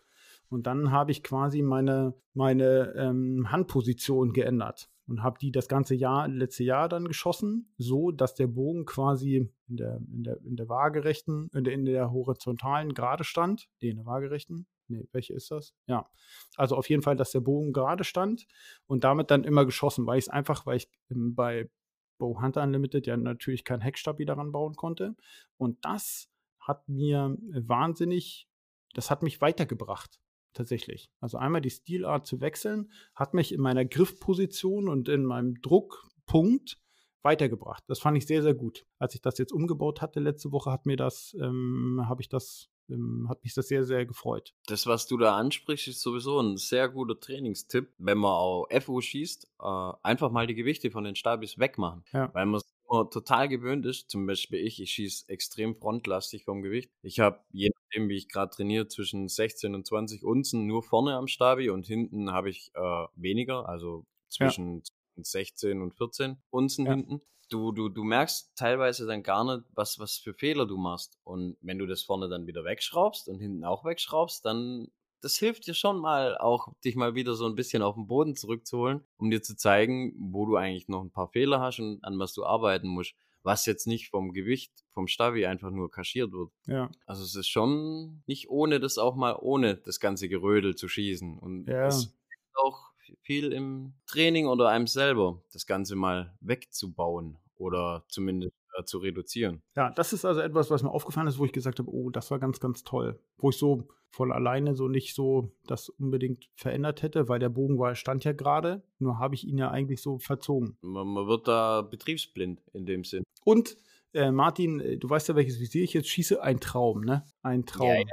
Und 0.49 0.67
dann 0.67 0.91
habe 0.91 1.11
ich 1.13 1.23
quasi 1.23 1.63
meine, 1.63 2.15
meine 2.35 2.93
ähm, 2.97 3.51
Handposition 3.51 4.33
geändert 4.33 4.91
und 5.07 5.23
habe 5.23 5.39
die 5.39 5.51
das 5.51 5.69
ganze 5.69 5.95
Jahr, 5.95 6.29
letzte 6.29 6.65
Jahr 6.65 6.89
dann 6.89 7.07
geschossen, 7.07 7.73
so 7.79 8.11
dass 8.11 8.35
der 8.35 8.47
Bogen 8.47 8.85
quasi 8.85 9.51
in 9.69 9.77
der, 9.77 9.97
in 9.97 10.23
der, 10.23 10.41
in 10.45 10.57
der 10.57 10.69
waagerechten, 10.69 11.49
in 11.55 11.65
der, 11.65 11.73
in 11.73 11.85
der 11.85 12.13
horizontalen 12.13 12.95
gerade 12.95 13.25
stand, 13.25 13.69
nee, 13.81 13.91
in 13.91 13.97
der 13.97 14.07
waagerechten, 14.07 14.67
Nee, 14.89 15.09
welche 15.13 15.35
ist 15.35 15.51
das? 15.51 15.75
Ja. 15.87 16.11
Also 16.57 16.77
auf 16.77 16.89
jeden 16.89 17.03
Fall, 17.03 17.17
dass 17.17 17.31
der 17.33 17.41
Bogen 17.41 17.73
gerade 17.73 18.05
stand 18.05 18.47
und 18.87 19.05
damit 19.05 19.31
dann 19.31 19.45
immer 19.45 19.65
geschossen, 19.65 20.07
weil 20.07 20.19
ich 20.19 20.27
es 20.27 20.29
einfach, 20.29 20.67
weil 20.67 20.77
ich 20.77 20.91
bei 21.09 21.71
Bow 22.19 22.41
Hunter 22.41 22.63
Unlimited 22.63 23.07
ja 23.07 23.17
natürlich 23.17 23.65
kein 23.65 23.81
Heckstabi 23.81 24.25
daran 24.25 24.53
bauen 24.53 24.75
konnte. 24.75 25.17
Und 25.57 25.85
das 25.85 26.29
hat 26.61 26.89
mir 26.89 27.37
wahnsinnig, 27.41 28.49
das 28.95 29.11
hat 29.11 29.23
mich 29.23 29.41
weitergebracht 29.41 30.21
tatsächlich. 30.53 31.11
Also 31.21 31.39
einmal 31.39 31.61
die 31.61 31.71
Stilart 31.71 32.27
zu 32.27 32.41
wechseln, 32.41 32.93
hat 33.15 33.35
mich 33.35 33.53
in 33.53 33.61
meiner 33.61 33.85
Griffposition 33.85 34.89
und 34.89 35.09
in 35.09 35.25
meinem 35.25 35.61
Druckpunkt 35.63 36.79
weitergebracht. 37.23 37.85
Das 37.87 38.01
fand 38.01 38.17
ich 38.19 38.27
sehr, 38.27 38.43
sehr 38.43 38.55
gut. 38.55 38.85
Als 38.99 39.15
ich 39.15 39.23
das 39.23 39.39
jetzt 39.39 39.53
umgebaut 39.53 40.01
hatte 40.01 40.21
letzte 40.21 40.53
Woche, 40.53 40.71
hat 40.71 40.87
mir 40.87 40.97
das, 40.97 41.37
ähm, 41.41 42.03
habe 42.09 42.21
ich 42.21 42.29
das 42.29 42.69
ähm, 42.89 43.27
hat 43.29 43.43
mich 43.45 43.55
das 43.55 43.69
sehr, 43.69 43.85
sehr 43.85 44.07
gefreut. 44.07 44.55
Das, 44.67 44.87
was 44.87 45.07
du 45.07 45.17
da 45.17 45.37
ansprichst, 45.37 45.89
ist 45.89 46.01
sowieso 46.01 46.41
ein 46.41 46.57
sehr 46.57 46.89
guter 46.89 47.19
Trainingstipp, 47.19 47.93
wenn 47.99 48.19
man 48.19 48.33
auch 48.33 48.67
FO 48.81 49.01
schießt, 49.01 49.49
äh, 49.61 49.93
einfach 50.03 50.31
mal 50.31 50.47
die 50.47 50.55
Gewichte 50.55 50.91
von 50.91 51.05
den 51.05 51.17
Stabis 51.17 51.59
wegmachen. 51.59 52.05
Ja. 52.13 52.33
Weil 52.35 52.47
man 52.47 52.61
immer 52.93 53.09
total 53.11 53.49
gewöhnt 53.49 53.87
ist, 53.87 54.11
zum 54.11 54.27
Beispiel 54.27 54.61
ich, 54.61 54.81
ich 54.81 54.91
schieße 54.91 55.29
extrem 55.29 55.75
frontlastig 55.75 56.45
vom 56.45 56.63
Gewicht. 56.63 56.91
Ich 57.03 57.21
habe, 57.21 57.41
je 57.51 57.71
nachdem, 57.75 58.09
wie 58.09 58.17
ich 58.17 58.29
gerade 58.29 58.55
trainiere, 58.55 58.89
zwischen 58.89 59.29
16 59.29 59.75
und 59.75 59.87
20 59.87 60.25
Unzen 60.25 60.67
nur 60.67 60.83
vorne 60.83 61.15
am 61.15 61.27
Stabi 61.27 61.71
und 61.71 61.87
hinten 61.87 62.33
habe 62.33 62.51
ich 62.51 62.71
äh, 62.75 63.07
weniger, 63.17 63.69
also 63.69 64.05
zwischen 64.29 64.77
ja. 64.77 64.83
16 65.17 65.83
und 65.83 65.95
14 65.95 66.37
Unzen 66.51 66.87
ja. 66.87 66.93
hinten 66.93 67.23
du, 67.53 67.73
du, 67.73 67.89
du 67.89 68.03
merkst 68.03 68.57
teilweise 68.57 69.07
dann 69.07 69.23
gar 69.23 69.45
nicht, 69.45 69.67
was, 69.75 69.99
was 69.99 70.17
für 70.17 70.35
Fehler 70.35 70.67
du 70.67 70.77
machst. 70.77 71.19
Und 71.25 71.57
wenn 71.61 71.79
du 71.79 71.87
das 71.87 72.03
vorne 72.03 72.29
dann 72.29 72.47
wieder 72.47 72.65
wegschraubst 72.65 73.29
und 73.29 73.39
hinten 73.39 73.65
auch 73.65 73.85
wegschraubst, 73.85 74.45
dann 74.45 74.89
das 75.21 75.37
hilft 75.37 75.69
dir 75.69 75.75
schon 75.75 76.01
mal 76.01 76.37
auch, 76.37 76.75
dich 76.85 76.97
mal 76.97 77.15
wieder 77.15 77.35
so 77.35 77.47
ein 77.47 77.55
bisschen 77.55 77.81
auf 77.81 77.95
den 77.95 78.09
Boden 78.09 78.35
zurückzuholen, 78.35 79.05
um 79.19 79.31
dir 79.31 79.41
zu 79.41 79.57
zeigen, 79.57 80.15
wo 80.19 80.47
du 80.47 80.57
eigentlich 80.57 80.89
noch 80.89 81.01
ein 81.01 81.13
paar 81.13 81.29
Fehler 81.29 81.61
hast 81.61 81.79
und 81.79 82.03
an 82.05 82.19
was 82.19 82.33
du 82.33 82.45
arbeiten 82.45 82.89
musst. 82.89 83.15
Was 83.45 83.67
jetzt 83.67 83.87
nicht 83.87 84.09
vom 84.09 84.33
Gewicht, 84.33 84.73
vom 84.93 85.09
Stabi 85.09 85.47
einfach 85.47 85.71
nur 85.71 85.91
kaschiert 85.91 86.33
wird. 86.33 86.51
Ja. 86.67 86.91
Also 87.07 87.25
es 87.25 87.35
ist 87.35 87.49
schon 87.49 88.23
nicht 88.27 88.51
ohne 88.51 88.79
das 88.79 88.99
auch 88.99 89.17
mal 89.17 89.37
ohne 89.41 89.77
das 89.77 89.99
ganze 89.99 90.29
Gerödel 90.29 90.77
zu 90.77 90.89
schießen. 90.89 91.39
Und 91.39 91.69
ja. 91.69 91.87
es 91.87 92.15
auch 92.55 92.92
viel 93.23 93.53
im 93.53 93.95
Training 94.07 94.47
oder 94.47 94.69
einem 94.69 94.87
selber, 94.87 95.43
das 95.53 95.67
Ganze 95.67 95.97
mal 95.97 96.37
wegzubauen 96.41 97.39
oder 97.57 98.05
zumindest 98.09 98.55
äh, 98.77 98.85
zu 98.85 98.99
reduzieren. 98.99 99.63
Ja, 99.77 99.91
das 99.91 100.13
ist 100.13 100.25
also 100.25 100.41
etwas, 100.41 100.71
was 100.71 100.83
mir 100.83 100.91
aufgefallen 100.91 101.27
ist, 101.27 101.39
wo 101.39 101.45
ich 101.45 101.53
gesagt 101.53 101.79
habe, 101.79 101.91
oh, 101.91 102.11
das 102.11 102.31
war 102.31 102.39
ganz, 102.39 102.61
ganz 102.61 102.85
toll. 102.85 103.21
Wo 103.39 103.51
ich 103.51 103.57
so 103.57 103.89
voll 104.11 104.33
alleine 104.33 104.75
so 104.75 104.89
nicht 104.89 105.15
so 105.15 105.53
das 105.67 105.89
unbedingt 105.89 106.49
verändert 106.55 107.03
hätte, 107.03 107.29
weil 107.29 107.39
der 107.39 107.49
Bogen 107.49 107.79
war, 107.79 107.95
stand 107.95 108.25
ja 108.25 108.33
gerade, 108.33 108.83
nur 108.99 109.19
habe 109.19 109.35
ich 109.35 109.47
ihn 109.47 109.59
ja 109.59 109.71
eigentlich 109.71 110.03
so 110.03 110.19
verzogen. 110.19 110.77
Man, 110.83 111.09
man 111.09 111.27
wird 111.27 111.49
da 111.49 111.83
betriebsblind 111.83 112.63
in 112.73 112.87
dem 112.87 113.05
Sinn. 113.05 113.25
Und 113.45 113.77
äh, 114.13 114.31
Martin, 114.31 114.81
äh, 114.81 114.99
du 114.99 115.09
weißt 115.09 115.29
ja, 115.29 115.37
welches 115.37 115.59
Visier 115.61 115.85
ich 115.85 115.95
jetzt 115.95 116.09
schieße, 116.09 116.43
ein 116.43 116.61
Traum, 116.61 117.03
ne? 117.03 117.25
Ein 117.43 117.65
Traum. 117.65 117.89
Ja, 117.89 117.97
ja. 117.97 118.05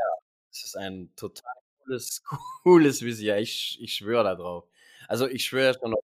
Das 0.52 0.64
ist 0.64 0.78
ein 0.78 1.12
total 1.16 1.54
cooles, 1.84 2.24
cooles 2.64 3.02
Visier. 3.02 3.38
Ich, 3.38 3.78
ich 3.82 3.94
schwöre 3.94 4.24
da 4.24 4.36
drauf. 4.36 4.69
Also, 5.08 5.28
ich 5.28 5.46
schwöre 5.46 5.74
schon 5.80 5.94
auf 5.94 6.04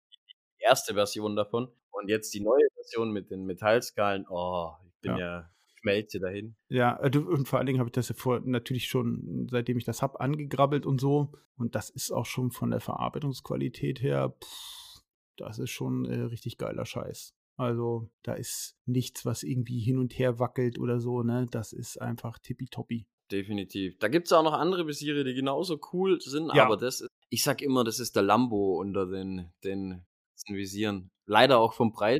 die 0.59 0.63
erste 0.63 0.93
Version 0.93 1.35
davon 1.35 1.69
und 1.91 2.09
jetzt 2.09 2.33
die 2.33 2.41
neue 2.41 2.67
Version 2.75 3.11
mit 3.11 3.31
den 3.31 3.45
Metallskalen. 3.45 4.25
Oh, 4.29 4.71
ich 4.87 4.99
bin 5.01 5.11
Ja. 5.11 5.19
ja 5.19 5.49
schmelze 5.79 6.19
dahin. 6.19 6.55
Ja, 6.69 6.99
äh, 7.03 7.17
und 7.17 7.47
vor 7.47 7.57
allen 7.57 7.65
Dingen 7.65 7.79
habe 7.79 7.87
ich 7.89 7.93
das 7.93 8.09
ja 8.09 8.15
vor 8.15 8.39
natürlich 8.41 8.85
schon, 8.87 9.47
seitdem 9.49 9.77
ich 9.77 9.83
das 9.85 10.01
habe, 10.03 10.19
angegrabbelt 10.19 10.85
und 10.85 11.01
so. 11.01 11.31
Und 11.57 11.73
das 11.75 11.89
ist 11.89 12.11
auch 12.11 12.25
schon 12.27 12.51
von 12.51 12.69
der 12.69 12.79
Verarbeitungsqualität 12.81 14.01
her, 14.01 14.35
pff, 14.43 15.01
das 15.37 15.57
ist 15.59 15.71
schon, 15.71 16.05
äh, 16.05 16.21
richtig 16.21 16.57
geiler 16.59 16.85
Scheiß. 16.85 17.33
Also, 17.57 18.09
da 18.23 18.33
ist 18.33 18.77
nichts, 18.85 19.25
was 19.25 19.43
irgendwie 19.43 19.79
hin 19.79 19.97
und 19.97 20.17
her 20.17 20.39
wackelt 20.39 20.79
oder 20.79 20.99
so, 20.99 21.21
ne? 21.23 21.47
Das 21.51 21.73
ist 21.73 21.99
einfach 22.01 22.37
tippitoppi. 22.39 23.07
Definitiv. 23.31 23.97
Da 23.99 24.07
gibt's 24.07 24.31
auch 24.33 24.43
noch 24.43 24.53
andere 24.53 24.85
Visiere, 24.87 25.23
die 25.23 25.33
genauso 25.33 25.79
cool 25.93 26.19
sind, 26.21 26.51
Ja. 26.53 26.65
aber 26.65 26.77
das 26.77 27.01
ist 27.01 27.09
ich 27.31 27.43
sage 27.43 27.65
immer, 27.65 27.83
das 27.85 27.99
ist 27.99 28.15
der 28.15 28.23
Lambo 28.23 28.79
unter 28.81 29.07
den 29.07 29.51
den 29.63 30.05
Visieren. 30.49 31.11
Leider 31.27 31.59
auch 31.59 31.73
vom 31.73 31.93
Preis. 31.93 32.19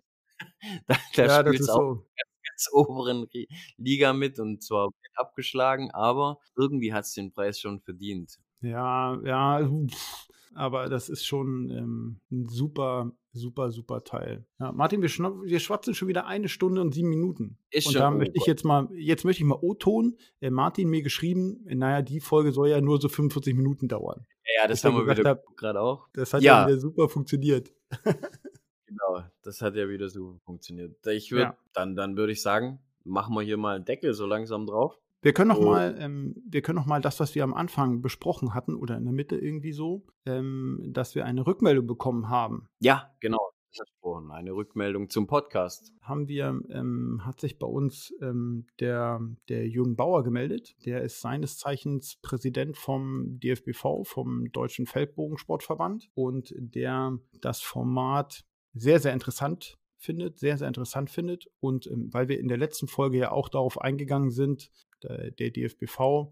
Da 0.87 0.97
da 1.15 1.27
Ja, 1.27 1.43
das 1.43 1.55
spielt's 1.55 1.67
ist 1.67 1.69
auch 1.69 1.83
so. 1.95 2.07
ganz 2.49 2.69
oberen 2.73 3.23
Ri 3.25 3.47
Liga 3.77 4.13
mit 4.13 4.39
und 4.39 4.63
zwar 4.63 4.89
abgeschlagen, 5.15 5.91
aber 5.91 6.39
irgendwie 6.57 6.93
hat's 6.93 7.13
den 7.13 7.31
Preis 7.33 7.59
schon 7.59 7.81
verdient. 7.81 8.37
Ja, 8.61 9.19
ja, 9.25 9.67
pff, 9.87 10.27
aber 10.53 10.89
das 10.89 11.09
ist 11.09 11.25
schon, 11.25 11.69
ähm, 11.71 12.21
'n 12.31 12.47
super, 12.47 13.11
super, 13.33 13.71
super 13.71 14.03
Teil. 14.03 14.45
Ja, 14.59 14.71
Martin, 14.71 15.01
wir 15.01 15.09
wir 15.09 15.59
schwatzen 15.59 15.95
schon 15.95 16.07
wieder 16.07 16.27
eine 16.27 16.49
Stunde 16.49 16.81
und 16.81 16.93
7 16.93 17.09
Minuten. 17.09 17.57
Ist 17.71 17.87
Und 17.87 17.93
schon 17.93 18.01
da 18.01 18.11
möchte 18.11 18.37
ich 18.37 18.45
jetzt 18.45 18.65
mal 18.65 18.87
jetzt 18.93 19.25
möchte 19.25 19.41
ich 19.43 19.47
mal 19.47 19.57
O-Ton. 19.61 20.17
Äh, 20.41 20.51
Martin 20.51 20.89
mir 20.89 21.01
geschrieben, 21.01 21.63
na 21.65 21.91
ja, 21.91 22.01
die 22.01 22.19
Folge 22.19 22.51
soll 22.51 22.69
ja 22.69 22.81
nur 22.81 22.99
so 23.01 23.09
45 23.09 23.55
Minuten 23.55 23.87
dauern. 23.87 24.25
Ja, 24.57 24.67
das 24.67 24.83
haben 24.83 24.95
wir 24.95 25.07
wieder 25.17 25.41
grad 25.55 25.75
auch. 25.77 26.07
das 26.13 26.33
hat 26.33 26.41
ja 26.41 26.61
Ja. 26.61 26.67
wieder 26.67 26.79
super 26.79 27.09
funktioniert. 27.09 27.71
Genau, 28.87 29.23
das 29.43 29.61
hat 29.61 29.75
ja 29.75 29.87
wieder 29.87 30.09
super 30.09 30.37
funktioniert. 30.43 31.05
Ich 31.07 31.31
würde 31.31 31.43
Ja. 31.43 31.57
dann 31.73 31.95
dann 31.95 32.17
würde 32.17 32.33
ich 32.33 32.41
sagen, 32.41 32.79
machen 33.05 33.33
wir 33.35 33.41
hier 33.41 33.55
mal 33.57 33.77
'n 33.77 33.85
Deckel 33.85 34.13
so 34.13 34.25
langsam 34.25 34.65
drauf. 34.65 34.97
Wir 35.21 35.33
können 35.33 35.47
noch 35.49 35.61
mal 35.61 35.95
ähm, 35.97 36.35
wir 36.49 36.61
können 36.61 36.75
noch 36.77 36.87
mal 36.87 36.99
das, 36.99 37.19
was 37.21 37.33
wir 37.35 37.43
am 37.45 37.53
Anfang 37.53 38.01
besprochen 38.01 38.53
hatten 38.53 38.75
oder 38.75 38.97
in 38.97 39.05
der 39.05 39.13
Mitte 39.13 39.37
irgendwie 39.37 39.71
so, 39.71 40.05
ähm, 40.25 40.81
dass 40.87 41.15
wir 41.15 41.25
eine 41.25 41.45
Rückmeldung 41.47 41.87
bekommen 41.87 42.27
haben. 42.27 42.67
Ja, 42.79 43.11
genau, 43.21 43.50
versprochen. 43.75 44.31
Eine 44.31 44.53
Rückmeldung 44.53 45.09
zum 45.09 45.27
Podcast. 45.27 45.93
Haben 46.01 46.27
wir 46.27 46.59
ähm, 46.69 47.21
hat 47.25 47.39
sich 47.39 47.59
bei 47.59 47.67
uns, 47.67 48.13
ähm, 48.21 48.67
der 48.79 49.21
der 49.49 49.67
Jürgen 49.67 49.95
Bauer 49.95 50.23
gemeldet. 50.23 50.75
Der 50.85 51.01
ist 51.01 51.21
seines 51.21 51.57
Zeichens 51.57 52.17
Präsident 52.21 52.77
vom 52.77 53.39
DFBV, 53.39 54.03
vom 54.03 54.51
Deutschen 54.51 54.85
Feldbogensportverband 54.85 56.09
und 56.13 56.53
der 56.57 57.17
das 57.41 57.61
Format 57.61 58.45
sehr, 58.73 58.99
sehr 58.99 59.13
interessant 59.13 59.77
findet 60.01 60.39
sehr, 60.39 60.57
sehr 60.57 60.67
interessant 60.67 61.09
findet. 61.09 61.47
Und, 61.59 61.87
ähm, 61.87 62.09
weil 62.11 62.27
wir 62.27 62.39
in 62.39 62.47
der 62.47 62.57
letzten 62.57 62.87
Folge 62.87 63.19
ja 63.19 63.31
auch 63.31 63.49
darauf 63.49 63.79
eingegangen 63.79 64.31
sind, 64.31 64.71
äh, 65.03 65.31
der 65.31 65.51
DFBV 65.51 66.31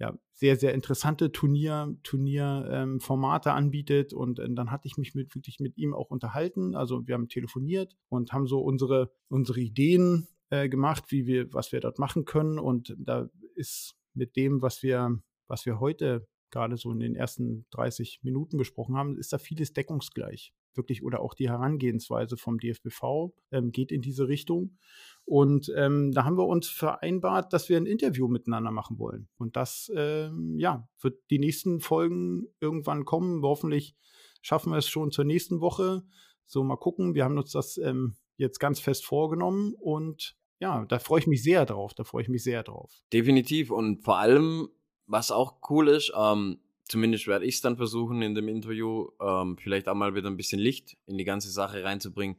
ja 0.00 0.18
sehr, 0.32 0.56
sehr 0.56 0.74
interessante 0.74 1.30
Turnier 1.30 1.94
Turnier 2.02 2.68
ähm, 2.70 3.00
anbietet 3.00 4.12
und, 4.12 4.38
äh, 4.40 4.48
dann 4.50 4.70
hatte 4.70 4.88
ich 4.88 4.96
mich 4.96 5.14
mit 5.14 5.34
wirklich 5.34 5.60
mit 5.60 5.76
ihm 5.78 5.94
auch 5.94 6.10
unterhalten. 6.10 6.74
Also, 6.74 7.06
wir 7.06 7.14
haben 7.14 7.28
telefoniert 7.28 7.96
und 8.08 8.32
haben 8.32 8.46
so 8.46 8.60
unsere 8.60 9.12
unsere 9.28 9.60
Ideen, 9.60 10.26
äh, 10.50 10.68
gemacht, 10.68 11.04
wie 11.08 11.26
wir 11.26 11.52
was 11.52 11.72
wir 11.72 11.80
dort 11.80 11.98
machen 11.98 12.24
können. 12.24 12.58
Und 12.58 12.94
da 12.98 13.28
ist 13.54 13.94
mit 14.14 14.36
dem, 14.36 14.62
was 14.62 14.82
wir 14.82 15.20
was 15.46 15.66
wir 15.66 15.80
heute 15.80 16.26
grade 16.50 16.76
so 16.76 16.90
in 16.90 16.98
den 16.98 17.14
ersten 17.14 17.66
30 17.70 18.20
Minuten 18.22 18.58
besprochen 18.58 18.96
haben, 18.96 19.16
ist 19.16 19.32
da 19.32 19.38
vieles 19.38 19.72
deckungsgleich. 19.72 20.52
Wirklich 20.74 21.04
oder 21.04 21.20
auch 21.20 21.34
die 21.34 21.48
Herangehensweise 21.48 22.36
vom 22.36 22.58
DFBV, 22.58 23.32
ähm, 23.52 23.70
geht 23.70 23.92
in 23.92 24.02
diese 24.02 24.28
Richtung. 24.28 24.78
Und, 25.26 25.72
ähm, 25.76 26.12
da 26.12 26.24
haben 26.24 26.36
wir 26.38 26.46
uns 26.46 26.68
vereinbart, 26.68 27.52
dass 27.52 27.68
wir 27.68 27.78
'n 27.78 27.86
Interview 27.86 28.28
miteinander 28.28 28.70
machen 28.72 28.98
wollen. 28.98 29.28
Und 29.38 29.56
das, 29.56 29.90
ähm, 29.96 30.58
ja, 30.58 30.88
wird 31.00 31.18
die 31.30 31.38
nächsten 31.38 31.80
Folgen 31.80 32.46
irgendwann 32.60 33.04
kommen. 33.04 33.42
Hoffentlich 33.42 33.94
schaffen 34.42 34.72
wir 34.72 34.78
es 34.78 34.88
schon 34.88 35.12
zur 35.12 35.24
nächsten 35.24 35.60
Woche. 35.60 36.02
So, 36.46 36.64
mal 36.64 36.76
gucken. 36.76 37.14
Wir 37.14 37.24
haben 37.24 37.38
uns 37.38 37.52
das, 37.52 37.78
ähm, 37.78 38.16
jetzt 38.36 38.58
ganz 38.58 38.80
fest 38.80 39.04
vorgenommen 39.06 39.74
und 39.78 40.36
ja, 40.60 40.84
da 40.86 40.98
freue 40.98 41.20
ich 41.20 41.26
mich 41.26 41.42
sehr 41.42 41.64
drauf. 41.66 41.94
Da 41.94 42.04
freue 42.04 42.22
ich 42.22 42.28
mich 42.28 42.42
sehr 42.42 42.62
drauf. 42.62 42.92
Definitiv 43.12 43.70
und 43.70 44.02
vor 44.04 44.18
allem, 44.18 44.68
was 45.06 45.30
auch 45.30 45.58
cool 45.70 45.88
ist, 45.88 46.12
ähm, 46.16 46.58
zumindest 46.88 47.26
werde 47.28 47.44
ich's 47.46 47.60
dann 47.60 47.76
versuchen 47.76 48.22
in 48.22 48.34
dem 48.34 48.48
Interview, 48.48 49.08
ähm, 49.20 49.56
vielleicht 49.58 49.88
auch 49.88 49.94
mal 49.94 50.14
wieder 50.14 50.28
'n 50.28 50.36
bisschen 50.36 50.58
Licht 50.60 50.96
in 51.06 51.18
die 51.18 51.24
ganze 51.24 51.50
Sache 51.50 51.84
reinzubringen. 51.84 52.36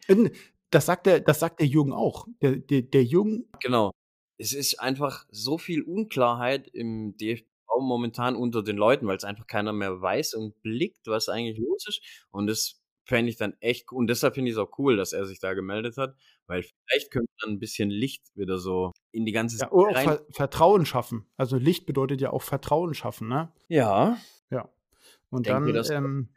Das 0.74 0.86
sagt 0.86 1.06
der 1.06 1.20
das 1.20 1.40
sagt 1.40 1.60
der 1.60 1.68
Jürgen 1.68 1.92
auch. 1.94 2.28
Der 2.42 2.56
der 2.56 2.82
der 2.82 3.04
Jürgen 3.04 3.46
Genau. 3.60 3.92
Es 4.38 4.54
ist 4.54 4.80
einfach 4.80 5.26
so 5.30 5.58
viel 5.58 5.84
Unklarheit 5.84 6.68
im 6.70 7.16
DFBV 7.18 7.46
momentan 7.82 8.36
unter 8.36 8.64
den 8.64 8.78
Leuten, 8.78 9.06
weil's 9.08 9.24
einfach 9.24 9.46
keiner 9.48 9.74
mehr 9.74 10.02
weiß 10.02 10.34
und 10.34 10.60
blickt, 10.64 11.06
was 11.08 11.30
eigentlich 11.30 11.60
los 11.60 11.86
ist. 11.88 12.02
Und 12.32 12.48
das 12.48 12.82
fände 13.06 13.30
ich 13.30 13.38
dann 13.38 13.54
echt 13.60 13.92
und 13.92 14.08
deshalb 14.08 14.36
finde 14.36 14.50
ich's 14.50 14.58
auch 14.58 14.78
cool, 14.80 14.96
dass 14.98 15.12
er 15.14 15.26
sich 15.26 15.40
da 15.40 15.54
gemeldet 15.54 15.98
hat, 15.98 16.16
weil 16.48 16.64
vielleicht 16.64 17.12
könnte 17.12 17.32
dann 17.42 17.52
'n 17.56 17.60
bisschen 17.60 17.90
Licht 17.90 18.24
wieder 18.36 18.58
so 18.58 18.92
in 19.12 19.26
die 19.26 19.32
ganze 19.34 19.58
Ja, 19.58 19.66
Sache 19.66 19.74
oder 19.74 19.94
Ver 20.02 20.26
Vertrauen 20.32 20.86
schaffen. 20.86 21.26
Also, 21.38 21.58
Licht 21.58 21.86
bedeutet 21.86 22.22
ja 22.22 22.32
auch 22.32 22.42
Vertrauen 22.42 22.94
schaffen, 22.94 23.28
ne? 23.28 23.52
Ja. 23.70 24.18
Ja. 24.50 24.70
Und 25.30 25.50
dann, 25.50 25.86
ähm 25.90 26.30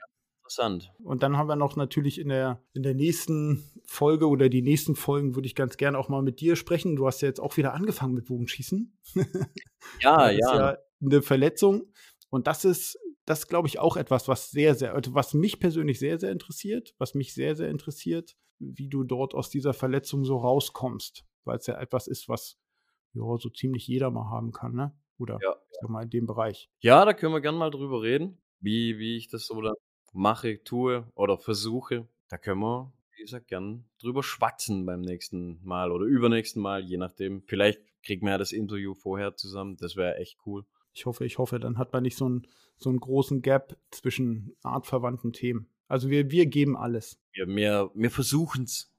interessant. 0.45 0.93
und 1.03 1.23
dann 1.23 1.37
haben 1.39 1.49
wir 1.49 1.57
noch 1.57 1.77
natürlich 1.77 2.19
in 2.21 2.29
der 2.29 2.63
in 2.75 2.83
der 2.83 2.95
nächsten 2.95 3.65
Folge 3.87 4.29
oder 4.29 4.49
die 4.49 4.63
nächsten 4.63 4.95
Folgen 4.97 5.35
würde 5.35 5.47
ich 5.47 5.55
ganz 5.55 5.77
gerne 5.77 5.99
auch 5.99 6.09
mal 6.09 6.23
mit 6.23 6.41
dir 6.41 6.57
sprechen. 6.57 6.97
Du 6.97 7.07
hast 7.07 7.23
ja 7.23 7.29
jetzt 7.29 7.41
auch 7.41 7.57
wieder 7.57 7.75
angefangen 7.75 8.15
mit 8.15 8.27
Bogenschießen. 8.27 8.99
Ja, 10.01 10.29
Das 10.29 10.35
ist 10.35 10.53
ja. 10.53 10.57
ja 10.73 10.79
'ne 11.01 11.23
Verletzung. 11.23 11.93
Und 12.31 12.47
das 12.47 12.65
ist 12.65 12.99
das 13.27 13.49
glaube 13.49 13.69
ich 13.69 13.79
auch 13.79 13.97
etwas, 13.97 14.29
was 14.29 14.51
sehr, 14.51 14.75
sehr 14.75 14.95
also, 14.95 15.15
was 15.15 15.35
mich 15.35 15.61
persönlich 15.61 15.99
sehr, 15.99 16.19
sehr 16.21 16.33
interessiert 16.33 16.95
was 16.99 17.15
mich 17.15 17.35
sehr, 17.35 17.57
sehr 17.57 17.69
interessiert, 17.71 18.37
wie 18.59 18.89
du 18.89 19.05
dort 19.05 19.35
aus 19.35 19.51
dieser 19.51 19.73
Verletzung 19.75 20.25
so 20.25 20.37
rauskommst, 20.39 21.25
weil's 21.45 21.67
ja 21.67 21.81
etwas 21.81 22.07
ist, 22.07 22.29
was, 22.29 22.59
ja, 23.15 23.23
so 23.39 23.49
ziemlich 23.51 23.87
jeder 23.89 24.11
mal 24.11 24.31
haben 24.31 24.53
kann, 24.53 24.75
ne? 24.75 24.97
Oder 25.19 25.39
Ja, 25.43 25.57
ich 25.71 25.77
sage 25.81 25.93
mal 25.93 26.03
in 26.05 26.11
dem 26.11 26.27
Bereich. 26.27 26.71
Ja, 26.83 27.05
da 27.05 27.15
können 27.15 27.33
wir 27.35 27.41
gern 27.41 27.57
mal 27.57 27.71
drüber 27.71 28.03
reden, 28.03 28.43
wie 28.61 28.99
wie 28.99 29.17
ich 29.17 29.29
das 29.29 29.47
so 29.47 29.61
dann 29.63 29.75
mache, 30.15 30.63
tue 30.65 31.07
oder 31.15 31.39
versuche. 31.39 32.09
Da 32.29 32.39
können 32.39 32.61
wir, 32.61 32.93
wie 33.17 33.23
gesagt, 33.23 33.49
gern 33.49 33.85
drüber 34.01 34.23
schwatzen 34.23 34.87
beim 34.87 35.01
nächsten 35.03 35.61
Mal 35.65 35.93
oder 35.93 36.07
übernächsten 36.07 36.63
Mal, 36.63 36.85
je 36.85 36.97
nachdem. 36.97 37.43
Vielleicht 37.47 37.81
kriegen 38.03 38.27
wir 38.27 38.33
ja 38.33 38.39
das 38.39 38.53
Interview 38.53 38.95
vorher 38.95 39.37
zusammen. 39.37 39.77
Das 39.79 39.97
wäre 39.97 40.17
echt 40.19 40.39
cool. 40.47 40.65
Ich 40.95 41.07
hoffe 41.07 41.25
ich 41.25 41.39
hoffe, 41.39 41.59
dann 41.61 41.79
hat 41.79 41.93
man 41.93 42.03
nicht 42.05 42.17
so 42.17 42.27
'n 42.29 42.47
so 42.79 42.91
'n 42.91 42.99
großen 43.01 43.43
Gap 43.43 43.77
zwischen 43.91 44.57
artverwandten 44.63 45.33
Themen. 45.33 45.69
Also, 45.89 46.09
wir 46.11 46.31
wir 46.31 46.47
geben 46.47 46.77
alles. 46.77 47.19
Wir 47.35 47.47
wir 47.49 47.91
wir 47.95 48.11
versuchen's. 48.11 48.91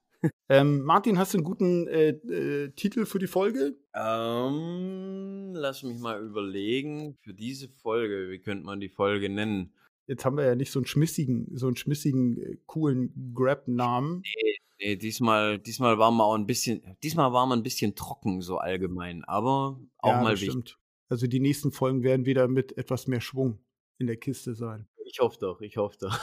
Ähm, 0.48 0.82
Martin, 0.82 1.18
hast 1.18 1.34
du 1.34 1.38
'n 1.38 1.44
guten, 1.44 1.86
äh, 1.88 2.10
äh, 2.10 2.70
Titel 2.72 3.04
für 3.06 3.18
die 3.18 3.26
Folge? 3.26 3.76
Ähm, 3.94 5.52
lass 5.54 5.82
mich 5.82 5.98
mal 5.98 6.22
überlegen. 6.22 7.16
Für 7.22 7.34
diese 7.34 7.68
Folge, 7.68 8.30
wie 8.30 8.38
könnte 8.38 8.64
man 8.64 8.80
die 8.80 8.88
Folge 8.88 9.28
nennen? 9.28 9.72
Jetzt 10.08 10.24
haben 10.24 10.36
wir 10.36 10.44
ja 10.44 10.54
nicht 10.54 10.70
so 10.70 10.78
'n 10.78 10.86
schmissigen 10.86 11.48
so 11.56 11.66
'n 11.68 11.74
schmissigen, 11.76 12.38
äh, 12.40 12.56
coolen 12.66 13.32
Grab-Namen. 13.34 14.26
Ne, 14.80 14.86
ne, 14.88 14.96
diesmal 14.96 15.58
diesmal 15.58 15.98
waren 15.98 16.16
wir 16.16 16.24
auch 16.24 16.34
'n 16.36 16.46
bisschen 16.46 16.96
diesmal 17.02 17.32
waren 17.32 17.48
wir 17.48 17.54
'n 17.56 17.62
bisschen 17.62 17.94
trocken 17.94 18.40
so 18.42 18.58
allgemein, 18.58 19.24
aber 19.24 19.80
auch 19.98 20.04
Ja, 20.04 20.18
mal 20.18 20.40
wichtig. 20.40 20.40
stimmt. 20.40 20.78
Also, 21.08 21.26
die 21.26 21.40
nächsten 21.40 21.72
Folgen 21.72 22.02
werden 22.02 22.26
wieder 22.26 22.48
mit 22.48 22.76
etwas 22.78 23.06
mehr 23.06 23.20
Schwung 23.20 23.60
in 23.98 24.06
der 24.06 24.16
Kiste 24.16 24.54
sein. 24.54 24.88
Ich 25.04 25.18
hoffe 25.20 25.38
doch, 25.38 25.60
ich 25.60 25.76
hoffe 25.76 25.96
doch. 26.00 26.18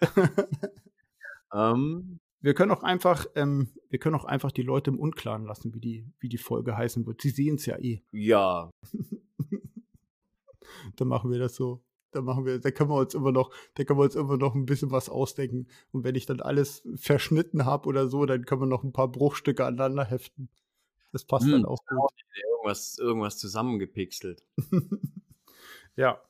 Ähm 1.54 2.20
Wir 2.42 2.54
können 2.54 2.70
auch 2.70 2.84
einfach 2.84 3.26
ähm, 3.34 3.68
wir 3.90 3.98
können 3.98 4.14
auch 4.14 4.24
einfach 4.24 4.52
die 4.52 4.62
Leute 4.62 4.90
im 4.90 5.00
Unklaren 5.00 5.44
lassen, 5.44 5.74
wie 5.74 5.80
die 5.80 6.06
wie 6.20 6.28
die 6.28 6.38
Folge 6.38 6.76
heißen 6.76 7.04
wird. 7.04 7.20
Sie 7.20 7.30
sehen's 7.30 7.66
ja 7.66 7.76
eh. 7.78 8.02
Ja. 8.14 8.70
Dann 10.98 11.08
machen 11.08 11.30
wir 11.30 11.38
das 11.38 11.54
so. 11.54 11.82
Dann 12.14 12.24
machen 12.24 12.46
wir 12.46 12.58
da 12.58 12.70
können 12.70 12.90
wir 12.90 12.96
uns 12.96 13.14
immer 13.14 13.32
noch 13.32 13.50
da 13.74 13.84
können 13.84 13.98
wir 13.98 14.04
uns 14.04 14.14
immer 14.14 14.36
noch 14.38 14.54
'n 14.54 14.64
bisschen 14.66 14.90
was 14.90 15.08
ausdenken. 15.10 15.66
Und 15.92 16.04
wenn 16.04 16.14
ich 16.14 16.24
dann 16.26 16.40
alles 16.40 16.82
verschnitten 16.96 17.66
habe 17.66 17.86
oder 17.88 18.08
so, 18.08 18.24
dann 18.24 18.44
können 18.46 18.62
wir 18.62 18.66
noch 18.66 18.82
'n 18.84 18.92
paar 18.92 19.08
Bruchstücke 19.10 19.64
aneinander 19.66 20.04
heften. 20.04 20.48
Das 21.12 21.24
passt 21.24 21.44
Hm, 21.44 21.52
dann 21.52 21.64
auch 21.66 21.80
gut. 21.88 22.12
Irgendwas 22.52 22.98
irgendwas 22.98 23.38
zusammengepixelt. 23.38 24.44
Ja. 25.96 26.22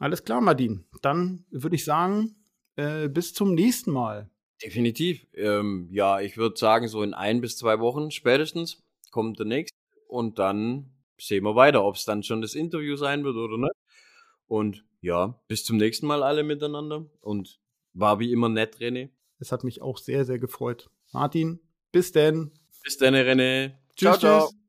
Alles 0.00 0.24
klar, 0.24 0.40
Martin. 0.42 0.86
Dann 1.02 1.44
würde 1.50 1.76
ich 1.76 1.84
sagen, 1.84 2.36
äh, 2.76 3.08
bis 3.08 3.34
zum 3.34 3.54
nächsten 3.54 3.92
Mal. 3.92 4.30
Definitiv. 4.62 5.26
Ähm, 5.34 5.88
ja, 5.92 6.20
ich 6.20 6.36
würde 6.38 6.56
sagen, 6.58 6.88
so 6.88 7.02
in 7.02 7.12
1 7.12 7.40
bis 7.40 7.58
2 7.58 7.78
Wochen 7.80 8.10
spätestens 8.10 8.82
kommt 9.10 9.38
der 9.38 9.46
nächste 9.46 9.76
und 10.08 10.38
dann 10.38 10.90
sehen 11.18 11.44
wir 11.44 11.54
weiter, 11.56 11.84
ob's 11.84 12.04
dann 12.06 12.22
schon 12.22 12.40
das 12.40 12.54
Interview 12.54 12.96
sein 12.96 13.22
wird 13.24 13.36
oder 13.36 13.58
nicht. 13.58 13.72
Und 14.46 14.84
ja, 15.00 15.40
bis 15.48 15.64
zum 15.64 15.76
nächsten 15.76 16.06
Mal 16.06 16.22
alle 16.22 16.42
miteinander 16.42 17.06
und 17.20 17.60
War 17.92 18.18
wie 18.20 18.30
immer 18.30 18.50
nett, 18.50 18.76
René. 18.76 19.10
Es 19.38 19.52
hat 19.52 19.64
mich 19.64 19.80
auch 19.80 19.96
sehr, 19.98 20.24
sehr 20.24 20.38
gefreut. 20.38 20.90
Martin, 21.12 21.60
bis 21.92 22.12
denn. 22.12 22.52
Bis 22.82 22.98
dann, 22.98 23.14
René. 23.14 23.74
Tschüss, 23.96 23.96
ciao, 23.96 24.18
ciao. 24.18 24.46
Tschüss. 24.48 24.65